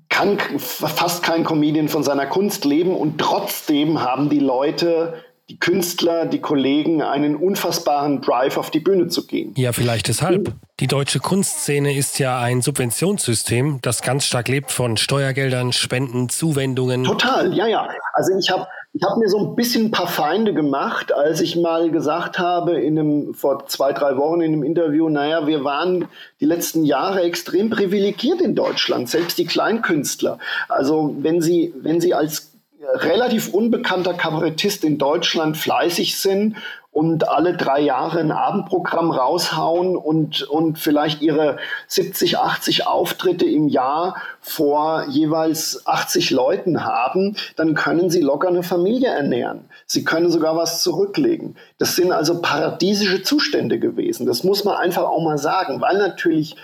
kann 0.10 0.40
fast 0.58 1.24
kein 1.24 1.44
Comedian 1.44 1.88
von 1.88 2.04
seiner 2.04 2.26
Kunst 2.26 2.66
leben 2.66 2.96
und 2.96 3.20
trotzdem 3.20 4.02
haben 4.02 4.30
die 4.30 4.40
Leute 4.40 5.24
die 5.50 5.60
Künstler, 5.60 6.28
die 6.28 6.42
Kollegen 6.42 7.02
einen 7.02 7.36
unfassbaren 7.36 8.22
Drive 8.22 8.58
auf 8.58 8.70
die 8.70 8.80
Bühne 8.80 9.08
zu 9.08 9.26
gehen. 9.26 9.54
Ja, 9.58 9.72
vielleicht 9.72 10.08
deshalb. 10.08 10.54
Die 10.80 10.86
deutsche 10.86 11.20
Kunstszene 11.20 11.96
ist 11.96 12.20
ja 12.20 12.40
ein 12.40 12.62
Subventionssystem, 12.62 13.80
das 13.82 14.04
ganz 14.04 14.26
stark 14.26 14.48
lebt 14.48 14.72
von 14.72 14.96
Steuergeldern, 14.96 15.74
Spenden, 15.74 16.30
Zuwendungen. 16.30 17.04
Total, 17.04 17.52
ja, 17.54 17.66
ja. 17.66 17.90
Also 18.14 18.38
ich 18.38 18.50
habe 18.52 18.68
ich 18.94 19.04
hab 19.04 19.18
mir 19.18 19.30
so 19.30 19.38
ein 19.38 19.56
bisschen 19.56 19.86
ein 19.86 19.92
paar 19.92 20.08
Feinde 20.08 20.54
gemacht, 20.54 21.14
als 21.14 21.42
ich 21.42 21.56
mal 21.56 21.92
gesagt 21.92 22.40
habe, 22.40 22.80
in 22.82 22.98
einem, 22.98 23.34
vor 23.36 23.68
zwei, 23.68 23.94
drei 23.94 24.18
Wochen 24.18 24.42
in 24.42 24.54
einem 24.54 24.64
Interview, 24.64 25.10
naja, 25.10 25.46
wir 25.46 25.64
waren 25.64 26.08
die 26.40 26.46
letzten 26.46 26.84
Jahre 26.84 27.22
extrem 27.22 27.70
privilegiert 27.70 28.42
in 28.42 28.56
Deutschland, 28.56 29.08
selbst 29.08 29.38
die 29.38 29.46
Kleinkünstler. 29.46 30.40
Also 30.68 31.16
wenn 31.20 31.42
Sie, 31.42 31.74
wenn 31.82 32.02
Sie 32.02 32.16
als 32.16 32.50
relativ 32.96 33.54
unbekannter 33.54 34.14
Kabarettist 34.14 34.84
in 34.84 34.98
Deutschland 34.98 35.58
fleißig 35.58 36.18
sind 36.18 36.56
und 36.92 37.30
alle 37.30 37.56
drei 37.56 37.82
Jahre 37.82 38.20
ein 38.20 38.32
Abendprogramm 38.32 39.12
raushauen 39.12 39.96
und, 39.96 40.42
und 40.44 40.80
vielleicht 40.80 41.22
ihre 41.22 41.58
70, 41.88 42.40
80 42.40 42.88
Auftritte 42.88 43.46
im 43.46 43.68
Jahr 43.68 44.16
vor 44.42 45.06
jeweils 45.08 45.86
80 45.86 46.32
Leuten 46.32 46.84
haben, 46.84 47.36
dann 47.56 47.76
können 47.76 48.10
sie 48.10 48.22
locker 48.22 48.48
eine 48.48 48.64
Familie 48.64 49.10
ernähren. 49.10 49.70
Sie 49.86 50.04
können 50.04 50.32
sogar 50.32 50.56
was 50.56 50.82
zurücklegen. 50.82 51.58
Das 51.78 51.96
sind 51.96 52.12
also 52.12 52.42
paradiesische 52.42 53.22
Zustände 53.22 53.80
gewesen. 53.80 54.26
Das 54.26 54.44
muss 54.44 54.64
man 54.64 54.76
einfach 54.76 55.04
auch 55.04 55.24
mal 55.24 55.38
sagen, 55.38 55.82
weil 55.82 55.98
natürlich 55.98 56.56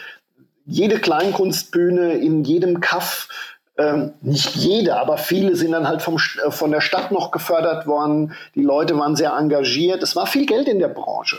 jede 0.65 0.99
Kleinkunstbühne 0.99 2.13
in 2.13 2.43
jedem 2.43 2.79
Kaff 2.79 3.29
ähm, 3.77 4.13
nicht 4.21 4.55
jede, 4.55 4.97
aber 4.97 5.17
viele 5.17 5.55
sind 5.55 5.73
dann 5.73 5.87
halt 5.87 6.01
vom, 6.01 6.15
äh, 6.15 6.51
von 6.51 6.71
der 6.71 6.81
Stadt 6.81 7.11
noch 7.11 7.31
gefördert 7.31 7.87
worden. 7.87 8.33
Die 8.55 8.63
Leute 8.63 8.97
waren 8.97 9.15
sehr 9.15 9.33
engagiert. 9.33 10.01
Es 10.01 10.15
war 10.15 10.27
viel 10.27 10.45
Geld 10.45 10.67
in 10.67 10.79
der 10.79 10.87
Branche. 10.87 11.37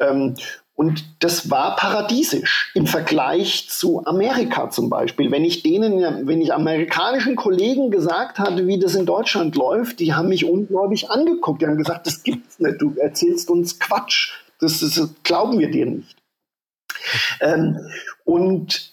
Ähm, 0.00 0.34
und 0.74 1.04
das 1.24 1.50
war 1.50 1.74
paradiesisch 1.74 2.70
im 2.74 2.86
Vergleich 2.86 3.68
zu 3.68 4.06
Amerika 4.06 4.70
zum 4.70 4.88
Beispiel. 4.88 5.30
Wenn 5.32 5.44
ich 5.44 5.64
denen, 5.64 6.28
wenn 6.28 6.40
ich 6.40 6.54
amerikanischen 6.54 7.34
Kollegen 7.34 7.90
gesagt 7.90 8.38
hatte, 8.38 8.68
wie 8.68 8.78
das 8.78 8.94
in 8.94 9.04
Deutschland 9.04 9.56
läuft, 9.56 9.98
die 9.98 10.14
haben 10.14 10.28
mich 10.28 10.44
ungläubig 10.44 11.10
angeguckt. 11.10 11.62
Die 11.62 11.66
haben 11.66 11.78
gesagt, 11.78 12.06
das 12.06 12.22
gibt's 12.22 12.60
nicht. 12.60 12.80
Du 12.80 12.94
erzählst 12.96 13.50
uns 13.50 13.80
Quatsch. 13.80 14.34
Das, 14.60 14.78
das, 14.78 14.94
das 14.94 15.10
glauben 15.24 15.58
wir 15.58 15.70
dir 15.70 15.86
nicht. 15.86 16.16
Ähm, 17.40 17.80
und 18.24 18.92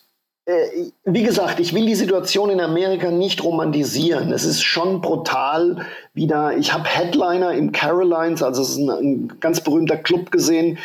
wie 1.06 1.24
gesagt, 1.24 1.60
ich 1.60 1.74
will 1.74 1.88
die 1.88 1.96
Situation 1.96 2.52
in 2.52 2.62
Amerika 2.62 3.10
nicht 3.10 3.44
romantisieren. 3.44 4.32
Es 4.32 4.44
ist 4.44 4.62
schon 4.62 5.02
brutal 5.02 5.88
wieder. 6.14 6.56
Ich 6.58 6.72
habe 6.72 6.88
Headliner 6.88 7.54
im 7.54 7.72
Carolines, 7.72 8.44
also 8.44 8.62
es 8.62 8.70
ist 8.70 8.78
ein, 8.78 8.90
ein 8.90 9.40
ganz 9.40 9.62
berühmter 9.62 9.98
Club 9.98 10.30
gesehen. 10.30 10.78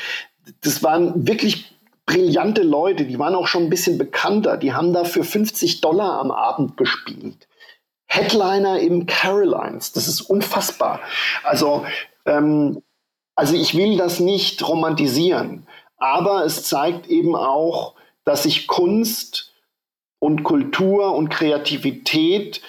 Das 0.62 0.82
waren 0.82 1.28
wirklich 1.28 1.74
brillante 2.06 2.62
Leute, 2.62 3.04
die 3.04 3.18
waren 3.18 3.34
auch 3.34 3.46
schon 3.46 3.64
ein 3.64 3.70
bisschen 3.70 3.98
bekannter. 3.98 4.56
Die 4.56 4.72
haben 4.72 4.94
da 4.94 5.04
für 5.04 5.24
50 5.24 5.82
Dollar 5.82 6.20
am 6.20 6.30
Abend 6.30 6.78
gespielt. 6.78 7.46
Headliner 8.06 8.80
im 8.80 9.06
Carolines, 9.06 9.92
das 9.92 10.08
ist 10.08 10.22
unfassbar. 10.22 11.00
Also, 11.44 11.84
ähm, 12.24 12.82
also 13.36 13.54
ich 13.54 13.76
will 13.76 13.98
das 13.98 14.20
nicht 14.20 14.66
romantisieren, 14.66 15.66
aber 15.98 16.44
es 16.44 16.64
zeigt 16.64 17.06
eben 17.08 17.36
auch, 17.36 17.94
dass 18.24 18.42
sich 18.42 18.66
Kunst 18.66 19.49
und 20.20 20.44
Kultur 20.44 21.14
und 21.16 21.30
Kreativität 21.30 22.60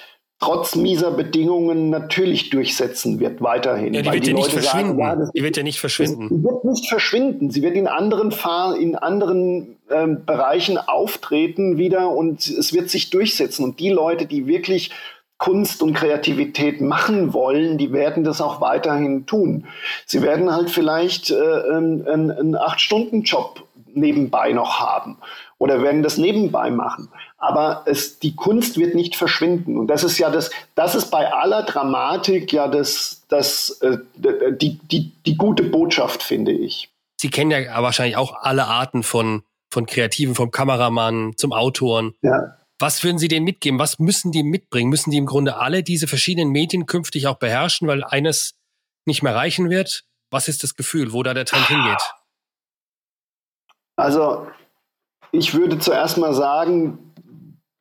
trotz 0.41 0.76
mieser 0.76 1.12
Bedingungen 1.12 1.91
natürlich 1.91 2.49
durchsetzen 2.49 3.20
wird 3.20 3.41
weiterhin. 3.41 3.93
Ja, 3.93 4.02
die 4.02 4.12
wird 4.12 4.26
die 4.26 4.32
ja 4.32 4.36
nicht 4.36 4.52
verschwinden. 4.52 4.97
Sagen, 4.97 5.22
ja, 5.22 5.32
die 5.36 5.43
wird 5.43 5.56
ja 5.58 5.64
nicht 5.64 5.80
verschwinden. 5.80 6.30
Sie 6.30 6.43
wird 6.43 6.66
nicht 6.66 6.89
verschwinden. 6.89 7.52
Sie 7.52 7.62
wird 7.62 7.76
in 7.76 7.88
anderen, 7.88 8.32
Fahr 8.32 8.76
in 8.76 8.95
anderen 8.95 9.78
ähm, 9.91 10.26
Bereichen 10.26 10.80
auftreten 10.80 11.78
wieder 11.78 12.10
und 12.10 12.47
es 12.47 12.74
wird 12.74 12.89
sich 12.89 13.12
durchsetzen. 13.12 13.64
Und 13.64 13.80
die 13.80 13.91
Leute, 13.91 14.26
die 14.26 14.47
wirklich 14.47 14.89
Kunst 15.38 15.82
und 15.84 15.93
Kreativität 15.93 16.82
machen 16.82 17.34
wollen, 17.34 17.78
die 17.78 17.93
werden 17.93 18.24
das 18.24 18.41
auch 18.41 18.62
weiterhin 18.62 19.28
tun. 19.28 19.66
Sie 20.06 20.24
werden 20.24 20.52
halt 20.52 20.72
vielleicht 20.72 21.30
äh, 21.30 21.36
einen, 21.36 22.08
einen 22.08 22.56
Acht-Stunden-Job 22.56 23.64
nebenbei 23.94 24.52
noch 24.54 24.80
haben 24.80 25.18
oder 25.58 25.84
werden 25.84 26.02
das 26.02 26.18
nebenbei 26.18 26.72
machen. 26.72 27.10
Aber 27.38 27.84
es, 27.86 28.18
die 28.18 28.36
Kunst 28.36 28.78
wird 28.78 28.96
nicht 28.96 29.16
verschwinden. 29.16 29.78
Und 29.78 29.88
das 29.88 30.04
ist 30.04 30.18
ja 30.18 30.32
das, 30.32 30.50
das 30.74 30.96
ist 30.96 31.12
bei 31.12 31.32
aller 31.32 31.64
Dramatik 31.64 32.52
ja 32.52 32.68
das, 32.68 33.24
das, 33.30 33.80
äh, 33.82 34.00
die, 34.16 34.80
die, 34.80 35.12
die 35.26 35.38
gute 35.38 35.64
Botschaft, 35.64 36.24
finde 36.24 36.52
ich. 36.52 36.89
Sie 37.20 37.30
kennen 37.30 37.52
ja 37.52 37.84
wahrscheinlich 37.84 38.18
auch 38.18 38.34
alle 38.42 38.66
Arten 38.66 39.04
von, 39.04 39.44
von 39.70 39.86
Kreativen, 39.86 40.34
vom 40.34 40.50
Kameramann 40.50 41.34
zum 41.38 41.54
Autoren. 41.54 42.16
Ja. 42.24 42.58
Was 42.80 43.04
würden 43.04 43.20
Sie 43.20 43.28
denen 43.28 43.46
mitgeben? 43.46 43.78
Was 43.78 44.00
müssen 44.00 44.32
die 44.32 44.42
mitbringen? 44.42 44.89
Müssen 44.89 45.12
die 45.12 45.18
im 45.18 45.28
Grunde 45.28 45.58
alle 45.58 45.84
diese 45.84 46.08
verschiedenen 46.08 46.50
Medien 46.50 46.88
künftig 46.88 47.28
auch 47.28 47.38
beherrschen, 47.38 47.88
weil 47.88 48.04
eines 48.04 48.56
nicht 49.06 49.22
mehr 49.22 49.36
reichen 49.36 49.70
wird? 49.70 50.06
Was 50.32 50.48
ist 50.48 50.64
das 50.64 50.76
Gefühl, 50.76 51.14
wo 51.14 51.22
da 51.22 51.36
der 51.36 51.46
Trend 51.46 51.68
hingeht? 51.68 52.02
Also 54.02 54.47
ich 55.32 55.54
würde 55.54 55.78
zuerst 55.78 56.18
mal 56.18 56.34
sagen, 56.34 57.14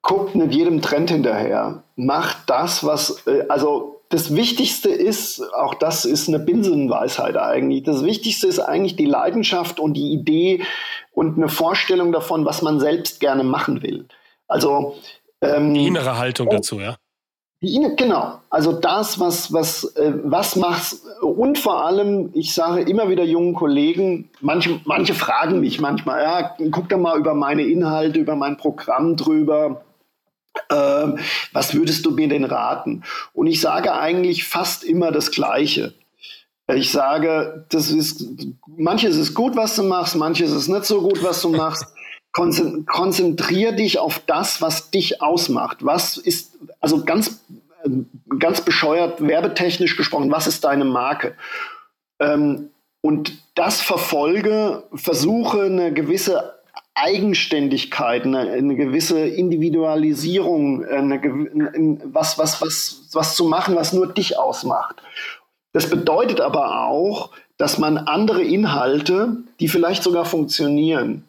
guckt 0.03 0.35
nicht 0.35 0.55
jedem 0.55 0.83
Trend 0.83 1.11
hinterher. 1.11 1.83
Macht 1.97 2.39
das, 2.47 2.85
was, 2.85 3.27
äh, 3.27 3.45
also 3.49 4.03
das 4.11 4.35
Wichtigste 4.35 4.91
ist, 4.91 5.43
auch 5.55 5.75
das 5.75 6.05
ist 6.05 6.29
eine 6.29 6.39
Binsenweisheit 6.39 7.37
eigentlich, 7.37 7.85
das 7.85 8.05
Wichtigste 8.05 8.49
ist 8.49 8.59
eigentlich 8.59 8.97
die 8.97 9.07
Leidenschaft 9.07 9.79
und 9.79 9.95
die 9.95 10.13
Idee 10.13 10.65
und 11.13 11.37
eine 11.37 11.49
Vorstellung 11.49 12.13
davon, 12.13 12.45
was 12.45 12.61
man 12.61 12.81
selbst 12.81 13.21
gerne 13.21 13.45
machen 13.45 13.83
will. 13.83 14.07
Also 14.47 14.97
Ähm, 15.43 15.73
die 15.73 15.87
innere 15.87 16.19
Haltung 16.19 16.49
oh, 16.49 16.53
dazu, 16.53 16.81
ja? 16.81 16.97
Die 17.63 17.75
innere, 17.75 17.95
genau. 17.95 18.41
Also 18.49 18.73
das, 18.73 19.21
was, 19.21 19.53
was, 19.53 19.85
äh, 19.97 20.15
was 20.25 20.57
machst 20.57 21.05
und 21.21 21.59
vor 21.59 21.85
allem, 21.85 22.31
ich 22.33 22.55
sage 22.55 22.83
immer 22.83 23.11
wieder 23.11 23.23
jungen 23.25 23.55
Kollegen, 23.55 24.31
manche, 24.41 24.81
manche 24.87 25.13
fragen 25.13 25.61
mich 25.61 25.79
manchmal, 25.79 26.23
ja, 26.23 26.57
guck 26.71 26.89
doch 26.89 26.99
mal 26.99 27.19
über 27.19 27.35
meine 27.35 27.63
Inhalte, 27.63 28.19
über 28.19 28.35
mein 28.35 28.57
Programm 28.57 29.17
drüber. 29.17 29.85
Äh, 30.71 31.09
was 31.53 31.75
würdest 31.75 32.07
du 32.07 32.13
mir 32.13 32.29
denn 32.29 32.45
raten? 32.45 33.03
Und 33.35 33.47
ich 33.47 33.61
sage 33.61 33.93
eigentlich 33.93 34.45
fast 34.45 34.83
immer 34.83 35.13
das 35.13 35.31
Gleiche. 35.31 35.93
Ich 36.75 36.91
sage, 36.91 37.67
das 37.71 37.91
ist, 37.91 38.25
manches 38.67 39.17
ist 39.17 39.35
gut, 39.35 39.55
was 39.55 39.77
du 39.77 39.83
machst, 39.83 40.17
manches 40.17 40.53
ist 40.53 40.69
nicht 40.69 40.85
so 40.87 41.03
gut, 41.03 41.23
was 41.23 41.43
du 41.43 41.51
machst. 41.51 41.85
Konzentrier 42.33 43.73
dich 43.73 43.99
auf 43.99 44.21
das, 44.27 44.63
was 44.63 44.91
dich 44.91 45.21
ausmacht. 45.21 45.85
Was 45.85 46.17
ist, 46.17 46.59
also 46.81 47.05
ganz, 47.05 47.41
ganz 48.39 48.61
bescheuert, 48.61 49.27
werbetechnisch 49.27 49.97
gesprochen, 49.97 50.31
was 50.31 50.47
ist 50.47 50.65
deine 50.65 50.85
Marke? 50.85 51.35
Ähm, 52.21 52.71
und 53.01 53.33
das 53.55 53.81
verfolge, 53.81 54.85
versuche 54.95 55.63
eine 55.63 55.93
gewisse 55.93 56.61
Eigenständigkeit, 56.95 58.25
eine, 58.25 58.41
eine 58.41 58.77
gewisse 58.77 59.21
Individualisierung, 59.21 60.85
eine, 60.85 61.21
was, 62.13 62.39
was, 62.39 62.61
was, 62.61 63.09
was 63.13 63.35
zu 63.35 63.45
machen, 63.45 63.75
was 63.75 63.93
nur 63.93 64.07
dich 64.07 64.39
ausmacht. 64.39 65.03
Das 65.73 65.89
bedeutet 65.89 66.41
aber 66.41 66.87
auch, 66.87 67.31
dass 67.57 67.79
man 67.79 67.97
andere 67.97 68.43
Inhalte, 68.43 69.37
die 69.61 69.69
vielleicht 69.69 70.03
sogar 70.03 70.25
funktionieren, 70.25 71.25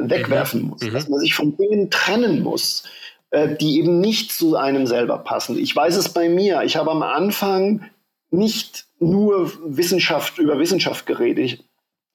wegwerfen 0.00 0.62
mhm. 0.62 0.68
muss, 0.68 0.82
mhm. 0.82 0.92
dass 0.92 1.08
man 1.08 1.20
sich 1.20 1.34
von 1.34 1.56
Dingen 1.56 1.90
trennen 1.90 2.42
muss, 2.42 2.84
äh, 3.30 3.56
die 3.56 3.78
eben 3.78 4.00
nicht 4.00 4.32
zu 4.32 4.56
einem 4.56 4.86
selber 4.86 5.18
passen. 5.18 5.58
Ich 5.58 5.74
weiß 5.74 5.96
es 5.96 6.08
bei 6.08 6.28
mir. 6.28 6.62
Ich 6.62 6.76
habe 6.76 6.90
am 6.90 7.02
Anfang 7.02 7.90
nicht 8.30 8.86
nur 8.98 9.52
Wissenschaft 9.64 10.38
über 10.38 10.58
Wissenschaft 10.58 11.06
geredet. 11.06 11.44
Ich, 11.44 11.64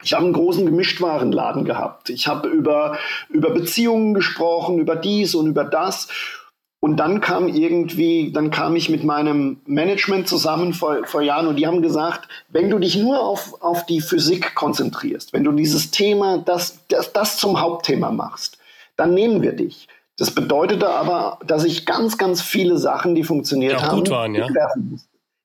ich 0.04 0.14
habe 0.14 0.26
einen 0.26 0.34
großen 0.34 0.66
Gemischtwarenladen 0.66 1.66
gehabt. 1.66 2.10
Ich 2.10 2.28
habe 2.28 2.48
über, 2.48 2.98
über 3.30 3.52
Beziehungen 3.52 4.14
gesprochen, 4.14 4.80
über 4.80 4.96
dies 4.96 5.36
und 5.36 5.48
über 5.48 5.66
das. 5.66 6.08
Und 6.82 6.98
dann 6.98 7.20
kam 7.20 7.50
irgendwie, 7.50 8.32
dann 8.32 8.52
kam 8.52 8.76
ich 8.78 8.90
mit 8.90 9.04
meinem 9.04 9.60
Management 9.66 10.30
zusammen 10.30 10.74
vor, 10.74 11.06
vor 11.06 11.22
Jahren 11.22 11.48
und 11.48 11.58
die 11.58 11.68
haben 11.68 11.82
gesagt, 11.82 12.30
wenn 12.48 12.70
du 12.70 12.80
dich 12.80 12.96
nur 12.96 13.20
auf, 13.22 13.62
auf 13.62 13.86
die 13.86 14.00
Physik 14.00 14.56
konzentrierst, 14.56 15.34
wenn 15.34 15.44
du 15.44 15.52
dieses 15.52 15.92
Thema, 15.92 16.38
das, 16.38 16.80
das, 16.88 17.12
das 17.12 17.38
zum 17.38 17.60
Hauptthema 17.60 18.12
machst, 18.12 18.58
dann 18.96 19.14
nehmen 19.14 19.42
wir 19.42 19.52
dich. 19.52 19.90
Das 20.18 20.32
bedeutete 20.32 20.90
aber, 20.90 21.40
dass 21.46 21.66
ich 21.66 21.86
ganz, 21.86 22.18
ganz 22.18 22.42
viele 22.42 22.78
Sachen, 22.78 23.14
die 23.14 23.24
funktioniert 23.24 23.74
ja, 23.74 23.82
haben, 23.82 24.10
waren, 24.10 24.36
ja. 24.36 24.48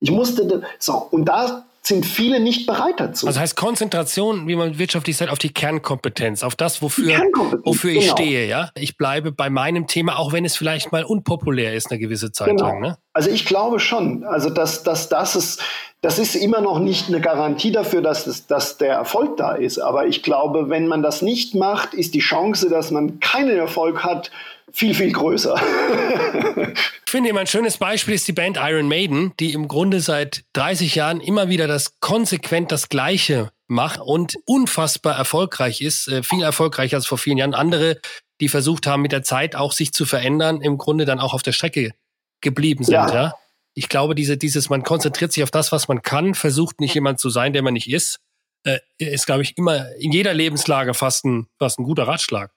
Ich 0.00 0.10
musste, 0.10 0.62
so, 0.78 1.08
und 1.10 1.24
da 1.24 1.64
sind 1.86 2.06
viele 2.06 2.40
nicht 2.40 2.66
bereit 2.66 2.98
dazu. 2.98 3.26
Also 3.26 3.38
heißt 3.38 3.56
Konzentration, 3.56 4.48
wie 4.48 4.56
man 4.56 4.78
wirtschaftlich 4.78 5.16
sagt, 5.16 5.30
auf 5.30 5.38
die 5.38 5.52
Kernkompetenz, 5.52 6.42
auf 6.42 6.56
das, 6.56 6.80
wofür, 6.80 7.18
wofür 7.62 7.92
ich 7.92 8.04
genau. 8.04 8.16
stehe, 8.16 8.46
ja. 8.46 8.70
Ich 8.74 8.96
bleibe 8.96 9.32
bei 9.32 9.50
meinem 9.50 9.86
Thema, 9.86 10.18
auch 10.18 10.32
wenn 10.32 10.46
es 10.46 10.56
vielleicht 10.56 10.92
mal 10.92 11.04
unpopulär 11.04 11.74
ist, 11.74 11.90
eine 11.90 12.00
gewisse 12.00 12.32
Zeit 12.32 12.48
genau. 12.48 12.64
lang. 12.64 12.80
Ne? 12.80 12.98
Also 13.12 13.30
ich 13.30 13.44
glaube 13.44 13.80
schon, 13.80 14.24
also 14.24 14.48
dass, 14.48 14.82
dass 14.82 15.10
das 15.10 15.36
ist, 15.36 15.62
das 16.00 16.18
ist 16.18 16.34
immer 16.34 16.62
noch 16.62 16.78
nicht 16.78 17.08
eine 17.08 17.20
Garantie 17.20 17.70
dafür, 17.70 18.00
dass, 18.00 18.26
es, 18.26 18.46
dass 18.46 18.78
der 18.78 18.94
Erfolg 18.94 19.36
da 19.36 19.54
ist. 19.54 19.78
Aber 19.78 20.06
ich 20.06 20.22
glaube, 20.22 20.70
wenn 20.70 20.86
man 20.86 21.02
das 21.02 21.20
nicht 21.20 21.54
macht, 21.54 21.92
ist 21.92 22.14
die 22.14 22.20
Chance, 22.20 22.70
dass 22.70 22.90
man 22.90 23.20
keinen 23.20 23.56
Erfolg 23.56 24.04
hat, 24.04 24.30
viel, 24.74 24.94
viel 24.94 25.12
größer. 25.12 25.54
ich 27.06 27.10
finde 27.10 27.30
immer 27.30 27.40
ein 27.40 27.46
schönes 27.46 27.78
Beispiel 27.78 28.14
ist 28.14 28.26
die 28.26 28.32
Band 28.32 28.58
Iron 28.60 28.88
Maiden, 28.88 29.32
die 29.38 29.52
im 29.52 29.68
Grunde 29.68 30.00
seit 30.00 30.44
30 30.54 30.96
Jahren 30.96 31.20
immer 31.20 31.48
wieder 31.48 31.66
das 31.66 32.00
konsequent 32.00 32.72
das 32.72 32.88
Gleiche 32.88 33.50
macht 33.68 34.00
und 34.00 34.34
unfassbar 34.46 35.16
erfolgreich 35.16 35.80
ist, 35.80 36.08
äh, 36.08 36.22
viel 36.22 36.42
erfolgreicher 36.42 36.96
als 36.96 37.06
vor 37.06 37.18
vielen 37.18 37.38
Jahren. 37.38 37.54
Andere, 37.54 38.00
die 38.40 38.48
versucht 38.48 38.86
haben, 38.86 39.02
mit 39.02 39.12
der 39.12 39.22
Zeit 39.22 39.56
auch 39.56 39.72
sich 39.72 39.92
zu 39.92 40.04
verändern, 40.04 40.60
im 40.60 40.76
Grunde 40.76 41.04
dann 41.04 41.20
auch 41.20 41.34
auf 41.34 41.42
der 41.42 41.52
Strecke 41.52 41.92
geblieben 42.40 42.84
sind. 42.84 42.94
Ja. 42.94 43.14
ja? 43.14 43.34
Ich 43.74 43.88
glaube, 43.88 44.14
diese, 44.14 44.36
dieses, 44.36 44.68
man 44.70 44.82
konzentriert 44.82 45.32
sich 45.32 45.42
auf 45.42 45.50
das, 45.50 45.72
was 45.72 45.88
man 45.88 46.02
kann, 46.02 46.34
versucht 46.34 46.80
nicht 46.80 46.94
jemand 46.94 47.20
zu 47.20 47.30
sein, 47.30 47.52
der 47.52 47.62
man 47.62 47.74
nicht 47.74 47.90
ist, 47.90 48.20
äh, 48.64 48.78
ist, 48.98 49.26
glaube 49.26 49.42
ich, 49.42 49.56
immer 49.56 49.94
in 49.96 50.12
jeder 50.12 50.34
Lebenslage 50.34 50.94
fast 50.94 51.24
ein, 51.24 51.46
fast 51.58 51.78
ein 51.78 51.84
guter 51.84 52.06
Ratschlag. 52.06 52.50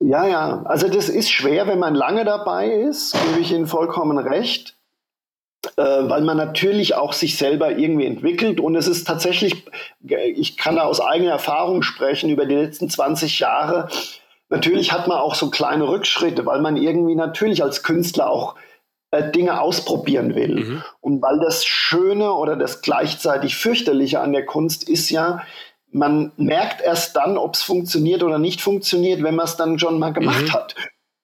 Ja, 0.00 0.26
ja, 0.26 0.62
also 0.64 0.88
das 0.88 1.08
ist 1.08 1.30
schwer, 1.30 1.66
wenn 1.66 1.78
man 1.78 1.94
lange 1.94 2.24
dabei 2.24 2.68
ist, 2.70 3.14
gebe 3.28 3.40
ich 3.40 3.52
Ihnen 3.52 3.66
vollkommen 3.66 4.18
recht, 4.18 4.76
äh, 5.76 5.82
weil 5.82 6.20
man 6.20 6.36
natürlich 6.36 6.94
auch 6.94 7.12
sich 7.12 7.38
selber 7.38 7.78
irgendwie 7.78 8.06
entwickelt 8.06 8.60
und 8.60 8.76
es 8.76 8.88
ist 8.88 9.06
tatsächlich, 9.06 9.64
ich 10.02 10.56
kann 10.58 10.76
da 10.76 10.82
aus 10.82 11.00
eigener 11.00 11.32
Erfahrung 11.32 11.82
sprechen, 11.82 12.28
über 12.28 12.44
die 12.44 12.54
letzten 12.54 12.90
20 12.90 13.40
Jahre, 13.40 13.88
natürlich 14.50 14.92
hat 14.92 15.08
man 15.08 15.18
auch 15.18 15.34
so 15.34 15.50
kleine 15.50 15.88
Rückschritte, 15.88 16.44
weil 16.44 16.60
man 16.60 16.76
irgendwie 16.76 17.14
natürlich 17.14 17.62
als 17.62 17.82
Künstler 17.82 18.28
auch 18.28 18.54
äh, 19.12 19.30
Dinge 19.30 19.60
ausprobieren 19.60 20.34
will. 20.34 20.56
Mhm. 20.56 20.82
Und 21.00 21.22
weil 21.22 21.38
das 21.40 21.64
Schöne 21.64 22.32
oder 22.32 22.56
das 22.56 22.82
gleichzeitig 22.82 23.56
fürchterliche 23.56 24.20
an 24.20 24.32
der 24.32 24.44
Kunst 24.44 24.88
ist 24.88 25.10
ja, 25.10 25.42
man 25.96 26.32
merkt 26.36 26.82
erst 26.82 27.16
dann, 27.16 27.38
ob 27.38 27.54
es 27.54 27.62
funktioniert 27.62 28.22
oder 28.22 28.38
nicht 28.38 28.60
funktioniert, 28.60 29.22
wenn 29.22 29.34
man 29.34 29.46
es 29.46 29.56
dann 29.56 29.78
schon 29.78 29.98
mal 29.98 30.12
gemacht 30.12 30.42
mhm. 30.42 30.52
hat. 30.52 30.74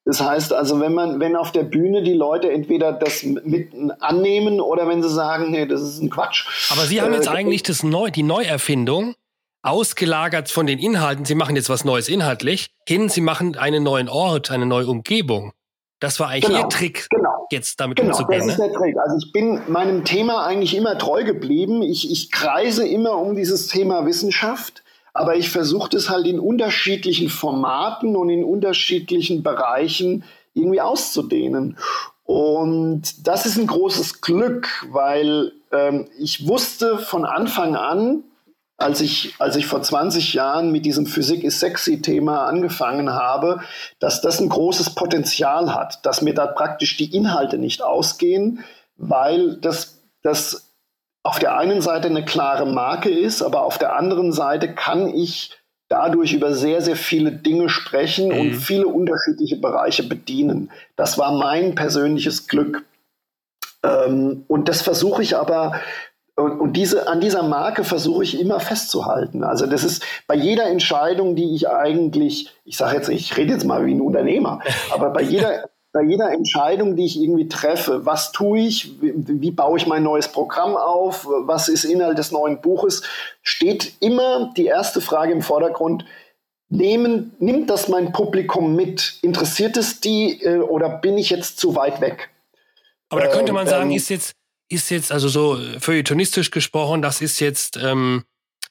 Das 0.04 0.20
heißt 0.20 0.52
also, 0.52 0.80
wenn 0.80 0.94
man, 0.94 1.20
wenn 1.20 1.36
auf 1.36 1.52
der 1.52 1.62
Bühne 1.62 2.02
die 2.02 2.14
Leute 2.14 2.50
entweder 2.50 2.92
das 2.92 3.22
mit 3.22 3.72
annehmen 4.00 4.60
oder 4.60 4.88
wenn 4.88 5.02
sie 5.02 5.10
sagen, 5.10 5.52
nee, 5.52 5.66
das 5.66 5.80
ist 5.82 6.02
ein 6.02 6.10
Quatsch. 6.10 6.70
Aber 6.70 6.82
Sie 6.82 7.00
haben 7.00 7.12
jetzt 7.12 7.28
äh, 7.28 7.30
eigentlich 7.30 7.62
das 7.62 7.84
Neu, 7.84 8.10
die 8.10 8.24
Neuerfindung 8.24 9.14
ausgelagert 9.62 10.50
von 10.50 10.66
den 10.66 10.80
Inhalten. 10.80 11.24
Sie 11.24 11.36
machen 11.36 11.54
jetzt 11.54 11.68
was 11.68 11.84
Neues 11.84 12.08
inhaltlich 12.08 12.70
hin. 12.88 13.08
Sie 13.08 13.20
machen 13.20 13.56
einen 13.56 13.84
neuen 13.84 14.08
Ort, 14.08 14.50
eine 14.50 14.66
neue 14.66 14.88
Umgebung. 14.88 15.52
Das 16.02 16.18
war 16.18 16.30
eigentlich 16.30 16.46
genau, 16.46 16.64
Ihr 16.64 16.68
Trick, 16.68 17.06
genau, 17.10 17.46
jetzt 17.52 17.78
damit 17.78 17.96
genau, 17.96 18.10
umzugehen. 18.10 18.40
Das 18.40 18.54
ist 18.54 18.58
ne? 18.58 18.70
der 18.70 18.76
Trick. 18.76 18.96
Also 18.98 19.18
ich 19.24 19.32
bin 19.32 19.62
meinem 19.68 20.04
Thema 20.04 20.44
eigentlich 20.44 20.76
immer 20.76 20.98
treu 20.98 21.22
geblieben. 21.22 21.80
Ich, 21.80 22.10
ich 22.10 22.32
kreise 22.32 22.84
immer 22.84 23.16
um 23.16 23.36
dieses 23.36 23.68
Thema 23.68 24.04
Wissenschaft, 24.04 24.82
aber 25.14 25.36
ich 25.36 25.48
versuche 25.50 25.90
das 25.90 26.10
halt 26.10 26.26
in 26.26 26.40
unterschiedlichen 26.40 27.28
Formaten 27.28 28.16
und 28.16 28.30
in 28.30 28.42
unterschiedlichen 28.42 29.44
Bereichen 29.44 30.24
irgendwie 30.54 30.80
auszudehnen. 30.80 31.78
Und 32.24 33.24
das 33.24 33.46
ist 33.46 33.56
ein 33.56 33.68
großes 33.68 34.22
Glück, 34.22 34.84
weil 34.90 35.52
ähm, 35.70 36.08
ich 36.18 36.48
wusste 36.48 36.98
von 36.98 37.24
Anfang 37.24 37.76
an, 37.76 38.24
als 38.82 39.00
ich, 39.00 39.34
als 39.38 39.56
ich 39.56 39.66
vor 39.66 39.82
20 39.82 40.34
Jahren 40.34 40.72
mit 40.72 40.84
diesem 40.84 41.06
Physik 41.06 41.44
ist 41.44 41.60
sexy 41.60 42.02
Thema 42.02 42.46
angefangen 42.46 43.12
habe, 43.12 43.60
dass 43.98 44.20
das 44.20 44.40
ein 44.40 44.48
großes 44.48 44.94
Potenzial 44.94 45.74
hat, 45.74 46.04
dass 46.04 46.22
mir 46.22 46.34
da 46.34 46.46
praktisch 46.46 46.96
die 46.96 47.14
Inhalte 47.14 47.58
nicht 47.58 47.82
ausgehen, 47.82 48.64
weil 48.96 49.56
das, 49.56 49.98
das 50.22 50.68
auf 51.22 51.38
der 51.38 51.56
einen 51.56 51.80
Seite 51.80 52.08
eine 52.08 52.24
klare 52.24 52.66
Marke 52.66 53.10
ist, 53.10 53.42
aber 53.42 53.62
auf 53.62 53.78
der 53.78 53.96
anderen 53.96 54.32
Seite 54.32 54.74
kann 54.74 55.08
ich 55.08 55.56
dadurch 55.88 56.32
über 56.32 56.54
sehr, 56.54 56.80
sehr 56.80 56.96
viele 56.96 57.30
Dinge 57.32 57.68
sprechen 57.68 58.28
mhm. 58.28 58.40
und 58.40 58.54
viele 58.54 58.86
unterschiedliche 58.86 59.56
Bereiche 59.56 60.02
bedienen. 60.02 60.70
Das 60.96 61.18
war 61.18 61.32
mein 61.32 61.74
persönliches 61.74 62.46
Glück. 62.46 62.84
Ähm, 63.84 64.44
und 64.48 64.68
das 64.68 64.80
versuche 64.80 65.22
ich 65.22 65.36
aber 65.36 65.80
und, 66.34 66.60
und 66.60 66.72
diese, 66.72 67.08
an 67.08 67.20
dieser 67.20 67.42
Marke 67.42 67.84
versuche 67.84 68.24
ich 68.24 68.40
immer 68.40 68.58
festzuhalten. 68.58 69.44
Also 69.44 69.66
das 69.66 69.84
ist 69.84 70.02
bei 70.26 70.34
jeder 70.34 70.66
Entscheidung, 70.66 71.36
die 71.36 71.54
ich 71.54 71.68
eigentlich, 71.68 72.50
ich 72.64 72.76
sage 72.76 72.96
jetzt, 72.96 73.08
ich 73.08 73.36
rede 73.36 73.52
jetzt 73.52 73.64
mal 73.64 73.84
wie 73.84 73.94
ein 73.94 74.00
Unternehmer, 74.00 74.60
aber 74.90 75.10
bei 75.10 75.22
jeder, 75.22 75.68
bei 75.92 76.02
jeder 76.02 76.32
Entscheidung, 76.32 76.96
die 76.96 77.04
ich 77.04 77.20
irgendwie 77.20 77.48
treffe, 77.48 78.06
was 78.06 78.32
tue 78.32 78.60
ich, 78.60 79.02
wie, 79.02 79.12
wie, 79.14 79.50
baue 79.50 79.76
ich 79.76 79.86
mein 79.86 80.02
neues 80.02 80.28
Programm 80.28 80.74
auf, 80.74 81.26
was 81.28 81.68
ist 81.68 81.84
Inhalt 81.84 82.16
des 82.16 82.32
neuen 82.32 82.62
Buches, 82.62 83.02
steht 83.42 83.92
immer 84.00 84.52
die 84.56 84.66
erste 84.66 85.02
Frage 85.02 85.32
im 85.32 85.42
Vordergrund, 85.42 86.06
nehmen, 86.70 87.36
nimmt 87.40 87.68
das 87.68 87.88
mein 87.88 88.12
Publikum 88.12 88.74
mit? 88.74 89.18
Interessiert 89.20 89.76
es 89.76 90.00
die 90.00 90.42
äh, 90.42 90.60
oder 90.60 90.88
bin 90.88 91.18
ich 91.18 91.28
jetzt 91.28 91.58
zu 91.58 91.76
weit 91.76 92.00
weg? 92.00 92.30
Aber 93.10 93.20
da 93.20 93.26
könnte 93.26 93.52
man 93.52 93.66
sagen, 93.66 93.90
ähm, 93.90 93.96
ist 93.96 94.08
jetzt 94.08 94.32
ist 94.72 94.90
jetzt, 94.90 95.12
also 95.12 95.28
so 95.28 95.58
feuilletonistisch 95.78 96.50
gesprochen, 96.50 97.02
das 97.02 97.20
ist 97.20 97.40
jetzt 97.40 97.76
ähm, 97.76 98.24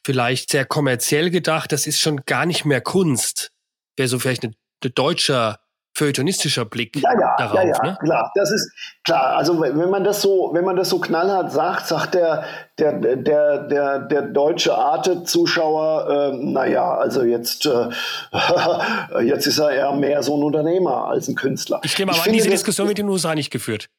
vielleicht 0.04 0.52
sehr 0.52 0.66
kommerziell 0.66 1.30
gedacht, 1.30 1.72
das 1.72 1.88
ist 1.88 2.00
schon 2.00 2.26
gar 2.26 2.46
nicht 2.46 2.66
mehr 2.66 2.82
Kunst. 2.82 3.52
Wäre 3.98 4.08
so 4.08 4.20
vielleicht 4.20 4.44
ein 4.44 4.56
deutscher 4.96 5.60
feuilletonistischer 5.94 6.66
Blick 6.66 6.96
ja, 6.96 7.12
ja, 7.20 7.36
darauf. 7.38 7.56
Ja, 7.56 7.64
ja, 7.64 7.84
ne? 7.84 7.98
klar. 8.02 8.32
Das 8.36 8.50
ist 8.50 8.72
klar. 9.04 9.36
Also 9.36 9.60
wenn 9.60 9.90
man 9.90 10.04
das 10.04 10.22
so, 10.22 10.52
wenn 10.54 10.64
man 10.64 10.76
das 10.76 10.90
so 10.90 11.00
knallhart 11.00 11.52
sagt, 11.52 11.88
sagt 11.88 12.14
der 12.14 12.46
der 12.80 12.94
der 12.94 13.68
der, 13.68 14.00
der 14.00 14.22
deutsche 14.22 14.74
Arte-Zuschauer, 14.74 16.32
äh, 16.34 16.38
naja, 16.38 16.96
also 16.96 17.24
jetzt 17.24 17.66
äh, 17.66 17.90
jetzt 19.24 19.48
ist 19.48 19.60
er 19.60 19.72
eher 19.72 19.92
mehr 19.92 20.24
so 20.24 20.38
ein 20.38 20.44
Unternehmer 20.44 21.08
als 21.08 21.28
ein 21.28 21.36
Künstler. 21.36 21.82
Ich 21.84 21.98
nehme 22.00 22.14
aber 22.14 22.24
an, 22.24 22.32
diese 22.32 22.50
Diskussion 22.50 22.88
wird 22.88 23.00
in 23.00 23.08
den 23.08 23.12
USA 23.12 23.36
nicht 23.36 23.52
geführt. 23.52 23.90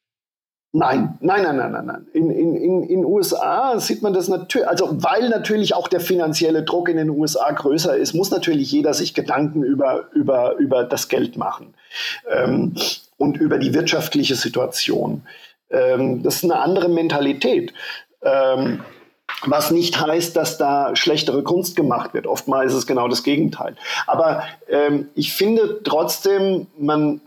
Nein, 0.75 1.19
nein, 1.21 1.43
nein, 1.43 1.57
nein, 1.59 1.73
nein, 1.73 1.87
nein. 1.87 2.07
In 2.15 2.31
in 2.31 2.57
in 2.57 2.83
in 2.85 3.05
USA 3.05 3.79
sieht 3.79 4.01
man 4.01 4.15
das 4.15 4.29
natürlich, 4.29 4.67
also 4.67 4.89
weil 5.03 5.29
natürlich 5.29 5.75
auch 5.75 5.87
der 5.87 6.01
finanzielle 6.01 6.63
Druck 6.63 6.89
in 6.89 6.97
den 6.97 7.11
USA 7.11 7.51
größer 7.51 7.95
ist, 7.95 8.15
muss 8.15 8.31
natürlich 8.31 8.73
jeder 8.73 8.95
sich 8.95 9.13
Gedanken 9.13 9.63
über 9.63 10.09
über 10.15 10.57
über 10.57 10.85
das 10.85 11.09
Geld 11.09 11.37
machen 11.37 11.75
ähm, 12.31 12.75
und 13.19 13.37
über 13.37 13.59
die 13.59 13.75
wirtschaftliche 13.75 14.35
Situation. 14.35 15.27
Ähm, 15.69 16.23
das 16.23 16.37
ist 16.37 16.45
eine 16.45 16.61
andere 16.61 16.89
Mentalität. 16.89 17.75
Ähm, 18.23 18.81
was 19.45 19.73
nicht 19.73 20.01
heißt, 20.01 20.37
dass 20.37 20.57
da 20.57 20.97
schlechtere 20.97 21.43
Kunst 21.43 21.77
gemacht 21.77 22.15
wird. 22.15 22.27
Oftmals 22.27 22.73
ist 22.73 22.79
es 22.79 22.87
genau 22.87 23.09
das 23.09 23.23
Gegenteil. 23.23 23.77
Aber 24.07 24.45
ähm, 24.69 25.09
ich 25.15 25.35
finde 25.35 25.81
trotzdem, 25.85 26.69
man, 26.79 27.21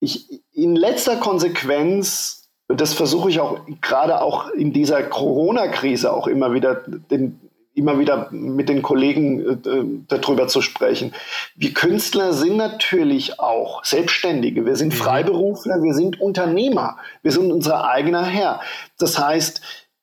ich, 0.00 0.42
in 0.52 0.76
letzter 0.76 1.16
Konsequenz 1.16 2.41
das 2.80 2.94
versuche 2.94 3.30
ich 3.30 3.40
auch 3.40 3.60
gerade 3.80 4.20
auch 4.20 4.50
in 4.50 4.72
dieser 4.72 5.02
Corona-Krise 5.02 6.12
auch 6.12 6.26
immer 6.26 6.54
wieder 6.54 6.82
den, 7.10 7.40
immer 7.74 7.98
wieder 7.98 8.28
mit 8.30 8.68
den 8.68 8.82
Kollegen 8.82 9.40
äh, 9.40 10.04
darüber 10.08 10.48
zu 10.48 10.60
sprechen. 10.60 11.12
Wir 11.56 11.72
Künstler 11.72 12.32
sind 12.32 12.56
natürlich 12.56 13.40
auch 13.40 13.84
Selbstständige. 13.84 14.66
Wir 14.66 14.76
sind 14.76 14.92
mhm. 14.92 14.98
Freiberufler, 14.98 15.82
wir 15.82 15.94
sind 15.94 16.20
Unternehmer, 16.20 16.98
wir 17.22 17.32
sind 17.32 17.50
unser 17.50 17.88
eigener 17.88 18.24
Herr. 18.24 18.60
Das 18.98 19.18
heißt, 19.18 19.60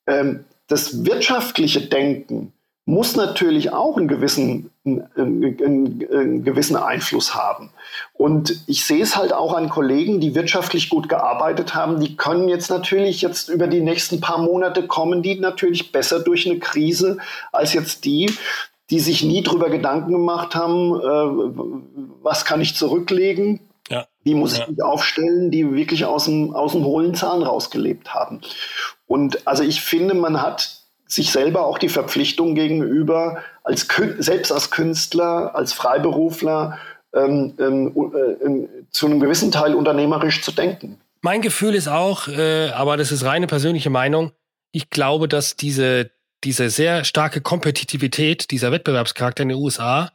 ähm, 0.08 0.46
das 0.68 1.06
wirtschaftliche 1.06 1.82
Denken 1.82 2.54
muss 2.90 3.16
natürlich 3.16 3.72
auch 3.72 3.98
einen 3.98 4.08
gewissen, 4.08 4.72
einen, 4.84 5.08
einen, 5.16 6.08
einen, 6.12 6.44
gewissen 6.44 6.76
Einfluss 6.76 7.36
haben. 7.36 7.70
Und 8.14 8.64
ich 8.66 8.84
sehe 8.84 9.04
es 9.04 9.16
halt 9.16 9.32
auch 9.32 9.54
an 9.54 9.70
Kollegen, 9.70 10.20
die 10.20 10.34
wirtschaftlich 10.34 10.90
gut 10.90 11.08
gearbeitet 11.08 11.76
haben, 11.76 12.00
die 12.00 12.18
können 12.18 12.50
jetzt 12.50 12.72
natürlich 12.72 13.22
jetzt 13.22 13.48
über 13.48 13.68
die 13.68 13.82
nächsten 13.82 14.22
paar 14.22 14.40
Monate 14.40 14.88
kommen, 14.88 15.22
die 15.22 15.40
natürlich 15.40 15.92
besser 15.92 16.20
durch 16.20 16.50
eine 16.50 16.58
Krise 16.58 17.20
als 17.52 17.74
jetzt 17.74 18.06
die, 18.06 18.34
die 18.90 19.00
sich 19.00 19.24
nie 19.24 19.44
darüber 19.44 19.70
Gedanken 19.70 20.12
gemacht 20.12 20.56
haben, 20.56 20.96
äh, 20.96 22.14
was 22.24 22.44
kann 22.44 22.60
ich 22.60 22.76
zurücklegen, 22.76 23.60
ja. 23.90 24.08
wie 24.24 24.34
muss 24.34 24.58
ich 24.58 24.68
mich 24.68 24.82
aufstellen, 24.82 25.52
die 25.52 25.76
wirklich 25.76 26.06
aus 26.06 26.26
dem, 26.26 26.56
aus 26.56 26.72
dem 26.72 26.84
hohlen 26.84 27.14
Zahn 27.14 27.44
rausgelebt 27.44 28.16
haben. 28.16 28.42
Und 29.06 29.48
also 29.48 29.62
ich 29.62 29.82
finde, 29.82 30.16
man 30.16 30.42
hat 30.42 30.79
sich 31.10 31.32
selber 31.32 31.66
auch 31.66 31.80
die 31.80 31.90
Verpflichtung 31.90 32.56
gegenüber, 32.56 33.44
als, 33.64 33.88
selbst 34.20 34.52
als 34.52 34.70
Künstler, 34.70 35.56
als 35.56 35.74
Freiberufler, 35.74 36.78
ähm, 37.14 37.54
ähm, 37.60 37.88
äh, 38.14 38.88
zu 38.92 39.08
einem 39.08 39.20
gewissen 39.20 39.52
Teil 39.52 39.74
unternehmerisch 39.74 40.44
zu 40.44 40.52
denken. 40.52 41.02
Mein 41.22 41.42
Gefühl 41.42 41.74
ist 41.74 41.88
auch, 41.88 42.28
äh, 42.28 42.70
aber 42.70 42.96
das 42.96 43.12
ist 43.12 43.26
reine 43.26 43.48
persönliche 43.48 43.90
Meinung, 43.90 44.32
ich 44.72 44.92
glaube, 44.92 45.28
dass 45.28 45.56
diese, 45.56 46.12
diese 46.44 46.70
sehr 46.70 47.04
starke 47.04 47.42
Kompetitivität, 47.42 48.52
dieser 48.52 48.72
Wettbewerbscharakter 48.72 49.42
in 49.42 49.50
den 49.50 49.58
USA 49.58 50.12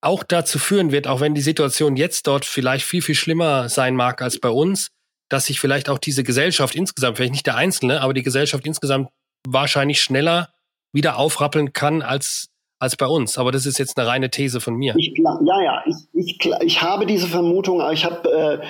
auch 0.00 0.24
dazu 0.24 0.58
führen 0.58 0.90
wird, 0.90 1.06
auch 1.06 1.20
wenn 1.20 1.34
die 1.34 1.40
Situation 1.40 1.96
jetzt 1.96 2.26
dort 2.26 2.44
vielleicht 2.44 2.84
viel, 2.84 3.00
viel 3.00 3.14
schlimmer 3.14 3.68
sein 3.68 3.94
mag 3.94 4.20
als 4.20 4.40
bei 4.40 4.50
uns, 4.50 4.88
dass 5.28 5.46
sich 5.46 5.60
vielleicht 5.60 5.88
auch 5.88 5.98
diese 5.98 6.24
Gesellschaft 6.24 6.74
insgesamt, 6.74 7.16
vielleicht 7.16 7.32
nicht 7.32 7.46
der 7.46 7.56
Einzelne, 7.56 8.00
aber 8.00 8.12
die 8.12 8.24
Gesellschaft 8.24 8.66
insgesamt 8.66 9.08
wahrscheinlich 9.46 10.02
schneller 10.02 10.50
wieder 10.92 11.18
aufrappeln 11.18 11.72
kann 11.72 12.02
als 12.02 12.48
als 12.78 12.96
bei 12.96 13.06
uns. 13.06 13.38
Aber 13.38 13.50
das 13.50 13.66
ist 13.66 13.78
jetzt 13.78 13.98
eine 13.98 14.06
reine 14.06 14.30
These 14.30 14.60
von 14.60 14.74
mir. 14.74 14.94
Ich, 14.96 15.14
ja, 15.16 15.62
ja, 15.62 15.82
ich, 15.86 15.96
ich, 16.12 16.50
ich 16.60 16.82
habe 16.82 17.06
diese 17.06 17.26
Vermutung. 17.26 17.82
Ich 17.92 18.04
habe 18.04 18.62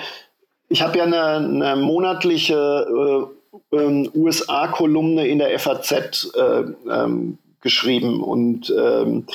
äh, 0.71 0.79
habe 0.79 0.97
ja 0.97 1.03
eine, 1.03 1.35
eine 1.35 1.75
monatliche 1.75 3.31
äh, 3.71 3.77
äh, 3.77 4.09
USA-Kolumne 4.15 5.27
in 5.27 5.39
der 5.39 5.57
FAZ 5.59 6.31
äh, 6.35 6.63
ähm, 6.89 7.37
geschrieben 7.61 8.23
und 8.23 8.73
ähm, 8.77 9.25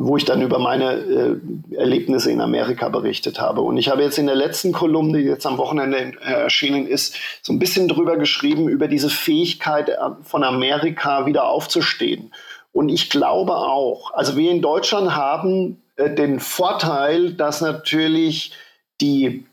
wo 0.00 0.16
ich 0.16 0.24
dann 0.24 0.42
über 0.42 0.58
meine 0.58 0.92
äh, 0.92 1.74
Erlebnisse 1.74 2.30
in 2.30 2.40
Amerika 2.40 2.88
berichtet 2.88 3.40
habe. 3.40 3.60
Und 3.62 3.76
ich 3.76 3.88
habe 3.88 4.02
jetzt 4.02 4.18
in 4.18 4.26
der 4.26 4.36
letzten 4.36 4.72
Kolumne, 4.72 5.18
die 5.18 5.24
jetzt 5.24 5.46
am 5.46 5.58
Wochenende 5.58 5.98
äh, 5.98 6.42
erschienen 6.42 6.86
ist, 6.86 7.16
so 7.42 7.52
ein 7.52 7.58
bisschen 7.58 7.88
drüber 7.88 8.16
geschrieben, 8.16 8.68
über 8.68 8.88
diese 8.88 9.10
Fähigkeit 9.10 9.88
äh, 9.88 9.96
von 10.22 10.44
Amerika 10.44 11.26
wieder 11.26 11.48
aufzustehen. 11.48 12.32
Und 12.72 12.88
ich 12.90 13.10
glaube 13.10 13.56
auch, 13.56 14.14
also 14.14 14.36
wir 14.36 14.50
in 14.50 14.62
Deutschland 14.62 15.16
haben 15.16 15.82
äh, 15.96 16.14
den 16.14 16.38
Vorteil, 16.38 17.32
dass 17.32 17.60
natürlich 17.60 18.52
die 19.00 19.46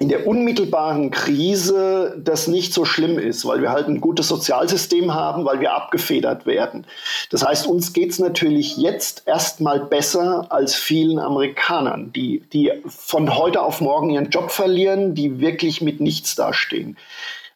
in 0.00 0.08
der 0.08 0.26
unmittelbaren 0.26 1.10
Krise 1.10 2.16
das 2.18 2.48
nicht 2.48 2.72
so 2.72 2.86
schlimm 2.86 3.18
ist, 3.18 3.44
weil 3.44 3.60
wir 3.60 3.70
halt 3.70 3.86
ein 3.86 4.00
gutes 4.00 4.28
Sozialsystem 4.28 5.12
haben, 5.12 5.44
weil 5.44 5.60
wir 5.60 5.74
abgefedert 5.74 6.46
werden. 6.46 6.86
Das 7.28 7.46
heißt, 7.46 7.66
uns 7.66 7.92
geht's 7.92 8.18
natürlich 8.18 8.78
jetzt 8.78 9.24
erstmal 9.26 9.78
besser 9.78 10.46
als 10.48 10.74
vielen 10.74 11.18
Amerikanern, 11.18 12.14
die, 12.14 12.42
die 12.50 12.72
von 12.86 13.36
heute 13.36 13.60
auf 13.60 13.82
morgen 13.82 14.08
ihren 14.08 14.30
Job 14.30 14.50
verlieren, 14.50 15.14
die 15.14 15.38
wirklich 15.38 15.82
mit 15.82 16.00
nichts 16.00 16.34
dastehen. 16.34 16.96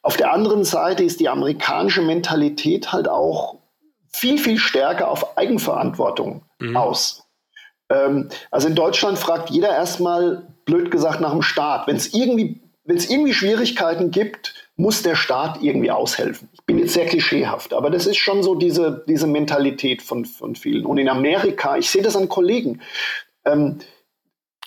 Auf 0.03 0.19
der 0.19 0.31
anderen 0.31 0.65
Seite 0.65 1.03
ist 1.03 1.21
die 1.21 1.31
amerikanische 1.31 2.03
Mentalität 2.03 2.93
halt 2.93 3.09
auch 3.09 3.57
viel, 4.13 4.37
viel 4.37 4.59
stärker 4.59 5.11
auf 5.11 5.39
Eigenverantwortung 5.39 6.43
mhm. 6.59 6.77
aus. 6.77 7.27
Ähm, 7.89 8.29
also 8.51 8.69
in 8.69 8.75
Deutschland 8.75 9.19
fragt 9.19 9.49
jeder 9.49 9.71
erstmal, 9.71 10.54
blöd 10.65 10.91
gesagt, 10.91 11.21
nach 11.21 11.33
dem 11.33 11.43
Staat. 11.43 11.87
Wenn 11.87 11.97
es 11.97 12.15
irgendwie, 12.15 12.61
irgendwie 12.87 13.35
Schwierigkeiten 13.35 14.11
gibt, 14.11 14.55
muss 14.77 15.03
der 15.03 15.15
Staat 15.15 15.63
irgendwie 15.63 15.91
aushelfen. 15.91 16.49
Ich 16.53 16.65
bin 16.65 16.79
jetzt 16.79 16.95
sehr 16.95 17.07
klischeehaft, 17.07 17.73
aber 17.73 17.91
das 17.91 18.07
ist 18.07 18.17
schon 18.17 18.43
so 18.43 18.55
diese, 18.55 19.05
diese 19.09 19.27
Mentalität 19.27 20.03
von, 20.03 20.25
von 20.25 20.57
vielen. 20.57 20.85
Und 20.85 20.99
in 20.99 21.09
Amerika, 21.09 21.77
ich 21.77 21.91
sehe 21.91 22.03
das 22.03 22.17
an 22.17 22.29
Kollegen, 22.29 22.81
ähm, 23.45 23.79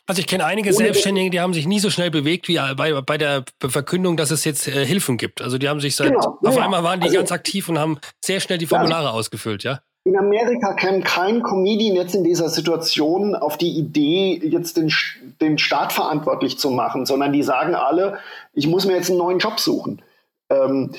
also 0.10 0.22
ich 0.22 0.28
kenne 0.28 0.46
einige 0.46 0.72
Selbstständige, 0.72 1.30
die 1.30 1.42
haben 1.42 1.54
sich 1.54 1.68
nie 1.68 1.80
so 1.80 1.90
schnell 1.90 2.10
bewegt 2.10 2.48
wie 2.48 2.58
bei, 2.78 3.02
bei 3.02 3.18
der 3.18 3.44
Verkündung, 3.60 4.16
dass 4.16 4.32
es 4.32 4.46
jetzt 4.46 4.66
äh, 4.66 4.86
Hilfen 4.86 5.18
gibt. 5.18 5.42
Also 5.42 5.58
die 5.58 5.68
haben 5.68 5.82
sich 5.82 5.98
seit 5.98 6.14
genau, 6.14 6.40
auf 6.42 6.56
ja, 6.56 6.64
einmal 6.64 6.82
waren 6.86 7.02
die 7.02 7.08
also, 7.08 7.18
ganz 7.18 7.34
aktiv 7.34 7.68
und 7.68 7.78
haben 7.78 8.00
sehr 8.24 8.40
schnell 8.40 8.58
die 8.58 8.68
Formulare 8.68 9.08
ja. 9.08 9.12
ausgefüllt, 9.12 9.66
ja. 9.66 9.82
In 10.06 10.18
Amerika 10.18 10.74
käme 10.76 11.02
kein 11.02 11.44
Comedian 11.44 11.98
jetzt 11.98 12.16
in 12.16 12.24
dieser 12.24 12.48
Situation 12.48 13.36
auf 13.36 13.58
die 13.58 13.78
Idee, 13.78 14.40
jetzt 14.42 14.78
den, 14.78 14.90
den 15.42 15.58
Staat 15.58 15.94
verantwortlich 15.94 16.58
zu 16.58 16.70
machen, 16.72 17.06
sondern 17.06 17.34
die 17.34 17.44
sagen 17.44 17.76
alle, 17.76 18.20
ich 18.54 18.68
muss 18.68 18.86
mir 18.86 18.96
jetzt 18.96 19.10
einen 19.10 19.20
neuen 19.20 19.40
Job 19.40 19.60
suchen. 19.60 20.02
Ähm, 20.50 20.92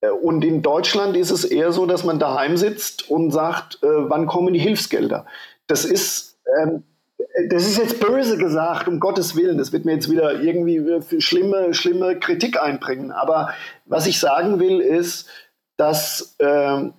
äh, 0.00 0.10
und 0.10 0.44
in 0.44 0.62
Deutschland 0.62 1.16
ist 1.16 1.30
es 1.30 1.44
eher 1.44 1.72
so, 1.72 1.86
dass 1.86 2.04
man 2.04 2.18
daheim 2.18 2.56
sitzt 2.56 3.10
und 3.10 3.30
sagt, 3.30 3.82
äh, 3.82 3.86
wann 3.86 4.26
kommen 4.26 4.52
die 4.54 4.60
Hilfsgelder? 4.60 5.26
Das 5.66 5.84
ist, 5.84 6.38
ähm, 6.60 6.84
das 7.50 7.66
ist 7.66 7.78
jetzt 7.78 8.00
böse 8.00 8.38
gesagt, 8.38 8.88
um 8.88 9.00
Gottes 9.00 9.36
Willen. 9.36 9.58
Das 9.58 9.72
wird 9.72 9.84
mir 9.84 9.94
jetzt 9.94 10.10
wieder 10.10 10.40
irgendwie 10.40 11.20
schlimme, 11.20 11.74
schlimme 11.74 12.18
Kritik 12.18 12.60
einbringen. 12.60 13.12
Aber 13.12 13.50
was 13.86 14.06
ich 14.06 14.18
sagen 14.18 14.60
will, 14.60 14.80
ist, 14.80 15.28
dass, 15.76 16.36
äh, 16.38 16.90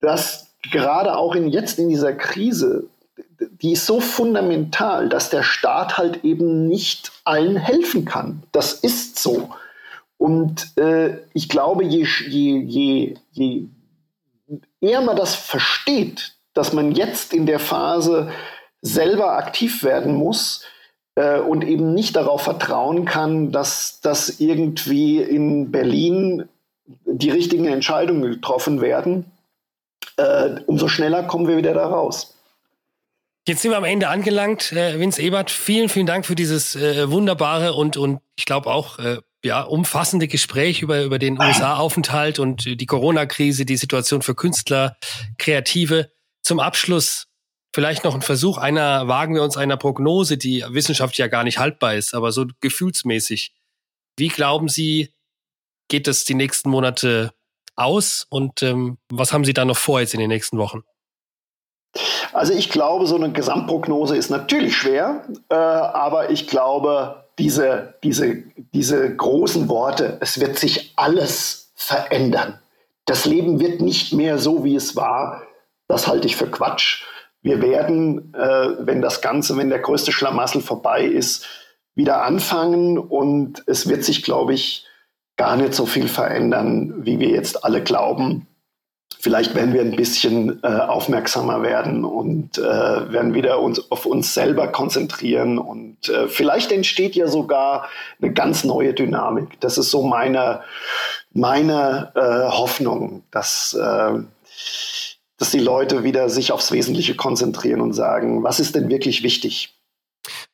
dass 0.00 0.54
gerade 0.70 1.16
auch 1.16 1.34
in, 1.34 1.48
jetzt 1.48 1.78
in 1.78 1.88
dieser 1.88 2.12
Krise, 2.12 2.88
die 3.40 3.72
ist 3.72 3.86
so 3.86 4.00
fundamental, 4.00 5.08
dass 5.08 5.30
der 5.30 5.42
Staat 5.42 5.98
halt 5.98 6.24
eben 6.24 6.68
nicht 6.68 7.12
allen 7.24 7.56
helfen 7.56 8.04
kann. 8.04 8.42
Das 8.52 8.72
ist 8.74 9.18
so. 9.18 9.50
Und 10.18 10.76
äh, 10.76 11.18
ich 11.32 11.48
glaube, 11.48 11.84
je, 11.84 12.06
je, 12.28 12.58
je, 12.60 13.14
je 13.32 13.68
eher 14.80 15.00
man 15.00 15.16
das 15.16 15.34
versteht, 15.34 16.34
dass 16.52 16.72
man 16.72 16.92
jetzt 16.92 17.32
in 17.32 17.46
der 17.46 17.58
Phase 17.58 18.30
selber 18.82 19.32
aktiv 19.36 19.82
werden 19.82 20.14
muss 20.14 20.64
äh, 21.14 21.38
und 21.38 21.64
eben 21.64 21.94
nicht 21.94 22.16
darauf 22.16 22.42
vertrauen 22.42 23.04
kann, 23.04 23.52
dass, 23.52 24.00
dass 24.00 24.40
irgendwie 24.40 25.22
in 25.22 25.70
Berlin 25.70 26.48
die 27.04 27.30
richtigen 27.30 27.66
Entscheidungen 27.66 28.30
getroffen 28.30 28.80
werden, 28.80 29.26
äh, 30.16 30.60
umso 30.66 30.88
schneller 30.88 31.22
kommen 31.22 31.46
wir 31.46 31.56
wieder 31.56 31.74
da 31.74 31.86
raus. 31.86 32.34
Jetzt 33.46 33.62
sind 33.62 33.70
wir 33.70 33.78
am 33.78 33.84
Ende 33.84 34.08
angelangt. 34.08 34.72
Äh, 34.72 34.98
Vince 34.98 35.22
Ebert, 35.22 35.50
vielen, 35.50 35.88
vielen 35.88 36.06
Dank 36.06 36.26
für 36.26 36.34
dieses 36.34 36.76
äh, 36.76 37.10
wunderbare 37.10 37.72
und, 37.72 37.96
und 37.96 38.20
ich 38.36 38.44
glaube 38.44 38.70
auch 38.70 38.98
äh, 38.98 39.18
ja, 39.42 39.62
umfassende 39.62 40.28
Gespräch 40.28 40.82
über, 40.82 41.02
über 41.02 41.18
den 41.18 41.40
USA-Aufenthalt 41.40 42.38
und 42.38 42.64
die 42.66 42.86
Corona-Krise, 42.86 43.64
die 43.64 43.78
Situation 43.78 44.22
für 44.22 44.34
Künstler, 44.34 44.96
Kreative. 45.38 46.10
Zum 46.42 46.60
Abschluss, 46.60 47.30
Vielleicht 47.72 48.02
noch 48.02 48.16
ein 48.16 48.22
Versuch 48.22 48.58
einer, 48.58 49.06
wagen 49.06 49.34
wir 49.34 49.44
uns 49.44 49.56
einer 49.56 49.76
Prognose, 49.76 50.36
die 50.36 50.64
wissenschaftlich 50.68 51.18
ja 51.18 51.28
gar 51.28 51.44
nicht 51.44 51.58
haltbar 51.58 51.94
ist, 51.94 52.14
aber 52.14 52.32
so 52.32 52.46
gefühlsmäßig. 52.60 53.54
Wie 54.16 54.28
glauben 54.28 54.68
Sie, 54.68 55.14
geht 55.88 56.08
es 56.08 56.24
die 56.24 56.34
nächsten 56.34 56.68
Monate 56.68 57.32
aus 57.76 58.26
und 58.28 58.62
ähm, 58.62 58.98
was 59.08 59.32
haben 59.32 59.44
Sie 59.44 59.54
da 59.54 59.64
noch 59.64 59.76
vor 59.76 60.00
jetzt 60.00 60.14
in 60.14 60.20
den 60.20 60.30
nächsten 60.30 60.58
Wochen? 60.58 60.82
Also 62.32 62.52
ich 62.52 62.70
glaube, 62.70 63.06
so 63.06 63.16
eine 63.16 63.32
Gesamtprognose 63.32 64.16
ist 64.16 64.30
natürlich 64.30 64.76
schwer, 64.76 65.24
äh, 65.48 65.54
aber 65.54 66.30
ich 66.30 66.46
glaube, 66.46 67.24
diese, 67.38 67.94
diese, 68.04 68.44
diese 68.72 69.16
großen 69.16 69.68
Worte, 69.68 70.18
es 70.20 70.40
wird 70.40 70.58
sich 70.58 70.92
alles 70.96 71.72
verändern. 71.74 72.60
Das 73.06 73.24
Leben 73.24 73.58
wird 73.58 73.80
nicht 73.80 74.12
mehr 74.12 74.38
so, 74.38 74.62
wie 74.62 74.76
es 74.76 74.94
war. 74.94 75.42
Das 75.88 76.06
halte 76.06 76.26
ich 76.26 76.36
für 76.36 76.48
Quatsch. 76.48 77.02
Wir 77.42 77.62
werden, 77.62 78.34
äh, 78.34 78.68
wenn 78.86 79.00
das 79.00 79.22
Ganze, 79.22 79.56
wenn 79.56 79.70
der 79.70 79.78
größte 79.80 80.12
Schlamassel 80.12 80.60
vorbei 80.60 81.04
ist, 81.04 81.46
wieder 81.94 82.22
anfangen 82.22 82.98
und 82.98 83.64
es 83.66 83.88
wird 83.88 84.04
sich, 84.04 84.22
glaube 84.22 84.54
ich, 84.54 84.86
gar 85.36 85.56
nicht 85.56 85.74
so 85.74 85.86
viel 85.86 86.06
verändern, 86.06 86.94
wie 87.04 87.18
wir 87.18 87.30
jetzt 87.30 87.64
alle 87.64 87.82
glauben. 87.82 88.46
Vielleicht 89.18 89.54
werden 89.54 89.74
wir 89.74 89.82
ein 89.82 89.96
bisschen 89.96 90.62
äh, 90.62 90.66
aufmerksamer 90.66 91.62
werden 91.62 92.06
und 92.06 92.56
äh, 92.56 92.62
werden 92.62 93.34
wieder 93.34 93.60
uns 93.60 93.90
auf 93.90 94.06
uns 94.06 94.32
selber 94.32 94.68
konzentrieren 94.68 95.58
und 95.58 96.08
äh, 96.08 96.26
vielleicht 96.26 96.72
entsteht 96.72 97.14
ja 97.16 97.26
sogar 97.26 97.88
eine 98.22 98.32
ganz 98.32 98.64
neue 98.64 98.94
Dynamik. 98.94 99.60
Das 99.60 99.76
ist 99.76 99.90
so 99.90 100.02
meine, 100.02 100.62
meine 101.32 102.12
äh, 102.14 102.50
Hoffnung, 102.50 103.22
dass, 103.30 103.74
äh, 103.74 104.12
dass 105.36 105.50
die 105.50 105.58
Leute 105.58 106.02
wieder 106.02 106.30
sich 106.30 106.52
aufs 106.52 106.72
Wesentliche 106.72 107.14
konzentrieren 107.14 107.82
und 107.82 107.92
sagen, 107.92 108.42
was 108.42 108.58
ist 108.58 108.74
denn 108.74 108.88
wirklich 108.88 109.22
wichtig? 109.22 109.74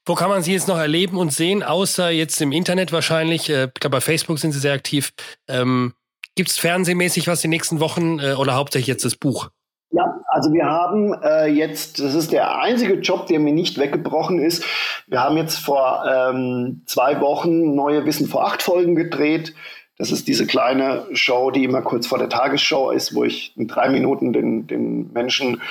Wo 0.05 0.15
kann 0.15 0.31
man 0.31 0.43
Sie 0.43 0.53
jetzt 0.53 0.69
noch 0.69 0.79
erleben 0.79 1.19
und 1.19 1.33
sehen, 1.33 1.63
außer 1.63 2.11
jetzt 2.11 2.41
im 2.41 2.53
Internet 2.53 2.93
wahrscheinlich? 2.93 3.51
Äh, 3.51 3.67
ich 3.67 3.75
glaube, 3.75 3.97
bei 3.97 4.01
Facebook 4.01 4.39
sind 4.39 4.53
Sie 4.53 4.61
sehr 4.61 4.75
aktiv. 4.75 5.13
Ähm, 5.49 5.95
Gibt 6.37 6.51
es 6.51 6.59
fernsehmäßig 6.59 7.27
was 7.27 7.41
die 7.41 7.49
nächsten 7.49 7.81
Wochen 7.81 8.19
äh, 8.21 8.35
oder 8.35 8.55
hauptsächlich 8.55 8.89
jetzt 8.89 9.05
das 9.05 9.17
Buch? 9.17 9.49
Ja, 9.91 10.21
also 10.29 10.53
wir 10.53 10.67
haben 10.67 11.15
äh, 11.23 11.47
jetzt, 11.47 11.99
das 11.99 12.15
ist 12.15 12.31
der 12.31 12.59
einzige 12.59 12.95
Job, 12.95 13.27
der 13.27 13.41
mir 13.41 13.55
nicht 13.55 13.79
weggebrochen 13.79 14.39
ist. 14.39 14.65
Wir 15.07 15.21
haben 15.21 15.39
jetzt 15.39 15.59
vor 15.59 16.05
ähm, 16.07 16.83
zwei 16.85 17.21
Wochen 17.21 17.75
neue 17.75 18.05
Wissen 18.05 18.29
vor 18.29 18.47
acht 18.47 18.63
Folgen 18.63 18.95
gedreht. 18.97 19.55
Das 19.97 20.11
ist 20.11 20.29
diese 20.29 20.47
kleine 20.47 21.07
Show, 21.13 21.51
die 21.51 21.65
immer 21.65 21.81
kurz 21.81 22.07
vor 22.07 22.19
der 22.19 22.29
Tagesshow 22.29 22.91
ist, 22.91 23.15
wo 23.15 23.25
ich 23.25 23.57
in 23.57 23.67
drei 23.67 23.89
Minuten 23.89 24.35
den, 24.35 24.67
den 24.67 25.11
Menschen 25.15 25.63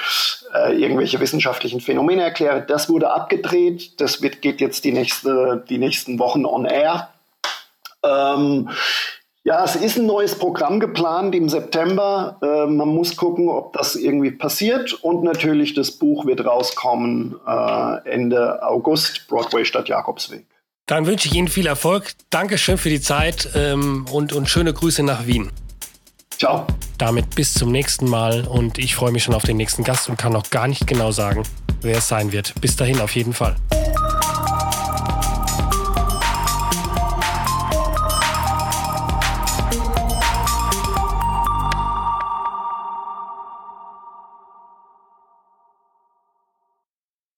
äh, 0.55 0.74
irgendwelche 0.74 1.20
wissenschaftlichen 1.20 1.80
Phänomene 1.80 2.24
erkläre. 2.24 2.66
Das 2.68 2.89
wurde 2.89 3.11
abgedreht. 3.11 4.01
Das 4.01 4.24
wird, 4.24 4.41
geht 4.41 4.61
jetzt 4.61 4.84
die, 4.84 4.93
nächste, 4.93 5.63
die 5.70 5.78
nächsten 5.78 6.18
Wochen 6.18 6.43
on 6.43 6.66
air. 6.66 7.09
Ähm, 8.03 8.70
ja, 9.45 9.63
es 9.63 9.75
ist 9.75 9.97
ein 9.97 10.07
neues 10.07 10.33
Programm 10.37 10.79
geplant 10.79 11.35
im 11.35 11.49
September. 11.49 12.39
Äh, 12.41 12.65
man 12.65 12.89
muss 12.89 13.15
gucken, 13.15 13.47
ob 13.47 13.73
das 13.73 13.95
irgendwie 13.95 14.31
passiert. 14.31 14.93
Und 14.93 15.23
natürlich, 15.23 15.75
das 15.75 15.91
Buch 15.91 16.25
wird 16.25 16.43
rauskommen 16.43 17.35
äh, 17.47 18.09
Ende 18.09 18.63
August, 18.63 19.27
Broadway 19.27 19.63
statt 19.63 19.87
Jakobsweg. 19.87 20.47
Dann 20.87 21.05
wünsche 21.05 21.27
ich 21.27 21.35
Ihnen 21.35 21.47
viel 21.47 21.67
Erfolg. 21.67 22.13
Dankeschön 22.31 22.79
für 22.79 22.89
die 22.89 22.99
Zeit 22.99 23.49
ähm, 23.53 24.07
und, 24.11 24.33
und 24.33 24.49
schöne 24.49 24.73
Grüße 24.73 25.03
nach 25.03 25.27
Wien. 25.27 25.51
Ciao. 26.31 26.65
Damit 26.97 27.35
bis 27.35 27.53
zum 27.53 27.71
nächsten 27.71 28.09
Mal 28.09 28.47
und 28.47 28.79
ich 28.79 28.95
freue 28.95 29.11
mich 29.11 29.23
schon 29.23 29.35
auf 29.35 29.43
den 29.43 29.57
nächsten 29.57 29.83
Gast 29.83 30.09
und 30.09 30.17
kann 30.17 30.33
noch 30.33 30.49
gar 30.49 30.67
nicht 30.67 30.87
genau 30.87 31.11
sagen, 31.11 31.43
wer 31.81 31.99
es 31.99 32.07
sein 32.07 32.31
wird. 32.31 32.53
Bis 32.61 32.75
dahin 32.75 32.99
auf 32.99 33.15
jeden 33.15 33.33
Fall. 33.33 33.55